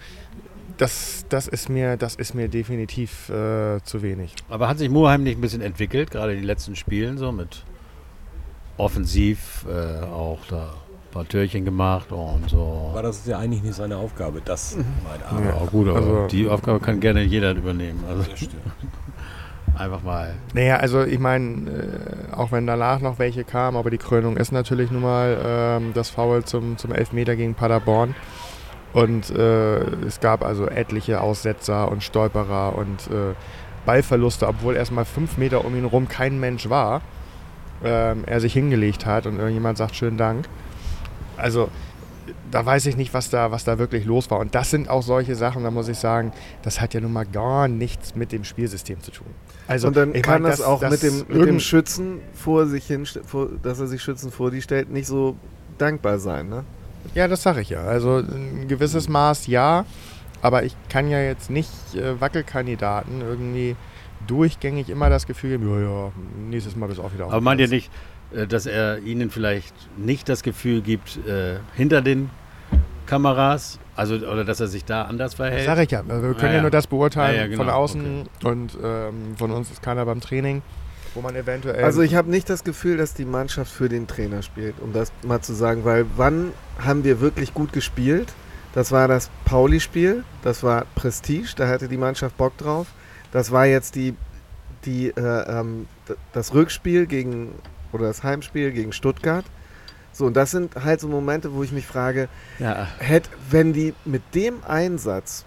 das, 0.78 1.26
das, 1.28 1.46
ist, 1.46 1.68
mir, 1.68 1.96
das 1.96 2.14
ist 2.14 2.34
mir 2.34 2.48
definitiv 2.48 3.28
äh, 3.28 3.82
zu 3.82 4.00
wenig. 4.00 4.34
Aber 4.48 4.68
hat 4.68 4.78
sich 4.78 4.88
Muheim 4.88 5.24
nicht 5.24 5.36
ein 5.36 5.40
bisschen 5.40 5.60
entwickelt, 5.60 6.10
gerade 6.10 6.32
in 6.32 6.38
den 6.38 6.46
letzten 6.46 6.74
Spielen 6.74 7.18
so 7.18 7.32
mit 7.32 7.64
offensiv 8.78 9.66
äh, 9.68 10.04
auch 10.06 10.38
da 10.48 10.72
paar 11.18 11.28
Türchen 11.28 11.64
gemacht 11.64 12.12
und 12.12 12.48
so. 12.48 12.90
Aber 12.92 13.02
das 13.02 13.18
ist 13.18 13.26
ja 13.26 13.38
eigentlich 13.38 13.62
nicht 13.62 13.74
seine 13.74 13.96
Aufgabe, 13.96 14.40
das 14.44 14.76
mein 14.76 15.44
Ja, 15.44 15.52
Arme. 15.54 15.66
gut, 15.70 15.88
aber 15.88 15.96
Also- 15.96 16.26
die 16.28 16.48
Aufgabe 16.48 16.80
kann 16.80 17.00
gerne 17.00 17.22
jeder 17.22 17.52
übernehmen. 17.52 18.04
Also 18.08 18.24
einfach 19.76 20.02
mal. 20.02 20.34
Naja, 20.54 20.76
also 20.76 21.02
ich 21.04 21.18
meine, 21.18 21.70
äh, 21.70 22.34
auch 22.34 22.52
wenn 22.52 22.66
danach 22.66 23.00
noch 23.00 23.18
welche 23.18 23.44
kamen, 23.44 23.76
aber 23.76 23.90
die 23.90 23.98
Krönung 23.98 24.36
ist 24.36 24.52
natürlich 24.52 24.90
nun 24.90 25.02
mal 25.02 25.36
ähm, 25.44 25.90
das 25.94 26.08
Foul 26.10 26.44
zum, 26.44 26.76
zum 26.78 26.92
Elfmeter 26.92 27.36
gegen 27.36 27.54
Paderborn. 27.54 28.14
Und 28.92 29.30
äh, 29.30 29.78
es 30.06 30.20
gab 30.20 30.44
also 30.44 30.66
etliche 30.66 31.20
Aussetzer 31.20 31.90
und 31.90 32.02
Stolperer 32.02 32.74
und 32.76 33.06
äh, 33.08 33.34
Ballverluste, 33.86 34.48
obwohl 34.48 34.76
erstmal 34.76 35.04
fünf 35.04 35.36
Meter 35.36 35.64
um 35.64 35.76
ihn 35.76 35.84
rum 35.84 36.08
kein 36.08 36.40
Mensch 36.40 36.68
war. 36.70 37.02
Ähm, 37.84 38.24
er 38.26 38.40
sich 38.40 38.52
hingelegt 38.54 39.06
hat 39.06 39.26
und 39.26 39.36
irgendjemand 39.38 39.78
sagt 39.78 39.94
schönen 39.94 40.16
Dank. 40.16 40.46
Also 41.38 41.70
da 42.50 42.64
weiß 42.64 42.86
ich 42.86 42.96
nicht, 42.96 43.14
was 43.14 43.30
da, 43.30 43.50
was 43.50 43.64
da 43.64 43.78
wirklich 43.78 44.04
los 44.04 44.30
war. 44.30 44.38
Und 44.38 44.54
das 44.54 44.70
sind 44.70 44.88
auch 44.88 45.02
solche 45.02 45.34
Sachen, 45.34 45.64
da 45.64 45.70
muss 45.70 45.88
ich 45.88 45.98
sagen, 45.98 46.32
das 46.62 46.80
hat 46.80 46.94
ja 46.94 47.00
nun 47.00 47.12
mal 47.12 47.26
gar 47.26 47.68
nichts 47.68 48.14
mit 48.14 48.32
dem 48.32 48.44
Spielsystem 48.44 49.00
zu 49.00 49.10
tun. 49.10 49.26
Also, 49.66 49.88
und 49.88 49.96
dann 49.96 50.14
ich 50.14 50.22
kann 50.22 50.42
mein, 50.42 50.50
das, 50.50 50.60
auch 50.60 50.80
mit 50.88 51.02
dem, 51.02 51.24
mit 51.28 51.46
dem 51.46 51.60
Schützen 51.60 52.20
vor 52.34 52.66
sich 52.66 52.86
hin, 52.86 53.06
vor, 53.06 53.48
dass 53.62 53.80
er 53.80 53.86
sich 53.86 54.02
Schützen 54.02 54.30
vor 54.30 54.50
die 54.50 54.62
stellt, 54.62 54.90
nicht 54.90 55.06
so 55.06 55.36
dankbar 55.76 56.18
sein. 56.18 56.48
Ne? 56.48 56.64
Ja, 57.14 57.28
das 57.28 57.42
sage 57.42 57.60
ich 57.60 57.70
ja. 57.70 57.82
Also 57.82 58.18
ein 58.18 58.66
gewisses 58.68 59.08
Maß 59.08 59.46
ja, 59.46 59.84
aber 60.40 60.64
ich 60.64 60.74
kann 60.88 61.08
ja 61.08 61.20
jetzt 61.20 61.50
nicht 61.50 61.70
äh, 61.94 62.20
Wackelkandidaten 62.20 63.20
irgendwie 63.20 63.76
durchgängig 64.26 64.90
immer 64.90 65.10
das 65.10 65.26
Gefühl 65.26 65.50
geben, 65.50 65.68
ja, 65.70 65.80
ja, 65.80 66.12
nächstes 66.48 66.76
Mal 66.76 66.86
bist 66.86 66.98
du 66.98 67.02
auch 67.02 67.12
wieder 67.12 67.26
auf 67.26 67.32
Aber 67.32 67.40
meint 67.40 67.60
ihr 67.60 67.68
nicht, 67.68 67.90
dass 68.46 68.66
er 68.66 68.98
ihnen 68.98 69.30
vielleicht 69.30 69.74
nicht 69.98 70.28
das 70.28 70.42
Gefühl 70.42 70.82
gibt, 70.82 71.16
äh, 71.26 71.56
hinter 71.74 72.02
den 72.02 72.30
Kameras, 73.06 73.78
also 73.96 74.14
oder 74.16 74.44
dass 74.44 74.60
er 74.60 74.66
sich 74.68 74.84
da 74.84 75.02
anders 75.02 75.32
Das 75.32 75.36
verhält? 75.36 75.64
sage 75.64 75.82
ich 75.84 75.90
ja. 75.90 76.00
Also 76.06 76.22
Wir 76.28 76.34
können 76.34 76.40
Ja, 76.40 76.48
ja, 76.48 76.54
ja. 76.56 76.60
nur 76.62 76.70
das 76.70 76.86
beurteilen 76.86 77.34
Ja, 77.36 77.40
ja, 77.42 77.46
genau. 77.48 77.64
von 77.64 77.70
außen 77.72 78.28
und 78.44 78.78
ähm, 78.82 79.34
von 79.36 79.50
uns 79.50 79.70
ist 79.70 79.82
keiner 79.82 80.04
beim 80.04 80.20
Training, 80.20 80.62
wo 81.14 81.22
man 81.22 81.34
eventuell. 81.34 81.82
Also 81.82 82.02
ich 82.02 82.14
habe 82.14 82.30
nicht 82.30 82.50
das 82.50 82.64
Gefühl, 82.64 82.98
dass 82.98 83.14
die 83.14 83.24
Mannschaft 83.24 83.72
für 83.72 83.88
den 83.88 84.06
Trainer 84.06 84.42
spielt, 84.42 84.74
um 84.80 84.92
das 84.92 85.10
mal 85.22 85.40
zu 85.40 85.54
sagen, 85.54 85.84
weil 85.86 86.04
wann 86.16 86.52
haben 86.84 87.02
wir 87.04 87.20
wirklich 87.20 87.54
gut 87.54 87.72
gespielt? 87.72 88.28
Das 88.74 88.92
war 88.92 89.08
das 89.08 89.30
Pauli-Spiel, 89.46 90.22
das 90.42 90.62
war 90.62 90.84
Prestige, 90.94 91.48
da 91.56 91.66
hatte 91.66 91.88
die 91.88 91.96
Mannschaft 91.96 92.36
Bock 92.36 92.56
drauf. 92.58 92.86
Das 93.32 93.50
war 93.50 93.64
jetzt 93.64 93.94
die, 93.94 94.14
die, 94.84 95.08
äh, 95.08 95.60
ähm, 95.60 95.86
das 96.34 96.52
Rückspiel 96.52 97.06
gegen, 97.06 97.52
oder 97.92 98.06
das 98.06 98.22
Heimspiel 98.22 98.70
gegen 98.72 98.92
Stuttgart. 98.92 99.44
So, 100.12 100.26
und 100.26 100.34
das 100.36 100.50
sind 100.50 100.74
halt 100.84 101.00
so 101.00 101.08
Momente, 101.08 101.52
wo 101.54 101.62
ich 101.62 101.72
mich 101.72 101.86
frage, 101.86 102.28
Ja, 102.58 102.88
hätt, 102.98 103.28
wenn 103.50 103.72
die 103.72 103.94
mit 104.04 104.22
dem 104.34 104.56
Einsatz 104.66 105.44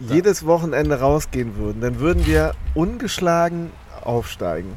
Ja. 0.00 0.14
jedes 0.14 0.44
Wochenende 0.46 1.00
rausgehen 1.00 1.56
würden, 1.56 1.80
dann 1.80 1.98
würden 2.00 2.26
wir 2.26 2.52
ungeschlagen 2.74 3.70
aufsteigen. 4.02 4.74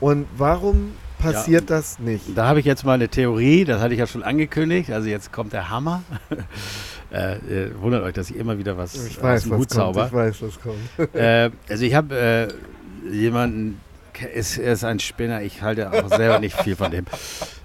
Und 0.00 0.26
warum 0.36 0.92
passiert 1.18 1.68
das 1.68 1.98
nicht? 1.98 2.24
da 2.34 2.46
habe 2.46 2.60
ich 2.60 2.64
jetzt 2.66 2.84
mal 2.84 2.94
eine 2.94 3.08
Theorie, 3.08 3.64
das 3.66 3.82
hatte 3.82 3.92
ich 3.92 4.00
ja 4.00 4.06
schon 4.06 4.22
angekündigt, 4.22 4.90
also 4.90 5.08
jetzt 5.08 5.30
kommt 5.32 5.52
der 5.52 5.68
Hammer. 5.68 6.02
äh, 7.12 7.34
äh, 7.36 7.70
wundert 7.80 8.02
euch, 8.04 8.14
dass 8.14 8.30
ich 8.30 8.36
immer 8.36 8.56
wieder 8.56 8.78
was 8.78 8.94
Ich 8.94 9.18
aus 9.18 9.22
weiß, 9.22 9.42
dem 9.42 9.50
was 9.52 9.58
Hut 9.58 9.68
kommt. 9.68 9.72
zauber. 9.72 10.06
Ich 10.06 10.12
weiß, 10.12 10.42
was 10.42 10.58
kommt. 10.60 11.14
äh, 11.14 11.50
also 11.68 11.84
ich 11.84 11.94
habe 11.94 12.16
äh, 12.16 13.12
jemanden, 13.14 13.78
ist, 14.22 14.58
er 14.58 14.72
ist 14.72 14.84
ein 14.84 14.98
Spinner, 14.98 15.42
ich 15.42 15.62
halte 15.62 15.92
auch 15.92 16.08
selber 16.08 16.38
nicht 16.38 16.56
viel 16.60 16.76
von 16.76 16.90
dem. 16.90 17.06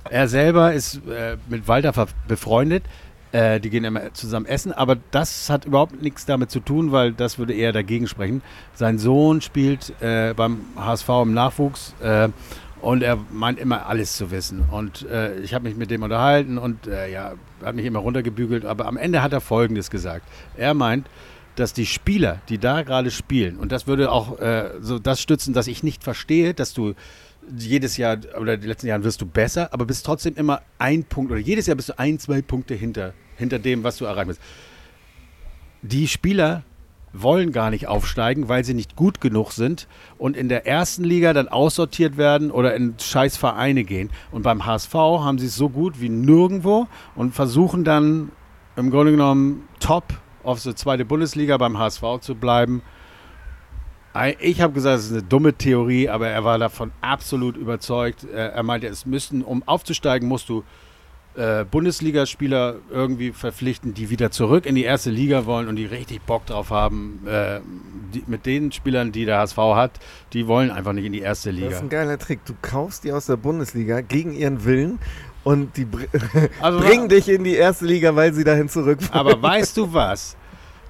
Er 0.09 0.27
selber 0.27 0.73
ist 0.73 1.01
äh, 1.07 1.37
mit 1.49 1.67
Walter 1.67 2.07
befreundet. 2.27 2.83
Äh, 3.31 3.59
die 3.59 3.69
gehen 3.69 3.83
immer 3.83 4.13
zusammen 4.13 4.45
essen, 4.45 4.71
aber 4.71 4.97
das 5.11 5.49
hat 5.49 5.65
überhaupt 5.65 6.01
nichts 6.01 6.25
damit 6.25 6.51
zu 6.51 6.59
tun, 6.61 6.91
weil 6.91 7.11
das 7.11 7.37
würde 7.37 7.53
eher 7.53 7.73
dagegen 7.73 8.07
sprechen. 8.07 8.41
Sein 8.73 8.97
Sohn 8.97 9.41
spielt 9.41 9.93
äh, 10.01 10.33
beim 10.33 10.61
HSV 10.77 11.09
im 11.23 11.33
Nachwuchs 11.33 11.93
äh, 12.01 12.29
und 12.81 13.03
er 13.03 13.17
meint 13.31 13.59
immer 13.59 13.87
alles 13.87 14.15
zu 14.15 14.31
wissen. 14.31 14.63
Und 14.71 15.05
äh, 15.09 15.37
ich 15.39 15.53
habe 15.53 15.65
mich 15.65 15.75
mit 15.75 15.91
dem 15.91 16.03
unterhalten 16.03 16.57
und 16.57 16.87
äh, 16.87 17.11
ja, 17.11 17.33
hat 17.63 17.75
mich 17.75 17.85
immer 17.85 17.99
runtergebügelt, 17.99 18.63
aber 18.63 18.85
am 18.85 18.95
Ende 18.95 19.21
hat 19.21 19.33
er 19.33 19.41
Folgendes 19.41 19.89
gesagt. 19.89 20.25
Er 20.55 20.73
meint, 20.73 21.07
dass 21.55 21.73
die 21.73 21.85
Spieler, 21.85 22.41
die 22.49 22.57
da 22.57 22.83
gerade 22.83 23.11
spielen, 23.11 23.57
und 23.57 23.71
das 23.71 23.87
würde 23.87 24.11
auch 24.11 24.39
äh, 24.39 24.71
so 24.79 24.99
das 24.99 25.21
stützen, 25.21 25.53
dass 25.53 25.67
ich 25.67 25.83
nicht 25.83 26.03
verstehe, 26.03 26.53
dass 26.53 26.73
du 26.73 26.93
jedes 27.57 27.97
Jahr 27.97 28.17
oder 28.39 28.57
die 28.57 28.67
letzten 28.67 28.87
Jahren 28.87 29.03
wirst 29.03 29.21
du 29.21 29.25
besser, 29.25 29.71
aber 29.71 29.85
bist 29.85 30.05
trotzdem 30.05 30.35
immer 30.35 30.61
ein 30.79 31.03
Punkt 31.03 31.31
oder 31.31 31.39
jedes 31.39 31.67
Jahr 31.67 31.75
bist 31.75 31.89
du 31.89 31.99
ein, 31.99 32.19
zwei 32.19 32.41
Punkte 32.41 32.73
hinter, 32.73 33.13
hinter 33.35 33.59
dem, 33.59 33.83
was 33.83 33.97
du 33.97 34.05
erreichen 34.05 34.29
willst. 34.29 34.41
Die 35.81 36.07
Spieler 36.07 36.63
wollen 37.13 37.51
gar 37.51 37.69
nicht 37.69 37.87
aufsteigen, 37.87 38.49
weil 38.49 38.63
sie 38.63 38.73
nicht 38.73 38.95
gut 38.95 39.21
genug 39.21 39.51
sind 39.51 39.87
und 40.17 40.35
in 40.35 40.49
der 40.49 40.67
ersten 40.67 41.03
Liga 41.03 41.33
dann 41.33 41.47
aussortiert 41.47 42.17
werden 42.17 42.51
oder 42.51 42.75
in 42.75 42.95
scheiß 42.99 43.37
Vereine 43.37 43.83
gehen. 43.83 44.09
Und 44.31 44.41
beim 44.41 44.65
HSV 44.65 44.93
haben 44.93 45.37
sie 45.37 45.47
es 45.47 45.55
so 45.55 45.69
gut 45.69 46.01
wie 46.01 46.09
nirgendwo 46.09 46.87
und 47.15 47.33
versuchen 47.33 47.83
dann 47.83 48.31
im 48.75 48.91
Grunde 48.91 49.11
genommen 49.11 49.67
top 49.79 50.05
auf 50.45 50.61
die 50.61 50.75
zweite 50.75 51.05
Bundesliga 51.05 51.57
beim 51.57 51.77
HSV 51.77 52.03
zu 52.21 52.35
bleiben. 52.35 52.81
Ei- 54.13 54.37
Ich 54.39 54.61
habe 54.61 54.73
gesagt, 54.73 54.99
es 54.99 55.05
ist 55.07 55.11
eine 55.11 55.23
dumme 55.23 55.53
Theorie, 55.53 56.07
aber 56.09 56.27
er 56.29 56.43
war 56.43 56.57
davon 56.57 56.91
absolut 57.01 57.57
überzeugt. 57.57 58.23
Er 58.23 58.63
meinte, 58.63 58.87
es 58.87 59.05
müssten, 59.05 59.41
um 59.41 59.63
aufzusteigen, 59.67 60.27
musst 60.29 60.47
du 60.49 60.63
äh, 61.35 61.65
Bundesligaspieler 61.65 62.75
irgendwie 62.89 63.33
verpflichten, 63.33 63.93
die 63.93 64.09
wieder 64.09 64.31
zurück 64.31 64.65
in 64.65 64.73
die 64.75 64.85
erste 64.85 65.09
Liga 65.09 65.45
wollen 65.45 65.67
und 65.67 65.75
die 65.75 65.83
richtig 65.85 66.21
Bock 66.21 66.45
drauf 66.45 66.69
haben. 66.69 67.19
Äh, 67.27 67.59
die, 68.13 68.23
mit 68.25 68.45
den 68.45 68.71
Spielern, 68.71 69.11
die 69.11 69.25
der 69.25 69.39
HSV 69.39 69.57
hat, 69.57 69.91
die 70.31 70.47
wollen 70.47 70.71
einfach 70.71 70.93
nicht 70.93 71.03
in 71.03 71.11
die 71.11 71.19
erste 71.19 71.49
Das 71.49 71.57
ist 71.59 71.65
Liga. 71.65 71.79
ein 71.79 71.89
geiler 71.89 72.17
Trick. 72.17 72.45
Du 72.45 72.53
kaufst 72.61 73.03
die 73.03 73.11
aus 73.11 73.25
der 73.25 73.35
Bundesliga 73.35 73.99
gegen 73.99 74.31
ihren 74.33 74.63
Willen 74.63 74.99
und 75.45 75.77
die 75.77 75.85
br 75.85 76.01
Also, 76.61 76.79
bringen 76.79 77.07
dich 77.07 77.29
in 77.29 77.43
die 77.43 77.55
erste 77.55 77.85
Liga, 77.85 78.13
weil 78.15 78.33
sie 78.33 78.43
dahin 78.43 78.67
zurückfahren. 78.67 79.27
Aber 79.27 79.41
weißt 79.41 79.77
du 79.77 79.93
was? 79.93 80.35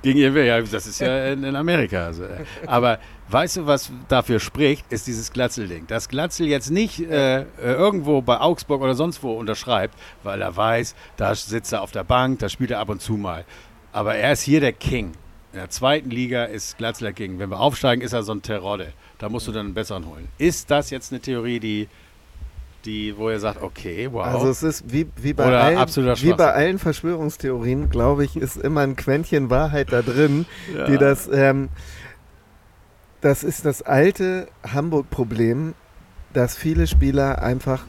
Gegen 0.02 0.20
ihr 0.20 0.46
ja, 0.46 0.62
das 0.62 0.86
ist 0.86 1.00
ja 1.02 1.28
in, 1.34 1.44
in 1.44 1.56
Amerika. 1.56 2.06
Also. 2.06 2.24
äh, 2.24 2.46
Aber 2.68 3.00
weißt 3.30 3.58
du, 3.58 3.66
was 3.66 3.92
dafür 4.08 4.40
spricht, 4.40 4.86
ist 4.92 5.08
dieses 5.08 5.34
Glatzel-Ding. 5.34 5.88
Dass 5.88 6.08
Glatzel 6.10 6.48
jetzt 6.48 6.70
nicht 6.70 7.00
äh, 7.00 7.42
äh, 7.42 7.46
irgendwo 7.58 8.22
bei 8.22 8.40
Augsburg 8.40 8.82
oder 8.82 8.94
sonst 8.94 9.24
wo 9.24 9.34
unterschreibt, 9.34 9.96
weil 10.24 10.42
er 10.42 10.56
weiß, 10.56 10.96
da 11.18 11.34
sitzt 11.36 11.74
er 11.74 11.82
auf 11.82 11.92
der 11.92 12.04
Bank, 12.04 12.40
da 12.40 12.50
spielt 12.50 12.72
er 12.72 12.80
ab 12.80 12.90
und 12.90 13.02
zu 13.02 13.14
mal. 13.14 13.46
Aber 13.92 14.16
er 14.16 14.34
ist 14.34 14.44
hier 14.44 14.60
der 14.62 14.74
King. 14.74 15.14
In 15.54 15.60
der 15.60 15.70
zweiten 15.70 16.12
Liga 16.12 16.46
ist 16.46 16.78
Glatzel 16.78 17.06
der 17.06 17.14
King. 17.14 17.40
Wenn 17.40 17.50
wir 17.50 17.60
aufsteigen, 17.60 18.02
ist 18.02 18.14
er 18.14 18.24
so 18.24 18.34
ein 18.34 18.42
Terodde. 18.42 18.94
Da 19.18 19.28
musst 19.28 19.48
du 19.48 19.52
dann 19.52 19.66
einen 19.68 19.74
besseren 19.74 20.06
holen. 20.06 20.28
Ist 20.38 20.70
das 20.70 20.92
jetzt 20.92 21.12
eine 21.12 21.20
Theorie, 21.20 21.60
die, 21.60 21.88
die 22.86 23.18
wo 23.18 23.30
ihr 23.30 23.40
sagt, 23.40 23.62
okay, 23.62 24.10
wow. 24.12 24.26
Also 24.26 24.50
es 24.50 24.64
ist 24.64 24.84
wie, 24.92 25.08
wie, 25.18 25.34
bei, 25.34 25.48
Oder 25.48 25.62
allen, 25.62 25.78
wie 25.88 26.34
bei 26.34 26.54
allen 26.54 26.80
Verschwörungstheorien, 26.80 27.90
glaube 27.90 28.24
ich, 28.26 28.36
ist 28.38 28.58
immer 28.58 28.82
ein 28.82 28.96
Quäntchen 28.96 29.50
Wahrheit 29.50 29.92
da 29.92 30.02
drin, 30.02 30.46
Ja. 30.76 30.86
die 30.86 30.98
das, 30.98 31.28
ähm, 31.32 31.70
das 33.22 33.44
ist 33.44 33.66
das 33.66 33.82
alte 33.82 34.48
Hamburg-Problem, 34.72 35.74
dass 36.34 36.56
viele 36.56 36.86
Spieler 36.88 37.42
einfach, 37.42 37.84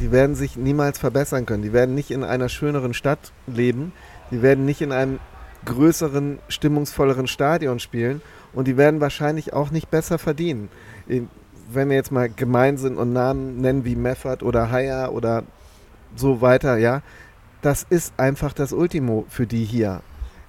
die 0.00 0.12
werden 0.12 0.34
sich 0.34 0.56
niemals 0.56 0.98
verbessern 0.98 1.46
können. 1.46 1.62
Die 1.62 1.72
werden 1.72 1.94
nicht 1.94 2.10
in 2.10 2.24
einer 2.24 2.48
schöneren 2.48 2.92
Stadt 2.94 3.32
leben, 3.46 3.92
die 4.30 4.42
werden 4.42 4.64
nicht 4.66 4.82
in 4.82 4.92
einem 4.92 5.18
größeren, 5.64 6.38
stimmungsvolleren 6.48 7.26
Stadion 7.26 7.78
spielen 7.78 8.20
und 8.52 8.68
die 8.68 8.76
werden 8.76 9.00
wahrscheinlich 9.00 9.52
auch 9.52 9.70
nicht 9.70 9.90
besser 9.90 10.18
verdienen. 10.18 10.68
In- 11.08 11.28
Wenn 11.68 11.88
wir 11.88 11.96
jetzt 11.96 12.12
mal 12.12 12.28
gemein 12.28 12.76
sind 12.76 12.96
und 12.96 13.12
Namen 13.12 13.60
nennen 13.60 13.84
wie 13.84 13.96
Meffert 13.96 14.42
oder 14.42 14.70
Haya 14.70 15.08
oder 15.08 15.42
so 16.14 16.40
weiter, 16.40 16.76
ja, 16.76 17.02
das 17.62 17.84
ist 17.88 18.14
einfach 18.18 18.52
das 18.52 18.72
Ultimo 18.72 19.26
für 19.28 19.46
die 19.46 19.64
hier. 19.64 20.00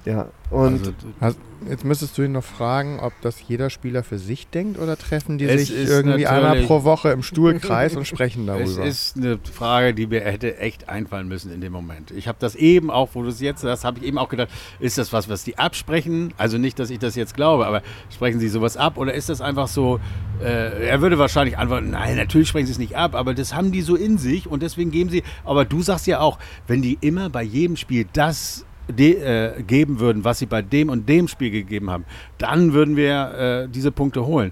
Ja, 0.05 0.27
und 0.51 0.93
also, 1.19 1.38
Jetzt 1.67 1.83
müsstest 1.83 2.17
du 2.17 2.21
ihn 2.21 2.33
noch 2.33 2.43
fragen, 2.43 2.99
ob 2.99 3.13
das 3.21 3.41
jeder 3.47 3.69
Spieler 3.69 4.03
für 4.03 4.19
sich 4.19 4.47
denkt 4.47 4.79
oder 4.79 4.95
treffen 4.95 5.38
die 5.38 5.47
sich 5.57 5.75
irgendwie 5.75 6.27
einmal 6.27 6.62
pro 6.63 6.83
Woche 6.83 7.10
im 7.10 7.23
Stuhlkreis 7.23 7.95
und 7.95 8.05
sprechen 8.05 8.47
Es 8.47 8.75
darüber. 8.75 8.86
ist 8.86 9.17
eine 9.17 9.39
Frage, 9.51 9.93
die 9.93 10.05
mir 10.07 10.21
hätte 10.21 10.57
echt 10.60 10.88
einfallen 10.88 11.27
müssen 11.27 11.51
in 11.51 11.60
dem 11.60 11.73
Moment. 11.73 12.12
Ich 12.12 12.27
habe 12.27 12.38
das 12.39 12.55
eben 12.55 12.91
auch, 12.91 13.10
wo 13.13 13.23
du 13.23 13.29
es 13.29 13.41
jetzt 13.41 13.62
sagst, 13.62 13.86
habe 13.86 13.99
ich 13.99 14.05
eben 14.05 14.17
auch 14.17 14.29
gedacht, 14.29 14.49
ist 14.79 14.97
das 14.97 15.12
was, 15.13 15.29
was 15.29 15.43
die 15.43 15.58
absprechen? 15.58 16.33
Also 16.37 16.58
nicht, 16.58 16.77
dass 16.77 16.89
ich 16.91 17.00
das 17.00 17.15
jetzt 17.15 17.33
glaube, 17.33 17.65
aber 17.65 17.81
sprechen 18.13 18.39
sie 18.39 18.50
sowas 18.50 18.77
ab 18.77 18.98
oder 18.98 19.13
ist 19.13 19.29
das 19.29 19.41
einfach 19.41 19.67
so, 19.67 20.00
äh, 20.41 20.87
er 20.87 21.02
würde 21.02 21.17
wahrscheinlich 21.17 21.58
antworten, 21.58 21.89
nein, 21.89 22.17
natürlich 22.17 22.50
sprechen 22.50 22.67
sie 22.67 22.73
es 22.73 22.79
nicht 22.79 22.95
ab, 22.95 23.15
aber 23.15 23.33
das 23.33 23.56
haben 23.56 23.71
die 23.71 23.81
so 23.81 23.95
in 23.95 24.19
sich 24.19 24.48
und 24.48 24.62
deswegen 24.62 24.91
geben 24.91 25.10
sie, 25.10 25.23
aber 25.43 25.65
du 25.65 25.81
sagst 25.81 26.06
ja 26.06 26.19
auch, 26.19 26.37
wenn 26.67 26.83
die 26.83 26.98
immer 27.02 27.29
bei 27.29 27.41
jedem 27.41 27.75
Spiel 27.77 28.06
das 28.13 28.66
äh, 28.90 29.62
geben 29.63 30.00
würden, 30.00 30.23
was 30.23 30.40
sie 30.40 30.46
bei 30.46 30.62
dem 30.62 30.90
und 30.90 31.08
dem 31.08 31.27
Spiel 31.27 31.52
gegeben 31.52 31.90
haben, 31.90 32.06
dann 32.38 32.73
würden 32.73 32.96
wir 32.96 33.65
äh, 33.65 33.69
diese 33.69 33.92
Punkte 33.92 34.25
holen. 34.25 34.52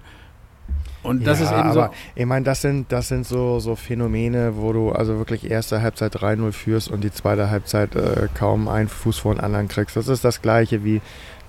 Und 1.06 1.26
das 1.26 1.40
ja, 1.40 1.46
ist 1.46 1.52
eben 1.52 1.72
so. 1.72 1.80
aber 1.82 1.92
ich 2.14 2.26
meine, 2.26 2.44
das 2.44 2.60
sind, 2.60 2.90
das 2.90 3.08
sind 3.08 3.26
so, 3.26 3.60
so 3.60 3.76
Phänomene, 3.76 4.56
wo 4.56 4.72
du 4.72 4.92
also 4.92 5.18
wirklich 5.18 5.50
erste 5.50 5.82
Halbzeit 5.82 6.16
3-0 6.16 6.52
führst 6.52 6.90
und 6.90 7.04
die 7.04 7.12
zweite 7.12 7.50
Halbzeit 7.50 7.94
äh, 7.94 8.28
kaum 8.34 8.68
einen 8.68 8.88
Fuß 8.88 9.18
vor 9.18 9.34
den 9.34 9.40
anderen 9.42 9.68
kriegst. 9.68 9.96
Das 9.96 10.08
ist 10.08 10.24
das 10.24 10.42
gleiche 10.42 10.84
wie 10.84 11.00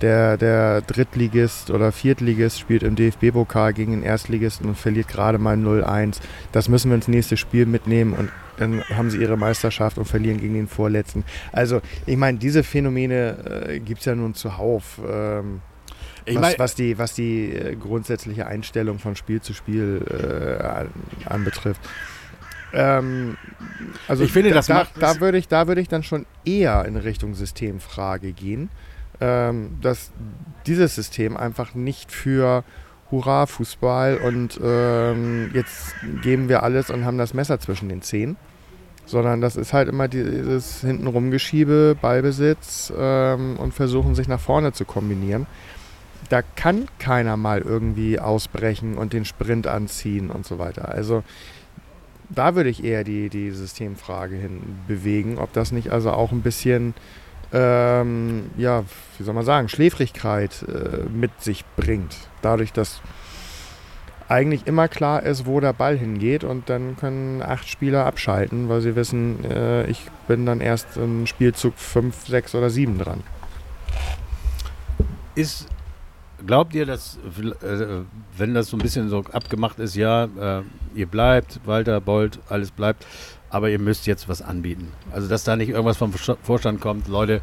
der, 0.02 0.38
der 0.38 0.82
Drittligist 0.82 1.72
oder 1.72 1.92
Viertligist 1.92 2.60
spielt 2.60 2.84
im 2.84 2.96
DFB-Pokal 2.96 3.74
gegen 3.74 3.92
den 3.94 4.04
Erstligisten 4.04 4.70
und 4.70 4.78
verliert 4.78 5.08
gerade 5.08 5.40
mal 5.40 5.56
0-1. 5.56 6.20
Das 6.52 6.70
müssen 6.70 6.92
wir 6.92 6.96
ins 6.96 7.08
nächste 7.08 7.36
Spiel 7.36 7.66
mitnehmen 7.66 8.14
und 8.14 8.30
dann 8.58 8.84
haben 8.90 9.10
sie 9.10 9.18
ihre 9.18 9.38
Meisterschaft 9.38 9.98
und 9.98 10.06
verlieren 10.06 10.40
gegen 10.40 10.56
den 10.56 10.68
Vorletzten. 10.68 11.24
Also, 11.52 11.82
ich 12.06 12.18
meine, 12.18 12.40
diese 12.40 12.64
Phänomene 12.64 13.66
äh, 13.68 13.80
gibt 13.80 14.00
es 14.00 14.06
ja 14.06 14.16
nun 14.16 14.34
zuhauf. 14.34 15.00
Ähm, 15.08 15.62
was, 16.36 16.42
mein- 16.42 16.56
was 16.60 16.76
die, 16.76 16.98
was 16.98 17.14
die 17.14 17.52
äh, 17.54 17.76
grundsätzliche 17.76 18.46
Einstellung 18.48 19.00
von 19.00 19.16
Spiel 19.16 19.42
zu 19.42 19.54
Spiel 19.54 20.02
äh, 20.10 20.64
an, 20.64 20.90
anbetrifft. 21.26 21.82
Ähm, 22.74 23.38
also 24.08 24.24
Ich 24.24 24.32
finde, 24.34 24.50
da, 24.50 24.56
das 24.58 24.68
da, 24.68 24.74
macht- 24.76 25.02
da 25.02 25.20
würde 25.20 25.38
ich, 25.38 25.48
da 25.48 25.68
würde 25.68 25.82
ich 25.82 25.88
dann 25.88 26.04
schon 26.04 26.26
eher 26.46 26.86
in 26.86 26.98
Richtung 26.98 27.34
Systemfrage 27.34 28.34
gehen, 28.34 28.70
ähm, 29.22 29.78
dass 29.82 30.12
dieses 30.66 30.96
System 30.96 31.38
einfach 31.38 31.74
nicht 31.76 32.12
für 32.12 32.64
Hurra 33.10 33.46
Fußball 33.46 34.18
und 34.18 34.60
ähm, 34.62 35.50
jetzt 35.54 35.96
geben 36.22 36.50
wir 36.50 36.64
alles 36.64 36.90
und 36.90 37.06
haben 37.06 37.18
das 37.18 37.34
Messer 37.34 37.58
zwischen 37.60 37.88
den 37.88 38.02
Zehen, 38.02 38.36
sondern 39.06 39.40
das 39.40 39.56
ist 39.56 39.72
halt 39.72 39.88
immer 39.88 40.10
dieses 40.10 40.82
hintenrum 40.82 41.32
Geschiebe, 41.32 41.96
Ballbesitz 42.02 42.92
ähm, 42.98 43.56
und 43.58 43.74
versuchen 43.74 44.14
sich 44.14 44.28
nach 44.28 44.42
vorne 44.42 44.74
zu 44.74 44.84
kombinieren 44.84 45.48
da 46.30 46.42
kann 46.42 46.88
keiner 47.00 47.38
mal 47.38 47.62
irgendwie 47.62 48.20
ausbrechen 48.20 48.98
und 48.98 49.14
den 49.14 49.26
Sprint 49.26 49.68
anziehen 49.68 50.30
und 50.30 50.46
so 50.46 50.60
weiter. 50.60 50.90
Also 50.90 51.24
da 52.30 52.56
würde 52.56 52.70
ich 52.70 52.84
eher 52.84 53.04
die, 53.04 53.30
die 53.30 53.52
Systemfrage 53.52 54.36
hin 54.36 54.62
bewegen, 54.88 55.38
ob 55.38 55.54
das 55.54 55.72
nicht 55.72 55.92
also 55.92 56.12
auch 56.12 56.32
ein 56.32 56.42
bisschen, 56.42 56.94
ähm, 57.54 58.50
ja, 58.58 58.84
wie 59.18 59.24
soll 59.24 59.34
man 59.34 59.46
sagen, 59.46 59.70
Schläfrigkeit 59.70 60.66
äh, 60.68 61.10
mit 61.10 61.42
sich 61.42 61.64
bringt. 61.78 62.16
Dadurch, 62.42 62.74
dass 62.74 63.02
eigentlich 64.30 64.68
immer 64.68 64.90
klar 64.90 65.24
ist, 65.24 65.46
wo 65.46 65.60
der 65.60 65.72
Ball 65.72 65.98
hingeht 65.98 66.44
und 66.44 66.70
dann 66.70 66.98
können 66.98 67.42
acht 67.42 67.70
Spieler 67.70 68.06
abschalten, 68.06 68.68
weil 68.68 68.82
sie 68.82 68.96
wissen, 68.96 69.44
äh, 69.46 69.86
ich 69.90 70.06
bin 70.28 70.46
dann 70.46 70.60
erst 70.60 70.98
im 70.98 71.28
Spielzug 71.28 71.78
5, 71.78 72.28
6 72.28 72.56
oder 72.56 72.70
7 72.70 73.00
dran. 73.00 73.24
Ist, 75.36 75.68
glaubt 76.46 76.74
ihr, 76.76 76.86
dass, 76.86 77.18
äh, 77.18 77.88
wenn 78.38 78.54
das 78.54 78.68
so 78.68 78.78
ein 78.78 78.82
bisschen 78.82 79.10
so 79.10 79.24
abgemacht 79.32 79.80
ist, 79.80 79.96
ja, 79.96 80.26
äh, 80.26 80.62
ihr 80.96 81.08
bleibt, 81.08 81.60
Walter, 81.66 82.00
Bolt, 82.02 82.40
alles 82.50 82.72
bleibt, 82.72 83.06
aber 83.50 83.70
ihr 83.70 83.80
müsst 83.80 84.08
jetzt 84.08 84.30
was 84.30 84.42
anbieten? 84.42 84.92
Also, 85.12 85.28
dass 85.28 85.44
da 85.44 85.56
nicht 85.56 85.70
irgendwas 85.70 85.98
vom 85.98 86.12
Vorsta- 86.12 86.38
Vorstand 86.44 86.82
kommt, 86.82 87.08
Leute, 87.08 87.42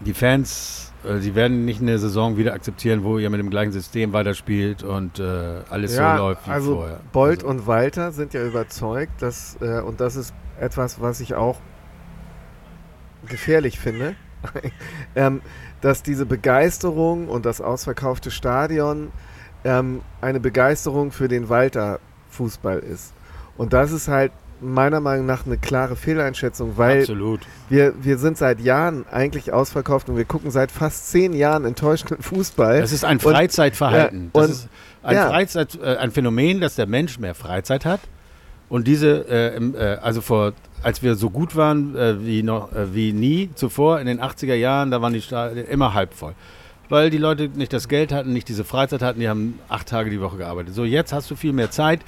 die 0.00 0.14
Fans, 0.14 0.92
äh, 1.04 1.18
die 1.18 1.34
werden 1.34 1.64
nicht 1.64 1.80
eine 1.80 1.98
Saison 1.98 2.36
wieder 2.36 2.52
akzeptieren, 2.52 3.02
wo 3.02 3.18
ihr 3.18 3.30
mit 3.30 3.40
dem 3.40 3.50
gleichen 3.50 3.72
System 3.72 4.12
weiterspielt 4.12 4.82
und 4.82 5.18
äh, 5.18 5.62
alles 5.68 5.96
ja, 5.96 6.16
so 6.16 6.22
läuft 6.22 6.46
wie 6.46 6.50
also 6.50 6.74
vorher. 6.76 7.00
Bolt 7.12 7.38
also, 7.40 7.48
und 7.48 7.66
Walter 7.66 8.12
sind 8.12 8.34
ja 8.34 8.44
überzeugt, 8.44 9.22
dass, 9.22 9.56
und 9.56 10.00
das 10.00 10.16
ist 10.16 10.34
etwas, 10.60 11.00
was 11.00 11.20
ich 11.20 11.34
auch 11.34 11.60
gefährlich 13.26 13.78
finde, 13.78 14.14
ähm, 15.16 15.40
dass 15.80 16.02
diese 16.02 16.26
Begeisterung 16.26 17.28
und 17.28 17.46
das 17.46 17.60
ausverkaufte 17.60 18.30
Stadion 18.30 19.12
ähm, 19.64 20.00
eine 20.20 20.40
Begeisterung 20.40 21.12
für 21.12 21.28
den 21.28 21.48
Walter-Fußball 21.48 22.80
ist. 22.80 23.12
Und 23.56 23.72
das 23.72 23.92
ist 23.92 24.08
halt 24.08 24.32
meiner 24.60 25.00
Meinung 25.00 25.26
nach 25.26 25.46
eine 25.46 25.56
klare 25.56 25.96
Fehleinschätzung, 25.96 26.76
weil 26.76 27.00
absolut. 27.00 27.40
wir, 27.68 27.94
wir 28.02 28.18
sind 28.18 28.38
seit 28.38 28.60
Jahren 28.60 29.06
eigentlich 29.10 29.52
ausverkauft 29.52 30.08
und 30.08 30.16
wir 30.16 30.24
gucken 30.24 30.50
seit 30.50 30.72
fast 30.72 31.10
zehn 31.10 31.32
Jahren 31.32 31.64
enttäuschenden 31.64 32.22
Fußball. 32.22 32.80
Das 32.80 32.92
ist 32.92 33.04
ein 33.04 33.20
Freizeitverhalten. 33.20 34.24
ja, 34.24 34.40
das 34.40 34.44
und- 34.44 34.52
ist 34.52 34.68
ein, 35.02 35.14
ja. 35.14 35.28
Freizeit, 35.28 35.78
äh, 35.80 35.96
ein 35.96 36.10
Phänomen, 36.10 36.60
dass 36.60 36.74
der 36.74 36.86
Mensch 36.86 37.18
mehr 37.18 37.34
Freizeit 37.34 37.84
hat. 37.84 38.00
Und 38.68 38.86
diese, 38.86 39.28
äh, 39.28 39.56
äh, 39.56 39.98
also 39.98 40.20
vor, 40.20 40.52
als 40.82 41.02
wir 41.02 41.14
so 41.14 41.30
gut 41.30 41.56
waren 41.56 41.96
äh, 41.96 42.24
wie, 42.24 42.42
noch, 42.42 42.72
äh, 42.72 42.94
wie 42.94 43.12
nie 43.12 43.50
zuvor 43.54 44.00
in 44.00 44.06
den 44.06 44.20
80er 44.20 44.54
Jahren, 44.54 44.90
da 44.90 45.00
waren 45.00 45.12
die 45.12 45.22
Stadien 45.22 45.66
immer 45.66 45.94
halb 45.94 46.14
voll. 46.14 46.34
Weil 46.88 47.10
die 47.10 47.18
Leute 47.18 47.48
nicht 47.48 47.72
das 47.72 47.88
Geld 47.88 48.12
hatten, 48.12 48.32
nicht 48.32 48.48
diese 48.48 48.64
Freizeit 48.64 49.02
hatten, 49.02 49.20
die 49.20 49.28
haben 49.28 49.58
acht 49.68 49.88
Tage 49.88 50.10
die 50.10 50.20
Woche 50.20 50.38
gearbeitet. 50.38 50.74
So, 50.74 50.84
jetzt 50.84 51.12
hast 51.12 51.30
du 51.30 51.36
viel 51.36 51.52
mehr 51.52 51.70
Zeit. 51.70 52.00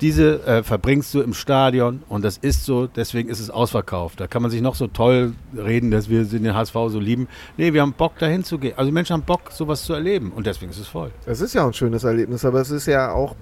Diese 0.00 0.44
äh, 0.46 0.62
verbringst 0.64 1.14
du 1.14 1.20
im 1.20 1.32
Stadion 1.32 2.02
und 2.08 2.24
das 2.24 2.38
ist 2.38 2.64
so, 2.64 2.88
deswegen 2.88 3.28
ist 3.28 3.38
es 3.38 3.50
ausverkauft. 3.50 4.18
Da 4.18 4.26
kann 4.26 4.42
man 4.42 4.50
sich 4.50 4.60
noch 4.60 4.74
so 4.74 4.88
toll 4.88 5.34
reden, 5.56 5.90
dass 5.92 6.08
wir 6.08 6.24
den 6.24 6.54
HSV 6.54 6.74
so 6.88 6.98
lieben. 6.98 7.28
Nee, 7.56 7.72
wir 7.72 7.82
haben 7.82 7.92
Bock 7.92 8.18
dahin 8.18 8.42
zu 8.42 8.58
gehen. 8.58 8.72
Also 8.76 8.90
Menschen 8.90 9.12
haben 9.12 9.22
Bock, 9.22 9.52
sowas 9.52 9.84
zu 9.84 9.92
erleben 9.92 10.32
und 10.34 10.46
deswegen 10.46 10.72
ist 10.72 10.78
es 10.78 10.88
voll. 10.88 11.12
Es 11.24 11.40
ist 11.40 11.54
ja 11.54 11.62
auch 11.62 11.68
ein 11.68 11.74
schönes 11.74 12.02
Erlebnis, 12.02 12.44
aber 12.44 12.60
es 12.60 12.70
ist 12.70 12.86
ja 12.86 13.12
auch, 13.12 13.36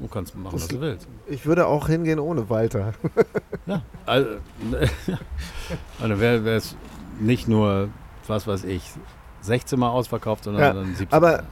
Du 0.00 0.08
kannst 0.08 0.36
machen, 0.36 0.54
was 0.54 0.68
du 0.68 0.80
willst. 0.80 1.06
ich 1.26 1.46
würde 1.46 1.66
auch 1.66 1.86
hingehen 1.88 2.18
ohne 2.18 2.48
Walter. 2.50 2.92
Ja. 3.66 3.80
Also, 4.04 4.28
also 6.00 6.20
wäre 6.20 6.50
es 6.50 6.76
nicht 7.18 7.48
nur, 7.48 7.88
was 8.26 8.46
weiß 8.46 8.64
ich, 8.64 8.82
16 9.40 9.78
Mal 9.78 9.88
ausverkauft, 9.88 10.44
sondern 10.44 10.62
Ja, 10.62 10.72
dann 10.74 10.94
17 10.94 11.12
aber-. 11.12 11.44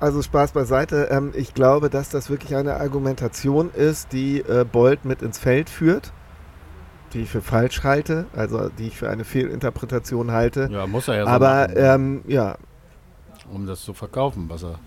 Also 0.00 0.20
Spaß 0.22 0.52
beiseite. 0.52 1.08
Ähm, 1.10 1.32
ich 1.34 1.52
glaube, 1.54 1.90
dass 1.90 2.08
das 2.08 2.28
wirklich 2.30 2.56
eine 2.56 2.76
Argumentation 2.80 3.70
ist, 3.70 4.12
die 4.12 4.40
äh, 4.40 4.64
Bolt 4.64 5.04
mit 5.04 5.22
ins 5.22 5.38
Feld 5.38 5.70
führt, 5.70 6.12
die 7.12 7.20
ich 7.20 7.30
für 7.30 7.42
falsch 7.42 7.84
halte, 7.84 8.24
also 8.34 8.68
die 8.70 8.88
ich 8.88 8.96
für 8.96 9.10
eine 9.10 9.24
Fehlinterpretation 9.24 10.32
halte. 10.32 10.68
Ja, 10.72 10.86
muss 10.86 11.06
er 11.08 11.16
ja 11.16 11.24
so 11.24 11.30
aber 11.30 11.68
machen, 11.68 11.74
ähm, 11.76 12.22
ja, 12.26 12.56
um 13.52 13.66
das 13.66 13.82
zu 13.82 13.92
verkaufen, 13.94 14.46
was 14.48 14.62
er. 14.64 14.78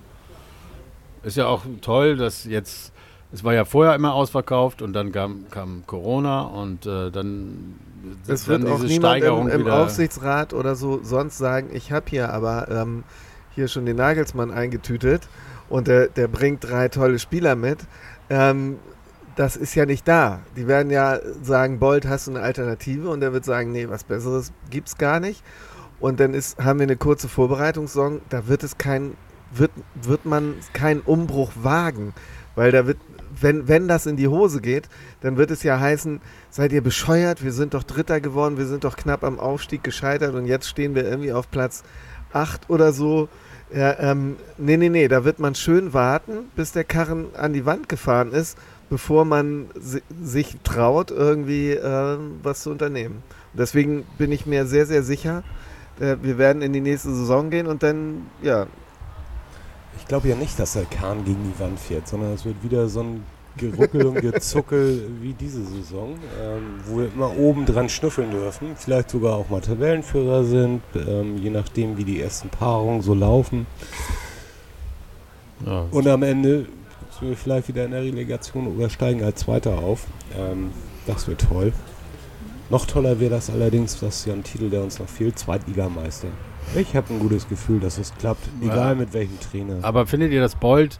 Ist 1.25 1.37
ja 1.37 1.47
auch 1.47 1.63
toll, 1.81 2.17
dass 2.17 2.45
jetzt, 2.45 2.93
es 3.33 3.43
war 3.43 3.53
ja 3.53 3.65
vorher 3.65 3.95
immer 3.95 4.13
ausverkauft 4.13 4.81
und 4.81 4.93
dann 4.93 5.11
kam, 5.11 5.45
kam 5.49 5.83
Corona 5.85 6.41
und 6.43 6.85
äh, 6.85 7.11
dann 7.11 7.75
es 8.27 8.45
dann 8.45 8.61
wird 8.61 8.71
auch 8.71 8.75
diese 8.75 8.87
niemand 8.87 9.17
Steigerung 9.17 9.49
im, 9.49 9.61
im. 9.61 9.67
Aufsichtsrat 9.67 10.53
oder 10.53 10.75
so 10.75 10.99
sonst 11.03 11.37
sagen, 11.37 11.69
ich 11.73 11.91
habe 11.91 12.05
hier 12.09 12.31
aber 12.31 12.69
ähm, 12.69 13.03
hier 13.55 13.67
schon 13.67 13.85
den 13.85 13.95
Nagelsmann 13.95 14.51
eingetütet 14.51 15.27
und 15.67 15.87
der, 15.87 16.07
der 16.07 16.27
bringt 16.27 16.63
drei 16.63 16.89
tolle 16.89 17.17
Spieler 17.17 17.55
mit. 17.55 17.79
Ähm, 18.29 18.77
das 19.35 19.57
ist 19.57 19.75
ja 19.75 19.85
nicht 19.85 20.07
da. 20.07 20.39
Die 20.55 20.67
werden 20.67 20.91
ja 20.91 21.19
sagen, 21.41 21.79
Bolt, 21.79 22.07
hast 22.07 22.27
du 22.27 22.31
eine 22.31 22.41
Alternative? 22.41 23.09
Und 23.09 23.21
er 23.21 23.33
wird 23.33 23.45
sagen, 23.45 23.71
nee, 23.71 23.89
was 23.89 24.03
Besseres 24.03 24.51
gibt's 24.69 24.97
gar 24.97 25.19
nicht. 25.19 25.43
Und 25.99 26.19
dann 26.19 26.33
ist, 26.33 26.57
haben 26.59 26.79
wir 26.79 26.83
eine 26.83 26.97
kurze 26.97 27.27
Vorbereitungssaison, 27.27 28.21
da 28.29 28.47
wird 28.47 28.63
es 28.63 28.77
kein, 28.77 29.15
wird, 29.57 29.71
wird 30.01 30.25
man 30.25 30.55
keinen 30.73 31.01
Umbruch 31.01 31.51
wagen. 31.55 32.13
Weil 32.55 32.71
da 32.71 32.87
wird, 32.87 32.97
wenn, 33.39 33.67
wenn 33.67 33.87
das 33.87 34.05
in 34.05 34.15
die 34.15 34.27
Hose 34.27 34.61
geht, 34.61 34.87
dann 35.21 35.37
wird 35.37 35.51
es 35.51 35.63
ja 35.63 35.79
heißen, 35.79 36.21
seid 36.49 36.71
ihr 36.71 36.81
bescheuert, 36.81 37.43
wir 37.43 37.51
sind 37.51 37.73
doch 37.73 37.83
Dritter 37.83 38.21
geworden, 38.21 38.57
wir 38.57 38.65
sind 38.65 38.83
doch 38.83 38.95
knapp 38.95 39.23
am 39.23 39.39
Aufstieg 39.39 39.83
gescheitert 39.83 40.35
und 40.35 40.45
jetzt 40.45 40.67
stehen 40.69 40.95
wir 40.95 41.03
irgendwie 41.03 41.33
auf 41.33 41.51
Platz 41.51 41.83
8 42.31 42.69
oder 42.69 42.93
so. 42.93 43.27
Ja, 43.73 43.99
ähm, 43.99 44.37
nee, 44.57 44.77
nee, 44.77 44.89
nee, 44.89 45.07
da 45.07 45.25
wird 45.25 45.39
man 45.39 45.55
schön 45.55 45.93
warten, 45.93 46.51
bis 46.55 46.71
der 46.71 46.83
Karren 46.83 47.27
an 47.35 47.51
die 47.51 47.65
Wand 47.65 47.89
gefahren 47.89 48.31
ist, 48.31 48.57
bevor 48.89 49.25
man 49.25 49.65
si 49.75 50.01
sich 50.21 50.57
traut, 50.63 51.11
irgendwie 51.11 51.71
äh, 51.71 52.17
was 52.43 52.61
zu 52.61 52.69
unternehmen. 52.69 53.23
Und 53.53 53.59
deswegen 53.59 54.05
bin 54.17 54.31
ich 54.31 54.45
mir 54.45 54.65
sehr, 54.67 54.85
sehr 54.85 55.01
sicher, 55.01 55.43
äh, 55.99 56.17
wir 56.21 56.37
werden 56.37 56.61
in 56.61 56.73
die 56.73 56.81
nächste 56.81 57.09
Saison 57.09 57.49
gehen 57.49 57.67
und 57.67 57.83
dann, 57.83 58.27
ja, 58.41 58.67
Ich 59.99 60.07
glaube 60.07 60.27
ja 60.27 60.35
nicht, 60.35 60.59
dass 60.59 60.73
der 60.73 60.85
Kahn 60.85 61.25
gegen 61.25 61.51
die 61.51 61.59
Wand 61.59 61.79
fährt, 61.79 62.07
sondern 62.07 62.33
es 62.33 62.45
wird 62.45 62.63
wieder 62.63 62.87
so 62.87 63.01
ein 63.01 63.23
Geruckel 63.57 64.05
und 64.05 64.21
Gezuckel 64.21 65.07
wie 65.21 65.33
diese 65.33 65.63
Saison, 65.63 66.15
ähm, 66.41 66.79
wo 66.85 66.99
wir 66.99 67.11
immer 67.13 67.37
oben 67.37 67.65
dran 67.65 67.89
schnüffeln 67.89 68.31
dürfen. 68.31 68.75
Vielleicht 68.75 69.09
sogar 69.09 69.35
auch 69.35 69.49
mal 69.49 69.61
Tabellenführer 69.61 70.43
sind, 70.43 70.81
ähm, 70.95 71.37
je 71.37 71.49
nachdem, 71.49 71.97
wie 71.97 72.03
die 72.03 72.21
ersten 72.21 72.49
Paarungen 72.49 73.01
so 73.01 73.13
laufen. 73.13 73.65
Ja. 75.65 75.85
Und 75.91 76.07
am 76.07 76.23
Ende 76.23 76.65
sind 77.17 77.29
wir 77.29 77.37
vielleicht 77.37 77.67
wieder 77.69 77.85
in 77.85 77.91
der 77.91 78.01
Relegation 78.01 78.67
oder 78.67 78.89
steigen 78.89 79.23
als 79.23 79.41
Zweiter 79.41 79.77
auf. 79.77 80.05
Ähm, 80.37 80.71
das 81.07 81.27
wird 81.27 81.41
toll. 81.41 81.71
Noch 82.69 82.85
toller 82.85 83.19
wäre 83.19 83.31
das 83.31 83.49
allerdings, 83.49 83.99
das 83.99 84.19
ist 84.19 84.25
ja 84.25 84.33
ein 84.33 84.43
Titel, 84.43 84.69
der 84.69 84.81
uns 84.81 84.99
noch 84.99 85.07
fehlt, 85.07 85.37
Zweitligameister. 85.37 86.27
Ich 86.73 86.95
habe 86.95 87.13
ein 87.13 87.19
gutes 87.19 87.47
Gefühl, 87.47 87.79
dass 87.79 87.97
es 87.97 88.13
klappt, 88.15 88.43
egal 88.61 88.89
Ja. 88.89 88.95
mit 88.95 89.13
welchem 89.13 89.39
Trainer. 89.39 89.77
Aber 89.81 90.07
findet 90.07 90.31
ihr, 90.31 90.41
dass 90.41 90.55
Bolt, 90.55 90.99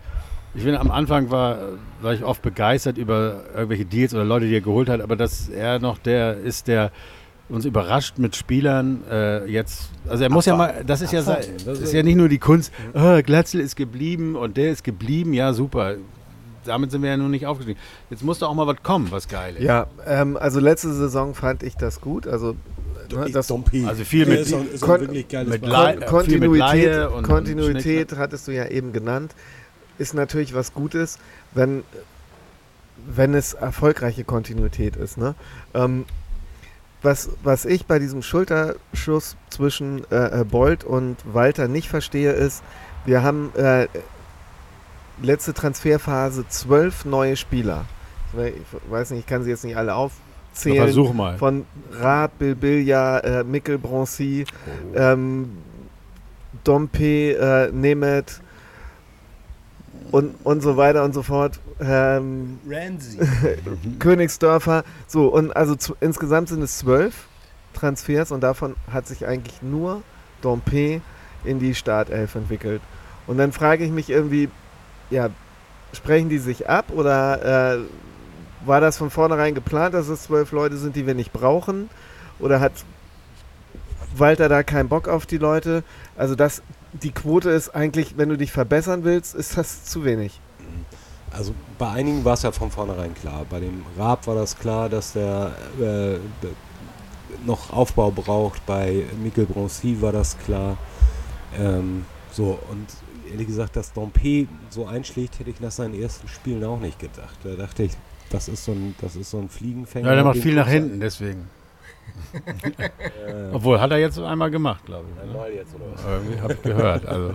ich 0.53 0.63
finde, 0.63 0.79
am 0.79 0.91
Anfang 0.91 1.31
war, 1.31 1.57
war 2.01 2.13
ich 2.13 2.23
oft 2.23 2.41
begeistert 2.41 2.97
über 2.97 3.43
irgendwelche 3.53 3.85
Deals 3.85 4.13
oder 4.13 4.23
Leute, 4.23 4.47
die 4.47 4.55
er 4.55 4.61
geholt 4.61 4.87
hat, 4.89 5.01
aber 5.01 5.15
dass 5.15 5.49
er 5.49 5.79
noch 5.79 5.97
der 5.97 6.37
ist, 6.37 6.67
der 6.67 6.91
uns 7.49 7.65
überrascht 7.65 8.17
mit 8.17 8.35
Spielern 8.35 9.03
äh, 9.11 9.45
jetzt. 9.51 9.89
Also 10.07 10.23
er 10.23 10.31
muss 10.31 10.45
ja 10.45 10.55
mal, 10.55 10.83
das 10.87 11.01
ist 11.01 11.11
ja, 11.13 11.21
das 11.21 11.79
ist 11.79 11.93
ja 11.93 12.01
nicht 12.03 12.15
nur 12.15 12.29
die 12.29 12.39
Kunst, 12.39 12.71
oh, 12.93 13.21
Glatzel 13.21 13.59
ist 13.59 13.75
geblieben 13.75 14.35
und 14.35 14.57
der 14.57 14.71
ist 14.71 14.83
geblieben, 14.83 15.33
ja 15.33 15.53
super. 15.53 15.95
damit 16.63 16.89
sind 16.89 17.03
wir 17.03 17.09
ja 17.11 17.17
nun 17.17 17.29
nicht 17.29 17.45
aufgestiegen. 17.45 17.77
Jetzt 18.09 18.23
muss 18.23 18.39
doch 18.39 18.49
auch 18.49 18.55
mal 18.55 18.65
was 18.65 18.81
kommen, 18.81 19.07
was 19.11 19.27
geil 19.27 19.55
ist. 19.57 19.63
Ja, 19.63 19.85
ähm, 20.07 20.37
also 20.37 20.59
letzte 20.59 20.91
Saison 20.93 21.35
fand 21.35 21.61
ich 21.61 21.75
das 21.75 22.01
gut. 22.01 22.25
Also 22.25 22.55
ne, 23.13 23.25
das. 23.31 23.47
Also 23.87 24.03
viel 24.03 24.25
mit- 24.25 24.39
ist 24.41 24.53
auch, 24.53 24.63
Kon- 24.81 25.01
mit 25.47 25.61
Kon 25.61 25.67
äh, 26.01 26.23
viel 26.25 26.39
mit 26.39 26.49
Kontinuität, 26.51 26.91
Kontinuität 27.23 28.17
hattest 28.17 28.47
du 28.47 28.51
ja 28.51 28.65
eben 28.67 28.93
genannt, 28.93 29.35
ist 29.97 30.13
natürlich 30.13 30.53
was 30.53 30.73
Gutes, 30.73 31.17
wenn, 31.53 31.83
wenn 33.07 33.33
es 33.33 33.53
erfolgreiche 33.53 34.23
Kontinuität 34.23 34.95
ist. 34.95 35.17
Ne? 35.17 35.35
Ähm, 35.73 36.05
was, 37.01 37.29
was 37.43 37.65
ich 37.65 37.85
bei 37.85 37.99
diesem 37.99 38.21
Schulterschuss 38.23 39.35
zwischen 39.49 40.09
äh, 40.11 40.41
äh, 40.41 40.43
Bolt 40.43 40.83
und 40.83 41.17
Walter 41.31 41.67
nicht 41.67 41.87
verstehe, 41.87 42.31
ist, 42.31 42.63
wir 43.05 43.21
haben 43.21 43.51
äh, 43.55 43.87
letzte 45.21 45.53
Transferphase 45.53 46.47
zwölf 46.49 47.05
neue 47.05 47.37
Spieler. 47.37 47.85
Ich 48.31 48.37
we- 48.37 48.49
ich 48.49 48.91
weiß 48.91 49.11
nicht, 49.11 49.19
ich 49.21 49.25
kann 49.27 49.43
sie 49.43 49.49
jetzt 49.51 49.63
nicht 49.63 49.77
alle 49.77 49.93
Na, 50.55 50.71
aufzählen. 50.71 50.77
Versuch 50.77 51.13
mal. 51.13 51.37
Von 51.37 51.65
Rath, 51.91 52.37
Bilbilja, 52.39 53.19
äh, 53.19 53.43
Mikkel 53.43 53.77
Broncy, 53.77 54.45
ähm, 54.95 55.57
Dompe, 56.63 57.33
äh, 57.33 57.71
Nemeth 57.71 58.41
und, 60.11 60.35
und 60.43 60.61
so 60.61 60.77
weiter 60.77 61.03
und 61.03 61.13
so 61.13 61.23
fort. 61.23 61.59
Ähm, 61.79 62.59
Ramsey. 62.67 63.19
Königsdörfer. 63.99 64.83
So, 65.07 65.27
und 65.27 65.55
also 65.55 65.75
zu, 65.75 65.95
insgesamt 65.99 66.49
sind 66.49 66.61
es 66.61 66.77
zwölf 66.77 67.27
Transfers 67.73 68.31
und 68.31 68.41
davon 68.41 68.75
hat 68.91 69.07
sich 69.07 69.25
eigentlich 69.27 69.61
nur 69.61 70.01
Dompe 70.41 71.01
in 71.43 71.59
die 71.59 71.75
Startelf 71.75 72.35
entwickelt. 72.35 72.81
Und 73.27 73.37
dann 73.37 73.51
frage 73.51 73.83
ich 73.83 73.91
mich 73.91 74.09
irgendwie, 74.09 74.49
ja, 75.09 75.29
sprechen 75.93 76.29
die 76.29 76.37
sich 76.37 76.69
ab 76.69 76.85
oder 76.93 77.75
äh, 77.75 77.79
war 78.65 78.81
das 78.81 78.97
von 78.97 79.09
vornherein 79.09 79.55
geplant, 79.55 79.93
dass 79.93 80.07
es 80.07 80.23
zwölf 80.23 80.51
Leute 80.51 80.77
sind, 80.77 80.95
die 80.95 81.07
wir 81.07 81.13
nicht 81.13 81.33
brauchen? 81.33 81.89
Oder 82.39 82.59
hat 82.59 82.73
Walter 84.15 84.49
da 84.49 84.63
keinen 84.63 84.89
Bock 84.89 85.07
auf 85.07 85.25
die 85.25 85.37
Leute? 85.37 85.83
Also 86.17 86.35
das, 86.35 86.61
die 86.93 87.11
Quote 87.11 87.49
ist 87.49 87.69
eigentlich, 87.69 88.17
wenn 88.17 88.29
du 88.29 88.37
dich 88.37 88.51
verbessern 88.51 89.03
willst, 89.03 89.35
ist 89.35 89.57
das 89.57 89.85
zu 89.85 90.03
wenig. 90.03 90.39
Also 91.31 91.53
bei 91.77 91.89
einigen 91.89 92.23
war 92.23 92.33
es 92.33 92.43
ja 92.43 92.51
von 92.51 92.71
vornherein 92.71 93.13
klar. 93.13 93.45
Bei 93.49 93.59
dem 93.59 93.85
Raab 93.97 94.25
war 94.27 94.35
das 94.35 94.57
klar, 94.57 94.89
dass 94.89 95.13
der 95.13 95.51
äh, 95.81 96.17
noch 97.45 97.71
Aufbau 97.71 98.11
braucht. 98.11 98.65
Bei 98.65 99.03
Mikkel 99.21 99.45
Broncy 99.45 100.01
war 100.01 100.13
das 100.13 100.37
klar. 100.39 100.77
Ähm, 101.57 102.05
so, 102.31 102.59
und 102.71 102.87
ehrlich 103.29 103.47
gesagt, 103.47 103.75
dass 103.75 103.91
Dompe 103.91 104.47
so 104.69 104.85
einschlägt, 104.85 105.39
hätte 105.39 105.49
ich 105.49 105.59
nach 105.59 105.71
seinen 105.71 105.99
ersten 105.99 106.27
Spielen 106.27 106.63
auch 106.63 106.79
nicht 106.79 106.99
gedacht. 106.99 107.37
Da 107.43 107.55
dachte 107.55 107.83
ich, 107.83 107.91
das 108.35 108.49
ist 108.49 108.65
so 108.65 108.73
ein, 108.73 108.95
das 108.99 109.15
ist 109.15 109.31
so 109.31 109.37
ein 109.39 109.47
Fliegenfänger. 109.47 110.09
Ja, 110.09 110.15
der 110.15 110.23
macht 110.25 110.37
viel 110.37 110.55
nach 110.55 110.67
hinten, 110.67 110.99
deswegen. 110.99 111.47
Obwohl, 113.53 113.79
hat 113.79 113.91
er 113.91 113.97
jetzt 113.97 114.19
einmal 114.19 114.51
gemacht, 114.51 114.85
glaube 114.85 115.05
ich. 115.09 115.15
Ne? 115.15 115.31
einmal 115.31 115.51
jetzt 115.53 115.73
oder 115.73 115.85
was? 115.93 116.03
Irgendwie 116.03 116.41
habe 116.41 116.53
ich 116.53 116.61
gehört. 116.61 117.05
Also. 117.05 117.33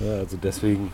Ja, 0.00 0.12
also 0.14 0.38
deswegen, 0.42 0.90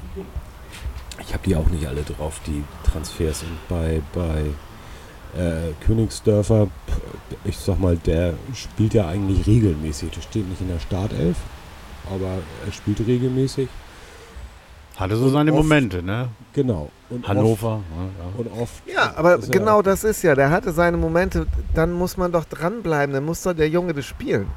ich 1.20 1.32
habe 1.32 1.44
die 1.46 1.54
auch 1.54 1.68
nicht 1.68 1.86
alle 1.86 2.02
drauf, 2.02 2.40
die 2.44 2.64
Transfers. 2.82 3.44
Und 3.44 3.68
bei, 3.68 4.02
bei 4.12 5.40
äh, 5.40 5.72
Königsdörfer, 5.86 6.66
ich 7.44 7.56
sag 7.56 7.78
mal, 7.78 7.96
der 7.96 8.34
spielt 8.52 8.94
ja 8.94 9.06
eigentlich 9.06 9.46
regelmäßig. 9.46 10.10
Der 10.10 10.22
steht 10.22 10.48
nicht 10.48 10.60
in 10.60 10.68
der 10.68 10.80
Startelf, 10.80 11.36
aber 12.10 12.38
er 12.66 12.72
spielt 12.72 13.06
regelmäßig. 13.06 13.68
Hatte 14.98 15.16
so 15.16 15.28
seine 15.28 15.52
Oft- 15.52 15.62
Momente, 15.62 16.02
ne? 16.02 16.28
Genau. 16.52 16.90
Und 17.08 17.26
Hannover. 17.28 17.74
Oft, 17.74 17.84
ja, 17.96 18.38
und 18.52 18.60
oft. 18.62 18.82
Ja, 18.92 19.12
aber 19.16 19.30
er- 19.32 19.38
genau 19.38 19.80
das 19.80 20.02
ist 20.04 20.22
ja, 20.22 20.34
der 20.34 20.50
hatte 20.50 20.72
seine 20.72 20.96
Momente, 20.96 21.46
dann 21.74 21.92
muss 21.92 22.16
man 22.16 22.32
doch 22.32 22.44
dranbleiben, 22.44 23.14
dann 23.14 23.24
muss 23.24 23.42
doch 23.42 23.54
der 23.54 23.68
Junge 23.68 23.94
das 23.94 24.04
spielen. 24.06 24.48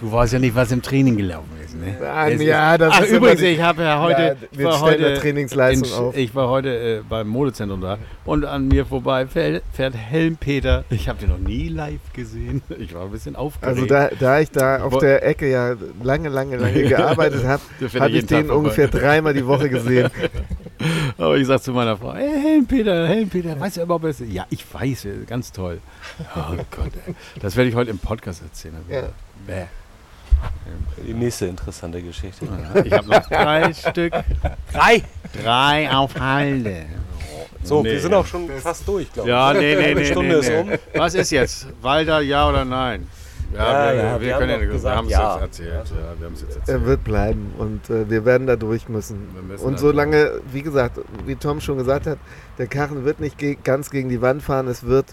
Du 0.00 0.12
weißt 0.12 0.32
ja 0.32 0.38
nicht, 0.38 0.54
was 0.54 0.70
im 0.70 0.80
Training 0.80 1.16
gelaufen 1.16 1.50
ist, 1.64 1.74
ne? 1.76 1.96
Es 2.30 2.42
ja, 2.42 2.78
das 2.78 2.94
ach, 2.94 3.00
ist 3.02 3.10
übrigens, 3.10 3.40
ich 3.42 3.60
habe 3.60 3.82
ja 3.82 4.00
heute, 4.00 4.36
Ja, 4.52 4.64
war 4.64 4.80
heute 4.80 5.14
Trainingsleistung 5.14 5.88
in, 5.88 5.94
auf. 5.94 6.16
Ich 6.16 6.34
war 6.34 6.48
heute 6.48 6.98
äh, 6.98 7.00
beim 7.08 7.28
Modezentrum 7.28 7.80
da 7.80 7.98
und 8.24 8.44
an 8.44 8.68
mir 8.68 8.86
vorbei 8.86 9.26
fährt, 9.26 9.62
fährt 9.72 9.94
Helmpeter. 9.96 10.84
Ich 10.90 11.08
habe 11.08 11.18
den 11.18 11.30
noch 11.30 11.38
nie 11.38 11.68
live 11.68 12.00
gesehen. 12.12 12.62
Ich 12.78 12.94
war 12.94 13.04
ein 13.04 13.10
bisschen 13.10 13.34
aufgeregt. 13.34 13.76
Also 13.76 13.86
da, 13.86 14.08
da 14.18 14.38
ich 14.40 14.50
da 14.50 14.82
auf 14.82 14.98
der 14.98 15.26
Ecke 15.26 15.50
ja 15.50 15.74
lange, 16.02 16.28
lange, 16.28 16.56
lange 16.56 16.82
gearbeitet 16.88 17.44
habe, 17.44 17.62
habe 18.00 18.10
ich 18.10 18.20
Tag 18.20 18.28
den 18.28 18.46
vorbei. 18.46 18.54
ungefähr 18.54 18.88
dreimal 18.88 19.34
die 19.34 19.46
Woche 19.46 19.68
gesehen. 19.68 20.08
Aber 21.18 21.36
ich 21.36 21.46
sag 21.46 21.60
zu 21.60 21.72
meiner 21.72 21.96
Frau, 21.96 22.14
hey, 22.14 22.40
Helmpeter, 22.40 23.08
Helmpeter, 23.08 23.58
weißt 23.58 23.78
du 23.78 23.82
überhaupt, 23.82 24.04
wer 24.04 24.10
es 24.10 24.20
ist? 24.20 24.32
Ja, 24.32 24.46
ich 24.50 24.64
weiß, 24.72 25.08
ganz 25.26 25.50
toll. 25.50 25.80
Oh 26.36 26.54
Gott, 26.70 26.92
ey. 27.06 27.14
Das 27.40 27.56
werde 27.56 27.68
ich 27.68 27.74
heute 27.74 27.90
im 27.90 27.98
Podcast 27.98 28.42
erzählen. 28.42 28.76
Ja. 28.88 29.02
Bäh. 29.46 29.64
Die 31.06 31.14
nächste 31.14 31.46
interessante 31.46 32.02
Geschichte. 32.02 32.46
Ich 32.84 32.92
habe 32.92 33.08
noch 33.08 33.26
drei 33.28 33.72
Stück. 33.90 34.12
Drei! 34.72 35.02
Drei 35.42 35.90
auf 35.90 36.18
Halde. 36.18 36.86
So, 37.62 37.82
Nee. 37.82 37.92
wir 37.92 38.00
sind 38.00 38.14
auch 38.14 38.26
schon 38.26 38.48
fast 38.60 38.86
durch, 38.86 39.12
glaube 39.12 39.28
ich. 39.28 39.32
Ja, 39.32 39.52
nee, 39.52 39.74
nee, 39.74 39.84
Eine 39.84 39.94
nee. 40.00 40.04
Stunde 40.04 40.34
nee, 40.34 40.40
ist 40.40 40.48
nee. 40.48 40.60
um. 40.60 40.70
Was 40.94 41.14
ist 41.14 41.30
jetzt? 41.30 41.66
Walter, 41.82 42.20
ja 42.20 42.48
oder 42.48 42.64
nein? 42.64 43.06
Ja, 43.54 43.58
wir, 43.58 43.94
ja, 43.94 44.20
wir, 44.20 44.20
wir 44.20 44.34
haben 44.34 44.40
können 44.40 44.52
ja, 44.52 44.60
wir 44.60 44.66
gesagt, 44.68 44.96
haben 44.96 45.06
es 45.06 45.12
ja. 45.12 45.32
jetzt 45.34 45.42
erzählt. 45.42 45.72
Ja, 45.72 46.18
wir 46.18 46.26
haben 46.26 46.34
es 46.34 46.40
jetzt 46.42 46.54
Er 46.56 46.60
erzählt. 46.60 46.84
wird 46.84 47.04
bleiben 47.04 47.54
und 47.58 47.88
äh, 47.90 48.08
wir 48.10 48.24
werden 48.24 48.46
da 48.46 48.56
durch 48.56 48.88
müssen. 48.88 49.28
Wir 49.34 49.42
müssen 49.42 49.64
Und 49.64 49.78
solange, 49.78 50.32
wie 50.52 50.62
gesagt, 50.62 51.00
wie 51.26 51.34
Tom 51.36 51.60
schon 51.60 51.78
gesagt 51.78 52.06
hat, 52.06 52.18
der 52.58 52.66
Karren 52.66 53.04
wird 53.04 53.20
nicht 53.20 53.38
ge 53.38 53.56
ganz 53.62 53.90
gegen 53.90 54.08
die 54.10 54.20
Wand 54.20 54.42
fahren, 54.42 54.68
es 54.68 54.84
wird 54.84 55.06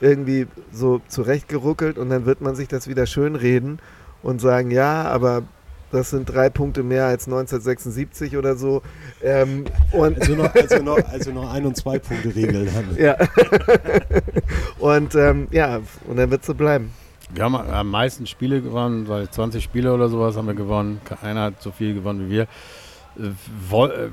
irgendwie 0.00 0.46
so 0.70 1.00
zurechtgeruckelt 1.08 1.98
und 1.98 2.10
dann 2.10 2.26
wird 2.26 2.40
man 2.42 2.54
sich 2.54 2.68
das 2.68 2.88
wieder 2.88 3.06
schönreden 3.06 3.80
und 4.22 4.40
sagen, 4.40 4.70
ja, 4.70 5.02
aber 5.04 5.42
das 5.90 6.10
sind 6.10 6.26
drei 6.28 6.50
Punkte 6.50 6.82
mehr 6.82 7.06
als 7.06 7.26
1976 7.26 8.36
oder 8.36 8.56
so. 8.56 8.82
Ähm, 9.22 9.64
und 9.92 10.18
Als 10.18 10.28
wir 10.28 10.36
noch, 10.36 10.54
als 10.54 10.70
wir 10.70 10.82
noch, 10.82 10.98
als 11.08 11.26
wir 11.26 11.32
noch 11.32 11.52
ein- 11.52 11.64
und 11.66 11.76
zwei 11.76 11.98
Punkte 11.98 12.34
Regeln 12.34 12.68
hatten. 12.74 12.96
ja. 13.02 13.16
und 14.78 15.14
ähm, 15.14 15.48
ja, 15.50 15.80
und 16.06 16.16
dann 16.16 16.30
wird 16.30 16.42
es 16.42 16.46
so 16.46 16.54
bleiben. 16.54 16.90
Wir 17.32 17.44
haben 17.44 17.54
am 17.56 17.90
meisten 17.90 18.26
Spiele 18.26 18.62
gewonnen, 18.62 19.06
weil 19.08 19.28
20 19.28 19.62
Spiele 19.62 19.92
oder 19.92 20.08
sowas 20.08 20.36
haben 20.36 20.46
wir 20.46 20.54
gewonnen. 20.54 21.00
Keiner 21.04 21.42
hat 21.44 21.62
so 21.62 21.70
viel 21.70 21.94
gewonnen 21.94 22.26
wie 22.26 22.30
wir. 22.30 22.42
Äh, 22.42 23.30
woll- 23.70 23.90
äh, 23.90 24.08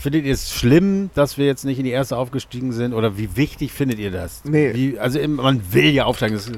Findet 0.00 0.26
ihr 0.26 0.34
es 0.34 0.52
schlimm, 0.52 1.10
dass 1.14 1.38
wir 1.38 1.46
jetzt 1.46 1.64
nicht 1.64 1.78
in 1.78 1.84
die 1.84 1.90
erste 1.90 2.16
aufgestiegen 2.16 2.70
sind? 2.70 2.94
Oder 2.94 3.18
wie 3.18 3.36
wichtig 3.36 3.72
findet 3.72 3.98
ihr 3.98 4.12
das? 4.12 4.42
Nee. 4.44 4.72
Wie, 4.72 4.98
also 4.98 5.18
man 5.26 5.72
will 5.72 5.90
ja 5.90 6.04
aufsteigen, 6.04 6.36
das 6.36 6.48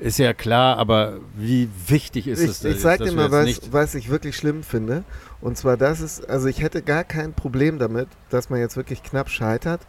ist 0.00 0.18
ja 0.18 0.32
klar, 0.32 0.78
aber 0.78 1.18
wie 1.36 1.68
wichtig 1.88 2.26
ist 2.26 2.40
es? 2.40 2.64
Ich, 2.64 2.76
ich 2.76 2.80
sag 2.80 3.02
dir 3.02 3.12
mal, 3.12 3.30
was, 3.30 3.70
was 3.70 3.94
ich 3.94 4.08
wirklich 4.08 4.34
schlimm 4.34 4.62
finde. 4.62 5.04
Und 5.42 5.58
zwar, 5.58 5.76
das 5.76 6.00
ist, 6.00 6.26
also 6.26 6.48
ich 6.48 6.62
hätte 6.62 6.80
gar 6.80 7.04
kein 7.04 7.34
Problem 7.34 7.78
damit, 7.78 8.08
dass 8.30 8.48
man 8.48 8.60
jetzt 8.60 8.76
wirklich 8.78 9.02
knapp 9.02 9.28
scheitert, 9.28 9.82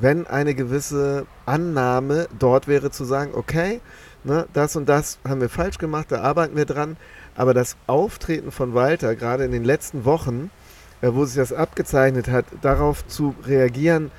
wenn 0.00 0.26
eine 0.26 0.54
gewisse 0.54 1.26
Annahme 1.46 2.26
dort 2.38 2.66
wäre 2.66 2.90
zu 2.90 3.04
sagen, 3.04 3.30
okay, 3.34 3.80
ne, 4.24 4.46
das 4.52 4.74
und 4.74 4.88
das 4.88 5.18
haben 5.26 5.40
wir 5.40 5.48
falsch 5.48 5.78
gemacht, 5.78 6.10
da 6.10 6.22
arbeiten 6.22 6.56
wir 6.56 6.64
dran. 6.64 6.96
Aber 7.36 7.54
das 7.54 7.76
Auftreten 7.86 8.50
von 8.50 8.74
Walter, 8.74 9.14
gerade 9.14 9.44
in 9.44 9.52
den 9.52 9.64
letzten 9.64 10.04
Wochen, 10.04 10.50
wo 11.02 11.24
sich 11.24 11.36
das 11.36 11.52
abgezeichnet 11.52 12.28
hat, 12.28 12.46
darauf 12.62 13.06
zu 13.06 13.34
reagieren, 13.44 14.10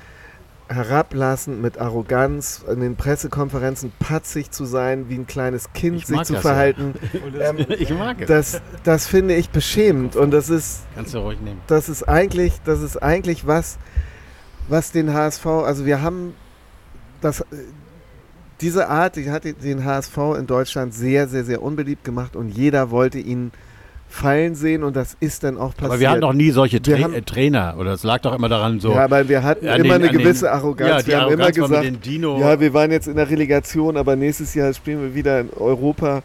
herablassend, 0.70 1.60
mit 1.60 1.78
Arroganz, 1.78 2.64
in 2.70 2.80
den 2.80 2.94
Pressekonferenzen 2.96 3.92
patzig 3.98 4.52
zu 4.52 4.64
sein, 4.64 5.08
wie 5.08 5.16
ein 5.16 5.26
kleines 5.26 5.72
Kind 5.72 5.96
Ich 5.96 6.06
sich 6.06 6.22
zu 6.22 6.34
das 6.34 6.42
ja. 6.44 6.48
verhalten. 6.50 6.94
Ähm, 7.40 7.58
ich 7.78 7.90
mag 7.90 8.20
es. 8.20 8.28
das, 8.28 8.62
das 8.84 9.06
finde 9.06 9.34
ich 9.34 9.50
beschämend 9.50 10.14
und 10.14 10.30
das 10.30 10.48
ist, 10.48 10.82
Kannst 10.94 11.14
du 11.14 11.18
ruhig 11.18 11.40
nehmen. 11.40 11.60
das 11.66 11.88
ist 11.88 12.08
eigentlich, 12.08 12.60
das 12.64 12.82
ist 12.82 13.02
eigentlich 13.02 13.46
was, 13.46 13.78
was 14.68 14.92
den 14.92 15.12
HSV, 15.12 15.46
also 15.46 15.86
wir 15.86 16.02
haben 16.02 16.34
das, 17.20 17.40
äh, 17.40 17.44
diese 18.60 18.88
Art, 18.88 19.16
die 19.16 19.30
hat 19.30 19.44
den 19.44 19.84
HSV 19.84 20.16
in 20.38 20.46
Deutschland 20.46 20.94
sehr, 20.94 21.28
sehr, 21.28 21.44
sehr 21.44 21.62
unbeliebt 21.62 22.04
gemacht 22.04 22.36
und 22.36 22.50
jeder 22.50 22.90
wollte 22.90 23.18
ihn 23.18 23.52
fallen 24.10 24.54
sehen 24.54 24.82
und 24.84 24.96
das 24.96 25.16
ist 25.20 25.44
dann 25.44 25.56
auch 25.56 25.70
passiert. 25.70 25.84
Aber 25.92 26.00
wir 26.00 26.10
hatten 26.10 26.20
noch 26.20 26.32
nie 26.32 26.50
solche 26.50 26.82
Tra 26.82 26.98
haben- 26.98 27.14
äh, 27.14 27.22
Trainer. 27.22 27.76
Oder 27.78 27.92
es 27.92 28.02
lag 28.02 28.18
doch 28.20 28.34
immer 28.34 28.48
daran, 28.48 28.80
so. 28.80 28.92
ja, 28.92 29.04
aber 29.04 29.28
wir 29.28 29.42
hatten 29.42 29.64
immer 29.64 29.76
den- 29.76 29.84
eine 29.92 29.94
an 29.94 30.02
den- 30.02 30.12
gewisse 30.18 30.50
Arroganz. 30.50 31.02
Ja, 31.02 31.06
wir 31.06 31.20
haben 31.20 31.32
immer 31.32 31.44
Arroganz 31.44 31.70
war 31.70 31.82
gesagt, 31.82 32.06
ja, 32.40 32.60
wir 32.60 32.74
waren 32.74 32.90
jetzt 32.90 33.06
in 33.08 33.16
der 33.16 33.30
Relegation, 33.30 33.96
aber 33.96 34.16
nächstes 34.16 34.52
Jahr 34.54 34.74
spielen 34.74 35.00
wir 35.00 35.14
wieder 35.14 35.40
in 35.40 35.50
Europa. 35.56 36.22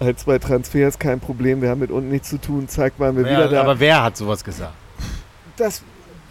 Halt 0.00 0.18
zwei 0.18 0.38
Transfers, 0.38 0.98
kein 0.98 1.20
Problem, 1.20 1.60
wir 1.60 1.68
haben 1.68 1.80
mit 1.80 1.90
unten 1.90 2.08
nichts 2.10 2.30
zu 2.30 2.38
tun, 2.40 2.66
zack, 2.68 2.94
waren 2.98 3.14
wir 3.16 3.24
Ja, 3.26 3.30
wieder 3.30 3.48
da. 3.48 3.60
aber 3.60 3.78
wer 3.78 4.02
hat 4.02 4.16
sowas 4.16 4.42
gesagt? 4.42 4.72
das 5.58 5.82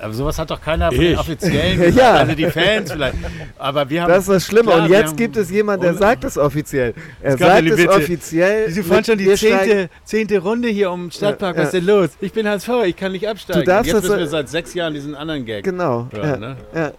Aber 0.01 0.13
sowas 0.13 0.39
hat 0.39 0.49
doch 0.49 0.61
keiner 0.61 0.89
von 0.91 0.99
den 0.99 1.13
Ich. 1.13 1.19
Offiziellen 1.19 1.77
gesagt. 1.81 1.97
Ja. 1.97 2.13
Also 2.13 2.33
die 2.35 2.45
Fans 2.45 2.91
vielleicht. 2.91 3.15
Aber 3.57 3.89
wir 3.89 4.01
haben. 4.03 4.09
Das 4.09 4.19
ist 4.23 4.29
das 4.29 4.45
Schlimme. 4.45 4.71
Klar, 4.71 4.83
und 4.85 4.89
jetzt 4.89 5.07
haben- 5.09 5.15
gibt 5.17 5.37
es 5.37 5.51
jemanden, 5.51 5.81
der 5.83 5.91
Und- 5.91 5.97
sagt 5.99 6.23
es 6.23 6.37
offiziell. 6.37 6.93
Er 7.21 7.31
ja 7.31 7.37
sagt 7.37 7.67
es 7.67 7.87
offiziell. 7.87 8.69
Sie 8.71 8.83
fahren 8.83 9.03
schon 9.03 9.17
die 9.17 9.33
zehnte, 9.35 9.89
zehnte 10.05 10.39
Runde 10.39 10.69
hier 10.69 10.91
um 10.91 11.05
den 11.05 11.11
Stadtpark. 11.11 11.55
Ja, 11.57 11.61
Was 11.63 11.67
ist 11.69 11.73
ja. 11.73 11.79
denn 11.81 11.87
los? 12.01 12.09
Ich 12.21 12.31
bin 12.33 12.47
HSV, 12.47 12.69
ich 12.85 12.95
kann 12.95 13.11
nicht 13.11 13.27
absteigen. 13.27 13.59
Du 13.61 13.65
darfst 13.65 13.87
Jetzt 13.87 13.95
das 13.97 14.03
müssen 14.03 14.19
wir 14.19 14.27
seit 14.27 14.49
sechs 14.49 14.73
Jahren 14.73 14.93
diesen 14.93 15.15
anderen 15.15 15.45
Gag 15.45 15.63
Genau. 15.63 16.07
hören. 16.11 16.29
Ja, 16.29 16.37
Ne? 16.37 16.57
ja. 16.73 16.91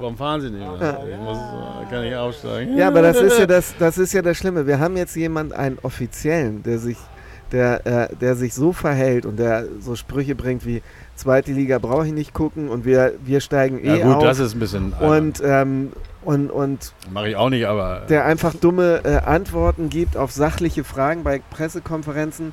Warum 0.00 0.16
fahren 0.16 0.40
Sie 0.40 0.50
nicht 0.50 0.60
mehr? 0.60 0.98
Ich 1.08 1.18
muss, 1.20 1.38
kann 1.88 2.02
nicht 2.02 2.16
aufsteigen. 2.16 2.76
ja, 2.76 2.88
aber 2.88 3.00
das 3.02 3.16
ist 3.20 3.38
ja 3.38 3.46
das, 3.46 3.74
das 3.78 3.96
ist 3.96 4.12
ja 4.12 4.22
das 4.22 4.36
Schlimme. 4.36 4.66
Wir 4.66 4.80
haben 4.80 4.96
jetzt 4.96 5.14
jemanden, 5.14 5.52
einen 5.52 5.78
Offiziellen, 5.82 6.62
der 6.64 6.78
sich, 6.78 6.96
der, 7.54 7.86
äh, 7.86 8.16
der 8.16 8.34
sich 8.34 8.52
so 8.52 8.72
verhält 8.72 9.24
und 9.24 9.38
der 9.38 9.66
so 9.80 9.94
Sprüche 9.94 10.34
bringt 10.34 10.66
wie 10.66 10.82
zweite 11.14 11.52
Liga 11.52 11.78
brauche 11.78 12.06
ich 12.06 12.12
nicht 12.12 12.34
gucken 12.34 12.68
und 12.68 12.84
wir, 12.84 13.14
wir 13.24 13.40
steigen 13.40 13.78
eh 13.78 13.98
Ja 13.98 14.06
gut, 14.06 14.16
auf. 14.16 14.24
das 14.24 14.40
ist 14.40 14.54
ein 14.54 14.58
bisschen. 14.58 14.92
und, 14.92 15.40
ähm, 15.44 15.92
und, 16.24 16.50
und 16.50 16.92
Mache 17.12 17.28
ich 17.28 17.36
auch 17.36 17.50
nicht, 17.50 17.64
aber. 17.66 18.02
der 18.08 18.24
einfach 18.24 18.54
dumme 18.54 19.02
äh, 19.04 19.18
Antworten 19.18 19.88
gibt 19.88 20.16
auf 20.16 20.32
sachliche 20.32 20.82
Fragen 20.82 21.22
bei 21.22 21.40
Pressekonferenzen. 21.50 22.52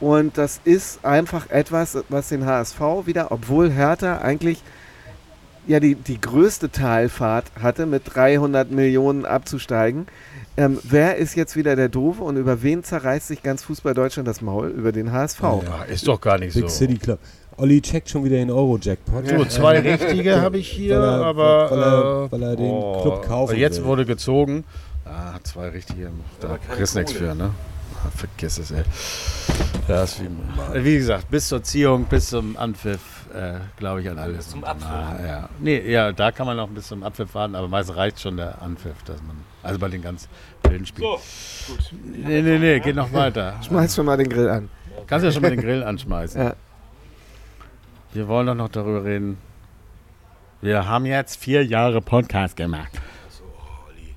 Und 0.00 0.38
das 0.38 0.60
ist 0.64 1.04
einfach 1.04 1.50
etwas, 1.50 1.98
was 2.08 2.30
den 2.30 2.46
HSV 2.46 2.80
wieder, 3.04 3.30
obwohl 3.30 3.70
Hertha 3.70 4.18
eigentlich 4.18 4.62
ja 5.66 5.78
die, 5.78 5.94
die 5.94 6.20
größte 6.20 6.70
Talfahrt 6.70 7.44
hatte, 7.62 7.84
mit 7.86 8.02
300 8.06 8.70
Millionen 8.70 9.26
abzusteigen. 9.26 10.06
Ähm, 10.56 10.78
wer 10.82 11.16
ist 11.16 11.36
jetzt 11.36 11.56
wieder 11.56 11.76
der 11.76 11.88
Doofe 11.88 12.22
und 12.22 12.36
über 12.36 12.62
wen 12.62 12.82
zerreißt 12.84 13.28
sich 13.28 13.42
ganz 13.42 13.62
Fußball 13.64 13.94
Deutschland 13.94 14.28
das 14.28 14.40
Maul? 14.42 14.68
Über 14.68 14.92
den 14.92 15.12
HSV. 15.12 15.40
ja, 15.42 15.82
ist 15.88 16.06
doch 16.08 16.20
gar 16.20 16.38
nicht 16.38 16.54
Big 16.54 16.64
so. 16.64 16.68
City 16.68 16.98
Club. 16.98 17.18
Olli 17.56 17.80
checkt 17.80 18.08
schon 18.08 18.24
wieder 18.24 18.36
den 18.36 18.50
Euro-Jackpot. 18.50 19.28
So, 19.28 19.44
zwei 19.44 19.78
richtige 19.80 20.40
habe 20.40 20.58
ich 20.58 20.68
hier, 20.68 20.98
weil 20.98 21.08
er- 21.08 21.24
aber. 21.26 21.70
weil 21.70 21.82
er- 21.82 22.24
äh, 22.26 22.32
weil 22.32 22.42
er 22.42 22.56
den 22.56 22.70
oh, 22.70 23.02
Club 23.02 23.26
kaufen 23.26 23.56
Jetzt 23.56 23.78
will. 23.78 23.84
wurde 23.86 24.06
gezogen. 24.06 24.64
Ah, 25.04 25.38
zwei 25.42 25.68
richtige. 25.68 26.10
Da 26.40 26.58
keine 26.58 26.76
kriegst 26.76 26.94
nichts 26.96 27.12
für, 27.12 27.34
ne? 27.34 27.50
Ah, 28.02 28.08
vergiss 28.16 28.58
es, 28.58 28.70
ey. 28.70 28.82
Das 29.88 30.12
ist 30.12 30.22
wie, 30.22 30.84
wie 30.84 30.96
gesagt, 30.96 31.30
bis 31.30 31.48
zur 31.48 31.62
Ziehung, 31.62 32.04
bis 32.04 32.28
zum 32.30 32.56
Anpfiff, 32.56 33.00
äh, 33.34 33.60
glaube 33.76 34.00
ich 34.02 34.10
an 34.10 34.18
alles. 34.18 34.48
zum 34.50 34.60
Und 34.62 34.68
Abpfiff. 34.68 35.26
ja. 35.26 35.48
Nee, 35.58 35.90
ja, 35.90 36.12
da 36.12 36.32
kann 36.32 36.46
man 36.46 36.56
noch 36.56 36.68
bis 36.68 36.88
zum 36.88 37.02
Abpfiff 37.02 37.34
warten, 37.34 37.54
aber 37.54 37.68
meist 37.68 37.94
reicht 37.96 38.20
schon 38.20 38.36
der 38.36 38.60
Anpfiff, 38.62 39.02
dass 39.04 39.22
man. 39.22 39.36
Also 39.62 39.78
bei 39.78 39.88
den 39.88 40.02
ganz 40.02 40.28
wilden 40.62 40.86
Spielen. 40.86 41.08
So, 41.18 41.72
gut. 41.74 41.92
Nee, 42.04 42.42
nee, 42.42 42.58
nee, 42.58 42.80
geht 42.80 42.96
noch 42.96 43.12
weiter. 43.12 43.54
Schmeiß 43.66 43.94
schon 43.94 44.06
mal 44.06 44.16
den 44.16 44.28
Grill 44.28 44.48
an. 44.48 44.68
Kannst 45.06 45.24
ja 45.24 45.32
schon 45.32 45.42
mal 45.42 45.50
den 45.50 45.60
Grill 45.60 45.82
anschmeißen. 45.82 46.40
Ja. 46.40 46.54
Wir 48.12 48.26
wollen 48.28 48.46
doch 48.46 48.54
noch 48.54 48.68
darüber 48.68 49.04
reden. 49.04 49.38
Wir 50.60 50.86
haben 50.86 51.06
jetzt 51.06 51.36
vier 51.36 51.64
Jahre 51.64 52.00
Podcast 52.02 52.56
gemacht. 52.56 52.90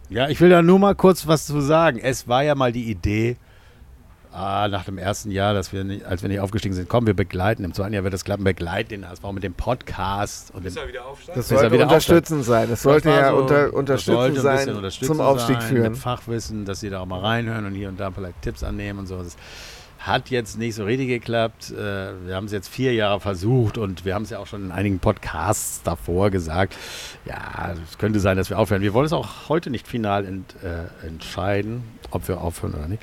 Ja, 0.10 0.30
ich 0.30 0.40
will 0.42 0.50
da 0.50 0.62
nur 0.62 0.78
mal 0.80 0.96
kurz 0.96 1.26
was 1.28 1.46
zu 1.46 1.62
sagen. 1.62 2.00
Es 2.00 2.28
war 2.28 2.44
ja 2.44 2.54
mal 2.56 2.72
die 2.72 2.90
Idee, 2.90 3.38
ah, 4.34 4.68
nach 4.68 4.86
dem 4.86 4.98
ersten 4.98 5.32
Jahr, 5.32 5.54
dass 5.54 5.72
wir 5.72 5.84
nicht, 5.84 6.06
als 6.06 6.22
wir 6.22 6.30
nicht 6.30 6.40
aufgestiegen 6.40 6.74
sind, 6.76 6.90
komm, 6.90 7.06
wir 7.08 7.14
begleiten. 7.14 7.64
Im 7.64 7.74
zweiten 7.74 7.94
Jahr 7.94 8.04
wird 8.04 8.14
das 8.14 8.24
klappen, 8.26 8.44
begleiten 8.44 8.90
den 8.90 9.08
HSV 9.10 9.24
mit 9.32 9.44
dem 9.44 9.54
Podcast 9.54 10.52
und 10.54 10.66
dem 10.66 10.76
er 10.76 10.88
wieder 10.88 11.06
aufsteigen? 11.06 11.40
Das 11.40 11.48
Bis 11.48 11.60
sollte 11.60 11.74
wieder 11.74 11.84
unterstützend 11.84 12.44
sein. 12.44 12.70
Das 12.70 12.82
sollte 12.82 13.10
Das 13.10 13.20
ja 13.20 13.30
so- 13.32 13.38
unter, 13.38 13.64
das 13.66 13.72
unterstützend 13.74 14.18
sollte 14.38 14.42
sein 14.42 14.92
zum 15.08 15.22
Aufstieg 15.22 15.62
sein, 15.62 15.70
führen. 15.70 15.92
Mit 15.92 15.98
Fachwissen, 15.98 16.66
dass 16.66 16.80
sie 16.80 16.90
da 16.90 17.00
auch 17.02 17.06
mal 17.06 17.20
reinhören 17.20 17.66
und 17.66 17.74
hier 17.76 17.90
und 17.90 18.00
da 18.00 18.12
vielleicht 18.12 18.42
Tipps 18.42 18.64
annehmen 18.64 19.00
und 19.00 19.08
so. 19.08 19.18
Das 19.22 19.36
hat 20.00 20.30
jetzt 20.32 20.58
nicht 20.58 20.76
so 20.76 20.84
richtig 20.84 21.08
geklappt. 21.08 21.72
Äh, 21.72 21.76
Wir 22.28 22.36
haben 22.36 22.46
es 22.48 22.52
jetzt 22.52 22.68
vier 22.68 22.94
Jahre 22.94 23.22
versucht 23.22 23.78
und 23.78 24.04
wir 24.04 24.14
haben 24.16 24.24
es 24.24 24.32
ja 24.32 24.40
auch 24.40 24.48
schon 24.48 24.66
in 24.66 24.72
einigen 24.74 25.00
Podcasts 25.00 25.82
davor 25.82 26.30
gesagt. 26.30 26.76
Ja, 27.26 27.74
es 27.90 27.98
könnte 27.98 28.20
sein, 28.20 28.36
dass 28.36 28.50
wir 28.50 28.60
aufhören. 28.60 28.82
Wir 28.82 28.94
wollen 28.94 29.06
es 29.06 29.14
auch 29.14 29.48
heute 29.48 29.70
nicht 29.70 29.88
final 29.88 30.26
ent, 30.26 30.56
äh, 30.62 31.08
entscheiden, 31.08 31.84
ob 32.12 32.28
wir 32.28 32.42
aufhören 32.42 32.74
oder 32.74 32.88
nicht. 32.90 33.02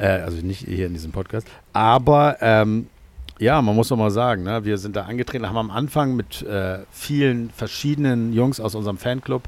Äh, 0.00 0.22
also 0.22 0.44
nicht 0.44 0.66
hier 0.66 0.86
in 0.86 0.94
diesem 0.94 1.12
Podcast. 1.12 1.46
Aber 1.72 2.38
ähm, 2.40 2.86
ja, 3.38 3.60
man 3.60 3.76
muss 3.76 3.88
doch 3.88 3.96
mal 3.96 4.10
sagen, 4.10 4.42
ne, 4.42 4.64
wir 4.64 4.78
sind 4.78 4.96
da 4.96 5.02
angetreten, 5.02 5.46
haben 5.46 5.56
am 5.58 5.70
Anfang 5.70 6.16
mit 6.16 6.42
äh, 6.42 6.80
vielen 6.90 7.50
verschiedenen 7.50 8.32
Jungs 8.32 8.60
aus 8.60 8.74
unserem 8.74 8.96
Fanclub 8.96 9.42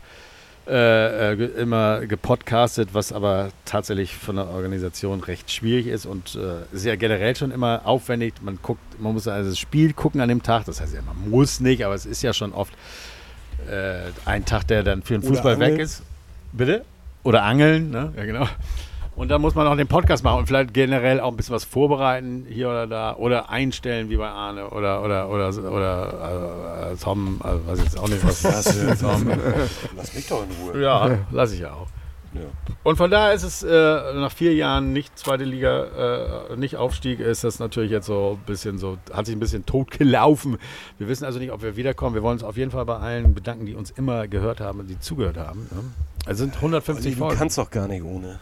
äh, 0.68 1.32
äh, 1.32 1.44
immer 1.60 2.06
gepodcastet, 2.06 2.90
was 2.92 3.12
aber 3.12 3.50
tatsächlich 3.64 4.14
von 4.14 4.36
der 4.36 4.48
Organisation 4.48 5.20
recht 5.20 5.50
schwierig 5.50 5.86
ist 5.86 6.06
und 6.06 6.36
äh, 6.36 6.74
ist 6.74 6.84
ja 6.84 6.96
generell 6.96 7.34
schon 7.34 7.50
immer 7.50 7.82
aufwendig. 7.84 8.34
Man 8.42 8.58
guckt, 8.62 8.80
man 9.00 9.14
muss 9.14 9.26
also 9.26 9.50
das 9.50 9.58
Spiel 9.58 9.92
gucken 9.92 10.20
an 10.20 10.28
dem 10.28 10.42
Tag. 10.42 10.66
Das 10.66 10.80
heißt 10.80 10.94
ja, 10.94 11.02
man 11.02 11.30
muss 11.30 11.60
nicht, 11.60 11.84
aber 11.84 11.94
es 11.94 12.06
ist 12.06 12.22
ja 12.22 12.32
schon 12.32 12.52
oft 12.52 12.72
äh, 13.68 14.10
ein 14.24 14.44
Tag, 14.44 14.66
der 14.68 14.82
dann 14.82 15.02
für 15.02 15.14
den 15.14 15.22
Fußball 15.22 15.58
weg 15.58 15.78
ist. 15.78 16.02
Bitte? 16.52 16.84
Oder 17.24 17.42
angeln, 17.42 17.90
ne? 17.90 18.12
Ja, 18.16 18.24
genau. 18.24 18.46
Und 19.14 19.28
dann 19.28 19.42
muss 19.42 19.54
man 19.54 19.66
auch 19.66 19.76
den 19.76 19.88
Podcast 19.88 20.24
machen 20.24 20.38
und 20.38 20.46
vielleicht 20.46 20.72
generell 20.72 21.20
auch 21.20 21.30
ein 21.30 21.36
bisschen 21.36 21.54
was 21.54 21.64
vorbereiten, 21.64 22.46
hier 22.48 22.68
oder 22.68 22.86
da. 22.86 23.14
Oder 23.16 23.50
einstellen, 23.50 24.08
wie 24.08 24.16
bei 24.16 24.28
Arne. 24.28 24.70
Oder, 24.70 25.02
oder, 25.02 25.28
oder, 25.28 25.48
oder 25.70 26.92
äh, 26.92 26.96
Tom, 26.96 27.38
also 27.42 27.66
weiß 27.66 27.78
ich 27.78 27.84
jetzt 27.84 27.98
auch 27.98 28.08
nicht, 28.08 28.26
was 28.26 28.42
das 28.42 28.74
ist. 28.74 29.02
Tom. 29.02 29.30
Lass 29.96 30.14
mich 30.14 30.26
doch 30.26 30.42
in 30.42 30.70
Ruhe. 30.72 30.82
Ja, 30.82 31.18
lasse 31.30 31.54
ich 31.54 31.60
ja 31.60 31.72
auch. 31.72 31.88
Ja. 32.34 32.40
Und 32.82 32.96
von 32.96 33.10
daher 33.10 33.34
ist 33.34 33.42
es 33.42 33.62
äh, 33.62 33.68
nach 34.14 34.32
vier 34.32 34.54
Jahren 34.54 34.94
nicht 34.94 35.18
zweite 35.18 35.44
Liga, 35.44 36.48
äh, 36.50 36.56
nicht 36.56 36.76
Aufstieg, 36.76 37.20
ist 37.20 37.44
das 37.44 37.58
natürlich 37.58 37.90
jetzt 37.90 38.06
so 38.06 38.38
ein 38.40 38.46
bisschen 38.46 38.78
so, 38.78 38.96
hat 39.12 39.26
sich 39.26 39.36
ein 39.36 39.40
bisschen 39.40 39.66
tot 39.66 39.90
gelaufen. 39.90 40.56
Wir 40.96 41.08
wissen 41.08 41.26
also 41.26 41.38
nicht, 41.38 41.52
ob 41.52 41.62
wir 41.62 41.76
wiederkommen. 41.76 42.14
Wir 42.14 42.22
wollen 42.22 42.34
uns 42.34 42.44
auf 42.44 42.56
jeden 42.56 42.70
Fall 42.70 42.86
bei 42.86 42.96
allen 42.96 43.34
bedanken, 43.34 43.66
die 43.66 43.74
uns 43.74 43.90
immer 43.90 44.28
gehört 44.28 44.60
haben 44.60 44.80
und 44.80 44.86
die 44.88 44.98
zugehört 44.98 45.36
haben. 45.36 45.68
Ne? 45.70 45.84
Es 46.26 46.38
sind 46.38 46.56
150 46.56 47.04
Olli, 47.04 47.14
du 47.14 47.18
Folgen. 47.18 47.38
kannst 47.38 47.58
doch 47.58 47.70
gar 47.70 47.86
nicht 47.86 48.02
ohne. 48.02 48.40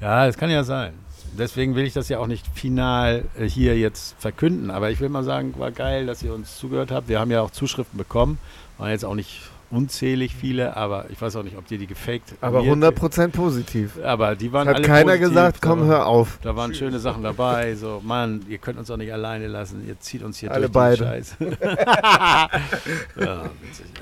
Ja, 0.00 0.26
das 0.26 0.36
kann 0.36 0.50
ja 0.50 0.64
sein. 0.64 0.94
Deswegen 1.38 1.74
will 1.76 1.84
ich 1.84 1.92
das 1.92 2.08
ja 2.08 2.18
auch 2.18 2.26
nicht 2.26 2.46
final 2.54 3.24
äh, 3.38 3.44
hier 3.48 3.78
jetzt 3.78 4.16
verkünden. 4.18 4.70
Aber 4.70 4.90
ich 4.90 5.00
will 5.00 5.08
mal 5.08 5.22
sagen, 5.22 5.54
war 5.58 5.70
geil, 5.70 6.06
dass 6.06 6.22
ihr 6.22 6.34
uns 6.34 6.58
zugehört 6.58 6.90
habt. 6.90 7.08
Wir 7.08 7.20
haben 7.20 7.30
ja 7.30 7.40
auch 7.42 7.50
Zuschriften 7.50 7.96
bekommen. 7.98 8.38
Waren 8.78 8.90
jetzt 8.90 9.04
auch 9.04 9.14
nicht 9.14 9.40
unzählig 9.70 10.34
viele, 10.34 10.76
aber 10.76 11.08
ich 11.10 11.22
weiß 11.22 11.36
auch 11.36 11.44
nicht, 11.44 11.56
ob 11.56 11.64
die 11.68 11.78
die 11.78 11.86
gefaked 11.86 12.34
Aber 12.40 12.62
mir- 12.64 12.72
100% 12.74 13.28
positiv. 13.28 13.92
Aber 14.02 14.34
die 14.34 14.52
waren 14.52 14.66
Hat 14.66 14.76
alle 14.76 14.84
keiner 14.84 15.12
positiv. 15.12 15.28
gesagt, 15.28 15.62
komm, 15.62 15.84
hör 15.84 16.06
auf. 16.06 16.40
Da 16.42 16.56
waren 16.56 16.74
schöne 16.74 16.98
Sachen 16.98 17.22
dabei. 17.22 17.76
So, 17.76 18.00
Mann, 18.04 18.44
ihr 18.48 18.58
könnt 18.58 18.80
uns 18.80 18.88
doch 18.88 18.96
nicht 18.96 19.12
alleine 19.12 19.46
lassen. 19.46 19.86
Ihr 19.86 20.00
zieht 20.00 20.24
uns 20.24 20.38
hier 20.38 20.50
Alle 20.50 20.62
durch 20.68 20.72
beide. 20.72 20.96
den 20.96 21.06
Scheiß. 21.06 21.36
ja. 23.20 23.50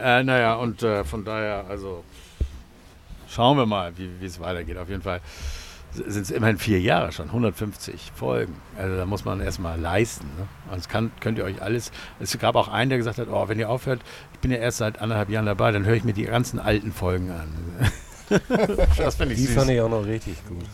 Äh, 0.03 0.23
naja, 0.23 0.55
und 0.55 0.83
äh, 0.83 1.05
von 1.05 1.23
daher, 1.25 1.67
also 1.69 2.03
schauen 3.29 3.59
wir 3.59 3.67
mal, 3.67 3.93
wie 3.97 4.25
es 4.25 4.41
weitergeht. 4.41 4.79
Auf 4.79 4.89
jeden 4.89 5.03
Fall 5.03 5.21
sind 5.93 6.23
es 6.23 6.31
immerhin 6.31 6.59
vier 6.59 6.81
Jahre 6.81 7.13
schon, 7.13 7.27
150 7.27 8.13
Folgen. 8.15 8.55
Also 8.77 8.97
da 8.97 9.07
muss 9.07 9.25
man 9.25 9.41
erstmal 9.41 9.79
leisten. 9.81 10.27
Ne? 10.39 10.47
Sonst 10.71 10.89
kann, 10.89 11.11
könnt 11.21 11.39
ihr 11.39 11.45
euch 11.45 11.63
alles. 11.63 11.91
Es 12.21 12.39
gab 12.39 12.57
auch 12.57 12.69
einen, 12.69 12.91
der 12.91 12.99
gesagt 12.99 13.19
hat, 13.19 13.29
oh, 13.31 13.49
wenn 13.49 13.59
ihr 13.59 13.69
aufhört, 13.71 14.01
ich 14.35 14.39
bin 14.41 14.51
ja 14.51 14.59
erst 14.59 14.79
seit 14.79 15.01
anderthalb 15.01 15.31
Jahren 15.31 15.47
dabei, 15.47 15.73
dann 15.73 15.85
höre 15.87 15.95
ich 15.95 16.05
mir 16.05 16.13
die 16.13 16.25
ganzen 16.25 16.59
alten 16.59 16.93
Folgen 16.93 17.31
an. 17.31 17.49
das 18.99 19.15
finde 19.17 19.33
ich 19.35 19.41
Die 19.41 19.47
süß. 19.47 19.55
fand 19.57 19.71
ich 19.71 19.81
auch 19.81 19.89
noch 19.89 20.05
richtig 20.05 20.37
gut. 20.47 20.65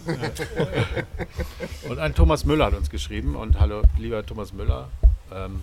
Und 1.89 1.99
ein 1.99 2.15
Thomas 2.15 2.45
Müller 2.45 2.67
hat 2.67 2.75
uns 2.75 2.91
geschrieben. 2.91 3.37
Und 3.37 3.61
hallo, 3.61 3.83
lieber 3.99 4.27
Thomas 4.27 4.53
Müller, 4.53 4.89
ähm, 5.33 5.63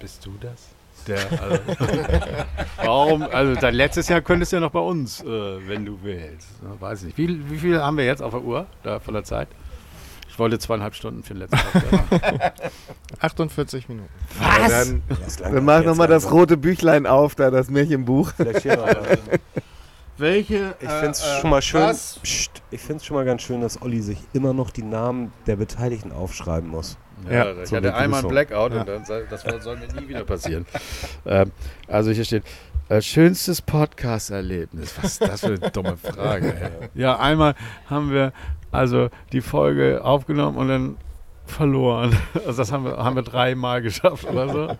bist 0.00 0.26
du 0.26 0.34
das? 0.40 0.75
Der, 1.06 1.18
also, 1.40 1.58
warum? 2.76 3.22
Also 3.22 3.54
dein 3.60 3.74
letztes 3.74 4.08
Jahr 4.08 4.20
könntest 4.20 4.52
du 4.52 4.56
ja 4.56 4.60
noch 4.60 4.70
bei 4.72 4.80
uns, 4.80 5.22
äh, 5.22 5.26
wenn 5.68 5.84
du 5.84 5.98
willst. 6.02 6.48
Ja, 6.62 6.80
weiß 6.80 7.02
nicht. 7.02 7.16
Wie, 7.16 7.50
wie 7.50 7.58
viel 7.58 7.80
haben 7.80 7.96
wir 7.96 8.04
jetzt 8.04 8.22
auf 8.22 8.32
der 8.32 8.42
Uhr 8.42 8.66
da 8.82 8.98
von 8.98 9.14
der 9.14 9.24
Zeit? 9.24 9.48
Ich 10.28 10.38
wollte 10.38 10.58
zweieinhalb 10.58 10.94
Stunden 10.94 11.22
für 11.22 11.32
den 11.32 11.48
letzten 11.48 11.56
Podcast. 11.56 12.62
48 13.20 13.88
Minuten. 13.88 14.08
Aber 14.38 14.68
Dann, 14.68 15.02
Das 15.24 15.38
langt 15.38 15.56
dann 15.56 15.64
mach 15.64 15.82
nochmal 15.82 16.08
das 16.08 16.30
rote 16.30 16.58
Büchlein 16.58 17.06
auf, 17.06 17.34
da 17.34 17.50
das 17.50 17.70
Märchenbuch. 17.70 18.32
Welche? 20.18 20.74
Ich 20.80 20.88
finde 20.90 21.10
es 21.10 21.24
schon 21.40 21.50
mal 21.50 21.62
schön. 21.62 21.90
Psst, 21.90 22.62
ich 22.70 22.80
finde 22.80 22.96
es 22.96 23.06
schon 23.06 23.16
mal 23.16 23.24
ganz 23.24 23.42
schön, 23.42 23.60
dass 23.60 23.80
Olli 23.80 24.00
sich 24.02 24.18
immer 24.32 24.52
noch 24.52 24.70
die 24.70 24.82
Namen 24.82 25.32
der 25.46 25.56
Beteiligten 25.56 26.12
aufschreiben 26.12 26.68
muss. 26.68 26.98
Ja, 27.28 27.46
Ja, 27.46 27.62
ich 27.62 27.72
hatte 27.72 27.94
einmal 27.94 28.20
einen. 28.20 28.28
Blackout 28.28 28.72
und 28.72 28.88
dann, 28.88 29.04
soll- 29.04 29.26
das 29.30 29.42
soll 29.60 29.76
mir 29.76 29.88
nie 30.00 30.08
wieder 30.08 30.24
passieren. 30.24 30.66
ähm, 31.26 31.50
also 31.88 32.10
hier 32.10 32.24
steht, 32.24 32.44
äh, 32.88 33.00
schönstes 33.00 33.62
Podcast-Erlebnis. 33.62 34.94
Was 35.02 35.12
ist 35.12 35.22
das 35.22 35.40
für 35.40 35.46
eine 35.46 35.58
dumme 35.70 35.96
Frage? 35.96 36.54
Ey? 36.54 36.70
Ja, 36.94 37.18
einmal 37.18 37.54
haben 37.90 38.10
wir 38.10 38.32
also 38.70 39.08
die 39.32 39.40
Folge 39.40 40.04
aufgenommen 40.04 40.56
und 40.56 40.68
dann 40.68 40.96
verloren. 41.46 42.16
Also 42.46 42.58
das 42.58 42.70
haben 42.72 42.84
wir, 42.84 42.96
haben 42.98 43.16
wir 43.16 43.22
dreimal 43.22 43.82
geschafft 43.82 44.24
oder 44.24 44.48
so. 44.48 44.78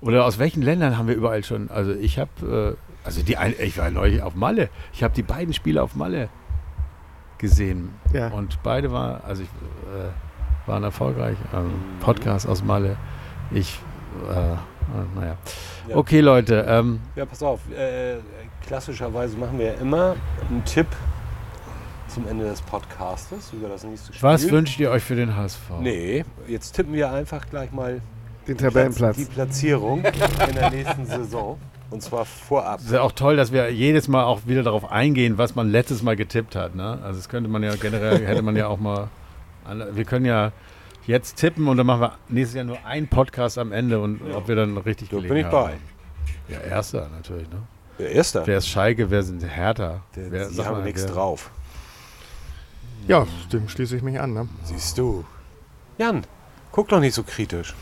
Oder 0.00 0.24
aus 0.24 0.38
welchen 0.38 0.62
Ländern 0.62 0.96
haben 0.96 1.08
wir 1.08 1.14
überall 1.14 1.44
schon? 1.44 1.68
Also 1.70 1.92
ich 1.92 2.18
habe, 2.18 2.76
äh, 2.78 3.06
also 3.06 3.22
die 3.22 3.36
ein, 3.36 3.54
ich 3.58 3.76
war 3.76 3.90
neulich 3.90 4.22
auf 4.22 4.34
Malle. 4.34 4.70
Ich 4.94 5.02
habe 5.02 5.12
die 5.14 5.22
beiden 5.22 5.52
Spiele 5.52 5.82
auf 5.82 5.94
Malle 5.94 6.30
gesehen. 7.38 7.90
Ja. 8.12 8.28
Und 8.28 8.62
beide 8.62 8.92
waren, 8.92 9.20
also 9.24 9.42
ich, 9.42 9.48
äh, 9.48 10.08
waren 10.70 10.84
erfolgreich. 10.84 11.36
Ähm, 11.52 11.72
Podcast 12.00 12.48
aus 12.48 12.64
Malle. 12.64 12.96
Ich 13.50 13.78
äh, 14.32 14.56
Ah, 14.92 15.04
naja. 15.14 15.36
Ja. 15.88 15.96
Okay, 15.96 16.20
Leute. 16.20 16.64
Ähm, 16.68 17.00
Ja, 17.14 17.24
pass 17.24 17.42
auf. 17.42 17.60
Äh, 17.70 18.16
klassischerweise 18.66 19.36
machen 19.36 19.58
wir 19.58 19.66
ja 19.66 19.72
immer 19.74 20.16
einen 20.48 20.64
Tipp 20.64 20.86
zum 22.08 22.26
Ende 22.26 22.44
des 22.44 22.60
Podcastes 22.62 23.52
über 23.52 23.68
das 23.68 23.84
nächste 23.84 24.12
Spiel. 24.12 24.28
was 24.28 24.50
wünscht 24.50 24.80
ihr 24.80 24.90
euch 24.90 25.04
für 25.04 25.14
den 25.14 25.36
HSV? 25.36 25.60
Nee, 25.80 26.24
jetzt 26.48 26.72
tippen 26.72 26.92
wir 26.92 27.12
einfach 27.12 27.48
gleich 27.48 27.70
mal 27.70 28.00
Den 28.48 28.56
Platz, 28.56 28.72
Tabellenplatz. 28.72 29.16
die 29.16 29.24
Platzierung 29.26 30.02
in 30.48 30.54
der 30.56 30.70
nächsten 30.70 31.06
Saison. 31.06 31.58
Und 31.90 32.02
zwar 32.02 32.24
vorab. 32.24 32.80
Es 32.80 32.86
ist 32.86 32.92
ja 32.92 33.02
auch 33.02 33.12
toll, 33.12 33.36
dass 33.36 33.52
wir 33.52 33.70
jedes 33.72 34.08
Mal 34.08 34.24
auch 34.24 34.40
wieder 34.46 34.62
darauf 34.64 34.90
eingehen, 34.90 35.38
was 35.38 35.54
man 35.54 35.70
letztes 35.70 36.02
Mal 36.02 36.16
getippt 36.16 36.54
hat. 36.56 36.74
Ne? 36.74 36.98
Also 37.02 37.18
das 37.18 37.28
könnte 37.28 37.48
man 37.48 37.62
ja 37.62 37.74
generell, 37.76 38.24
hätte 38.26 38.42
man 38.42 38.56
ja 38.56 38.66
auch 38.68 38.78
mal. 38.78 39.08
Wir 39.92 40.04
können 40.04 40.24
ja 40.26 40.52
jetzt 41.06 41.36
tippen 41.36 41.66
und 41.68 41.76
dann 41.76 41.86
machen 41.86 42.00
wir 42.02 42.18
nächstes 42.28 42.56
Jahr 42.56 42.64
nur 42.64 42.84
einen 42.84 43.08
Podcast 43.08 43.58
am 43.58 43.72
Ende 43.72 44.00
und 44.00 44.20
ob 44.34 44.48
wir 44.48 44.56
dann 44.56 44.76
richtig 44.78 45.08
Da 45.08 45.16
gelegen 45.16 45.34
bin 45.34 45.46
ich 45.46 45.52
haben. 45.52 45.70
bei. 46.48 46.52
Ja, 46.54 46.60
erster 46.60 47.08
natürlich. 47.08 47.48
Ne? 47.50 47.62
Der 47.98 48.12
Erste. 48.12 48.42
Wer 48.46 48.58
ist 48.58 48.68
Schalke, 48.68 49.10
wer 49.10 49.22
sind 49.22 49.42
Hertha? 49.42 50.02
Der, 50.16 50.30
wer, 50.30 50.48
die 50.48 50.64
haben 50.64 50.78
mal, 50.78 50.84
nichts 50.84 51.04
wer- 51.04 51.10
drauf. 51.12 51.50
Ja, 53.08 53.26
dem 53.52 53.68
schließe 53.68 53.96
ich 53.96 54.02
mich 54.02 54.20
an. 54.20 54.34
Ne? 54.34 54.48
Siehst 54.64 54.98
du. 54.98 55.24
Jan, 55.98 56.24
guck 56.72 56.88
doch 56.88 57.00
nicht 57.00 57.14
so 57.14 57.22
kritisch. 57.22 57.74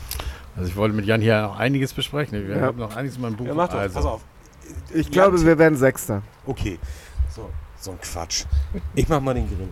Also 0.55 0.69
ich 0.69 0.75
wollte 0.75 0.95
mit 0.95 1.05
Jan 1.05 1.21
hier 1.21 1.41
noch 1.41 1.57
einiges 1.59 1.93
besprechen. 1.93 2.47
Wir 2.47 2.55
Ja. 2.57 2.61
haben 2.63 2.77
noch 2.79 2.95
einiges 2.95 3.15
in 3.17 3.21
meinem 3.21 3.35
Buch. 3.35 3.45
Ja, 3.45 3.53
mach 3.53 3.69
doch. 3.69 3.77
also. 3.79 3.95
Pass 3.95 4.05
auf. 4.05 4.21
Ich 4.93 5.09
glaube, 5.09 5.41
wir 5.43 5.57
werden 5.57 5.77
Sechster. 5.77 6.21
Okay. 6.45 6.79
So, 7.33 7.49
so 7.79 7.91
ein 7.91 7.99
Quatsch. 8.01 8.45
Ich 8.95 9.07
mach 9.07 9.19
mal 9.21 9.33
den 9.33 9.47
Grill. 9.47 9.67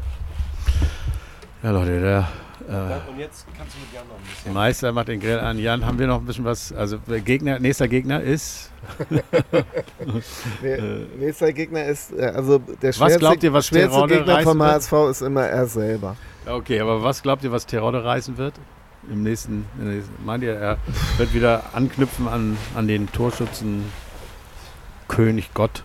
Ja, 1.64 1.72
Leute, 1.72 2.00
der 2.00 2.28
Und 2.68 3.18
jetzt 3.18 3.46
kannst 3.58 3.76
du 3.76 3.80
mit 3.80 3.94
Jan 3.94 4.08
noch 4.08 4.16
ein 4.16 4.22
äh, 4.22 4.30
bisschen. 4.30 4.54
Meister 4.54 4.92
macht 4.92 5.08
den 5.08 5.20
Grill 5.20 5.40
an. 5.40 5.58
Jan, 5.58 5.86
haben 5.86 5.98
wir 5.98 6.08
noch 6.08 6.20
ein 6.20 6.26
bisschen 6.26 6.46
was? 6.46 6.72
Also 6.72 6.98
der 6.98 7.22
Gegner, 7.22 7.60
nächster 7.60 7.88
Gegner 7.88 8.22
ist. 8.22 8.72
Nee, 10.62 10.78
nächster 11.20 11.52
Gegner 11.52 11.86
ist, 11.86 12.14
äh, 12.14 12.26
also 12.26 12.60
der 12.60 12.90
Was 12.90 12.96
schwerste, 12.98 13.20
glaubt 13.20 13.44
ihr, 13.44 13.54
was 13.54 13.68
schwerste 13.68 13.90
Terodde 13.90 14.18
Gegner 14.18 14.42
vom 14.42 14.62
HSV 14.62 14.94
ist 15.10 15.22
immer 15.22 15.46
er 15.46 15.68
selber. 15.68 16.16
Okay, 16.46 16.80
aber 16.80 17.04
was 17.04 17.22
glaubt 17.22 17.44
ihr, 17.44 17.52
was 17.52 17.66
Terodde 17.66 18.04
reißen 18.04 18.38
wird? 18.38 18.54
Im 19.12 19.24
nächsten, 19.24 19.66
in 19.80 19.86
der 19.86 19.96
nächsten 19.96 20.26
meint 20.26 20.44
ihr, 20.44 20.54
er 20.54 20.78
wird 21.18 21.34
wieder 21.34 21.64
anknüpfen 21.74 22.28
an, 22.28 22.58
an 22.76 22.88
den 22.88 23.12
Torschützen 23.12 23.92
König 25.08 25.54
Gott? 25.54 25.84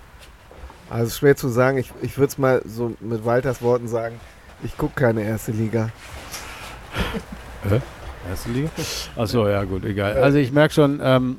Also 0.90 1.10
schwer 1.10 1.36
zu 1.36 1.48
sagen, 1.48 1.78
ich, 1.78 1.90
ich 2.02 2.18
würde 2.18 2.28
es 2.28 2.38
mal 2.38 2.62
so 2.64 2.94
mit 3.00 3.24
Walters 3.24 3.62
Worten 3.62 3.88
sagen, 3.88 4.20
ich 4.64 4.76
gucke 4.76 4.94
keine 4.94 5.22
erste 5.22 5.52
Liga. 5.52 5.90
Erste 8.28 8.50
Liga? 8.50 8.68
Achso, 9.16 9.48
ja 9.48 9.64
gut, 9.64 9.84
egal. 9.84 10.14
Also 10.22 10.38
ich 10.38 10.52
merke 10.52 10.72
schon, 10.72 11.00
ähm, 11.02 11.38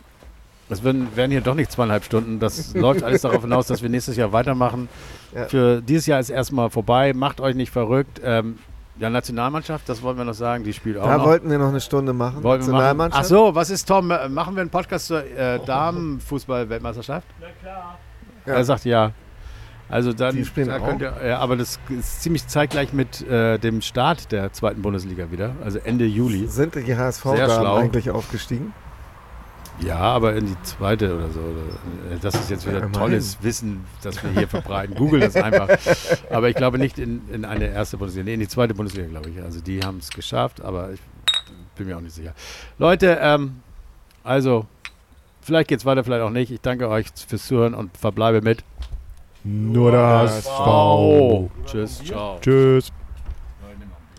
es 0.70 0.84
werden, 0.84 1.16
werden 1.16 1.32
hier 1.32 1.42
doch 1.42 1.56
nicht 1.56 1.72
zweieinhalb 1.72 2.04
Stunden. 2.04 2.40
Das 2.40 2.74
läuft 2.76 3.04
alles 3.04 3.22
darauf 3.22 3.42
hinaus, 3.42 3.68
dass 3.68 3.82
wir 3.82 3.90
nächstes 3.90 4.18
Jahr 4.18 4.34
weitermachen. 4.34 4.90
Ja. 5.34 5.46
Für 5.46 5.82
dieses 5.82 6.06
Jahr 6.08 6.20
ist 6.20 6.30
erstmal 6.30 6.70
vorbei. 6.70 7.14
Macht 7.14 7.40
euch 7.40 7.56
nicht 7.56 7.72
verrückt. 7.72 8.20
Ähm, 8.24 8.60
ja, 9.00 9.10
Nationalmannschaft, 9.10 9.88
das 9.90 10.02
wollen 10.04 10.18
wir 10.18 10.26
noch 10.26 10.34
sagen, 10.34 10.64
die 10.64 10.74
spielt 10.74 10.98
auch 10.98 11.06
Da 11.06 11.18
noch. 11.18 11.26
wollten 11.26 11.50
wir 11.50 11.58
noch 11.58 11.70
eine 11.70 11.82
Stunde 11.82 12.14
machen. 12.14 12.44
Wollen 12.44 12.62
wir 12.62 12.68
machen? 12.68 12.72
Nationalmannschaft. 12.74 13.24
Ach 13.24 13.28
so, 13.30 13.56
was 13.56 13.70
ist 13.70 13.86
Tom? 13.88 14.12
Äh, 14.12 14.30
Machen 14.30 14.56
wir 14.56 14.62
einen 14.62 14.70
Podcast 14.70 15.08
zur 15.08 15.24
äh, 15.24 15.60
Damenfußball-Weltmeisterschaft? 15.66 17.28
Na 17.40 17.48
klar. 17.62 17.98
Ja. 18.46 18.54
Er 18.54 18.64
sagt 18.64 18.86
ja. 18.86 19.12
Also 19.90 20.14
dann, 20.14 20.36
Die 20.36 20.46
spielen 20.46 20.70
da 20.70 20.80
auch? 20.80 20.88
könnt 20.88 21.02
ihr, 21.02 21.14
ja, 21.26 21.40
aber 21.40 21.56
das 21.56 21.80
ist 21.90 22.22
ziemlich 22.24 22.48
zeitgleich 22.48 22.94
mit 22.94 23.22
äh, 23.28 23.60
dem 23.60 23.82
Start 23.82 24.32
der 24.32 24.52
zweiten 24.54 24.82
Bundesliga 24.82 25.32
wieder, 25.32 25.56
also 25.64 25.78
Ende 25.80 26.06
Juli. 26.06 26.48
Sind 26.48 26.76
die 26.76 26.96
HSV-Damen 26.96 27.38
schlau. 27.46 27.76
eigentlich 27.76 28.10
aufgestiegen? 28.10 28.74
Ja, 29.80 29.98
aber 29.98 30.36
in 30.36 30.46
die 30.46 30.56
zweite 30.64 31.16
oder 31.16 31.30
so. 31.30 31.40
Äh, 31.40 32.18
Das 32.22 32.36
ist 32.36 32.50
jetzt 32.50 32.68
wieder 32.68 32.80
Ja, 32.82 32.88
tolles 32.90 33.38
Wissen, 33.42 33.84
das 34.04 34.24
wir 34.24 34.30
hier 34.32 34.48
verbreiten. 34.48 34.96
Google 34.96 35.20
das 35.20 35.36
einfach. 35.36 35.68
Aber 36.30 36.48
ich 36.50 36.56
glaube 36.56 36.78
nicht 36.78 37.00
in, 37.00 37.22
in 37.32 37.44
eine 37.44 37.68
erste 37.68 37.98
Bundesliga, 37.98 38.26
nee, 38.26 38.36
in 38.36 38.40
die 38.40 38.48
zweite 38.48 38.74
Bundesliga, 38.76 39.08
glaube 39.08 39.30
ich. 39.32 39.42
Also 39.42 39.62
die 39.62 39.82
haben 39.82 39.98
es 39.98 40.10
geschafft, 40.12 40.62
aber 40.62 40.92
ich 40.94 41.00
bin 41.76 41.88
mir 41.88 41.98
auch 41.98 42.02
nicht 42.02 42.14
sicher. 42.16 42.34
Leute, 42.78 43.18
ähm, 43.20 43.58
also 44.24 44.68
vielleicht 45.42 45.68
geht 45.70 45.80
es 45.80 45.86
weiter, 45.86 46.04
vielleicht 46.04 46.22
auch 46.24 46.30
nicht. 46.30 46.52
Ich 46.52 46.62
danke 46.62 46.88
euch 46.88 47.08
fürs 47.28 47.46
Zuhören 47.48 47.74
und 47.74 47.98
verbleibe 47.98 48.42
mit 48.42 48.64
Nur 49.44 49.92
der 49.92 50.08
HSV. 50.08 50.50
Oh. 50.66 51.50
Tschüss, 51.66 52.02
ciao. 52.04 52.38
Tschüss. 52.40 52.92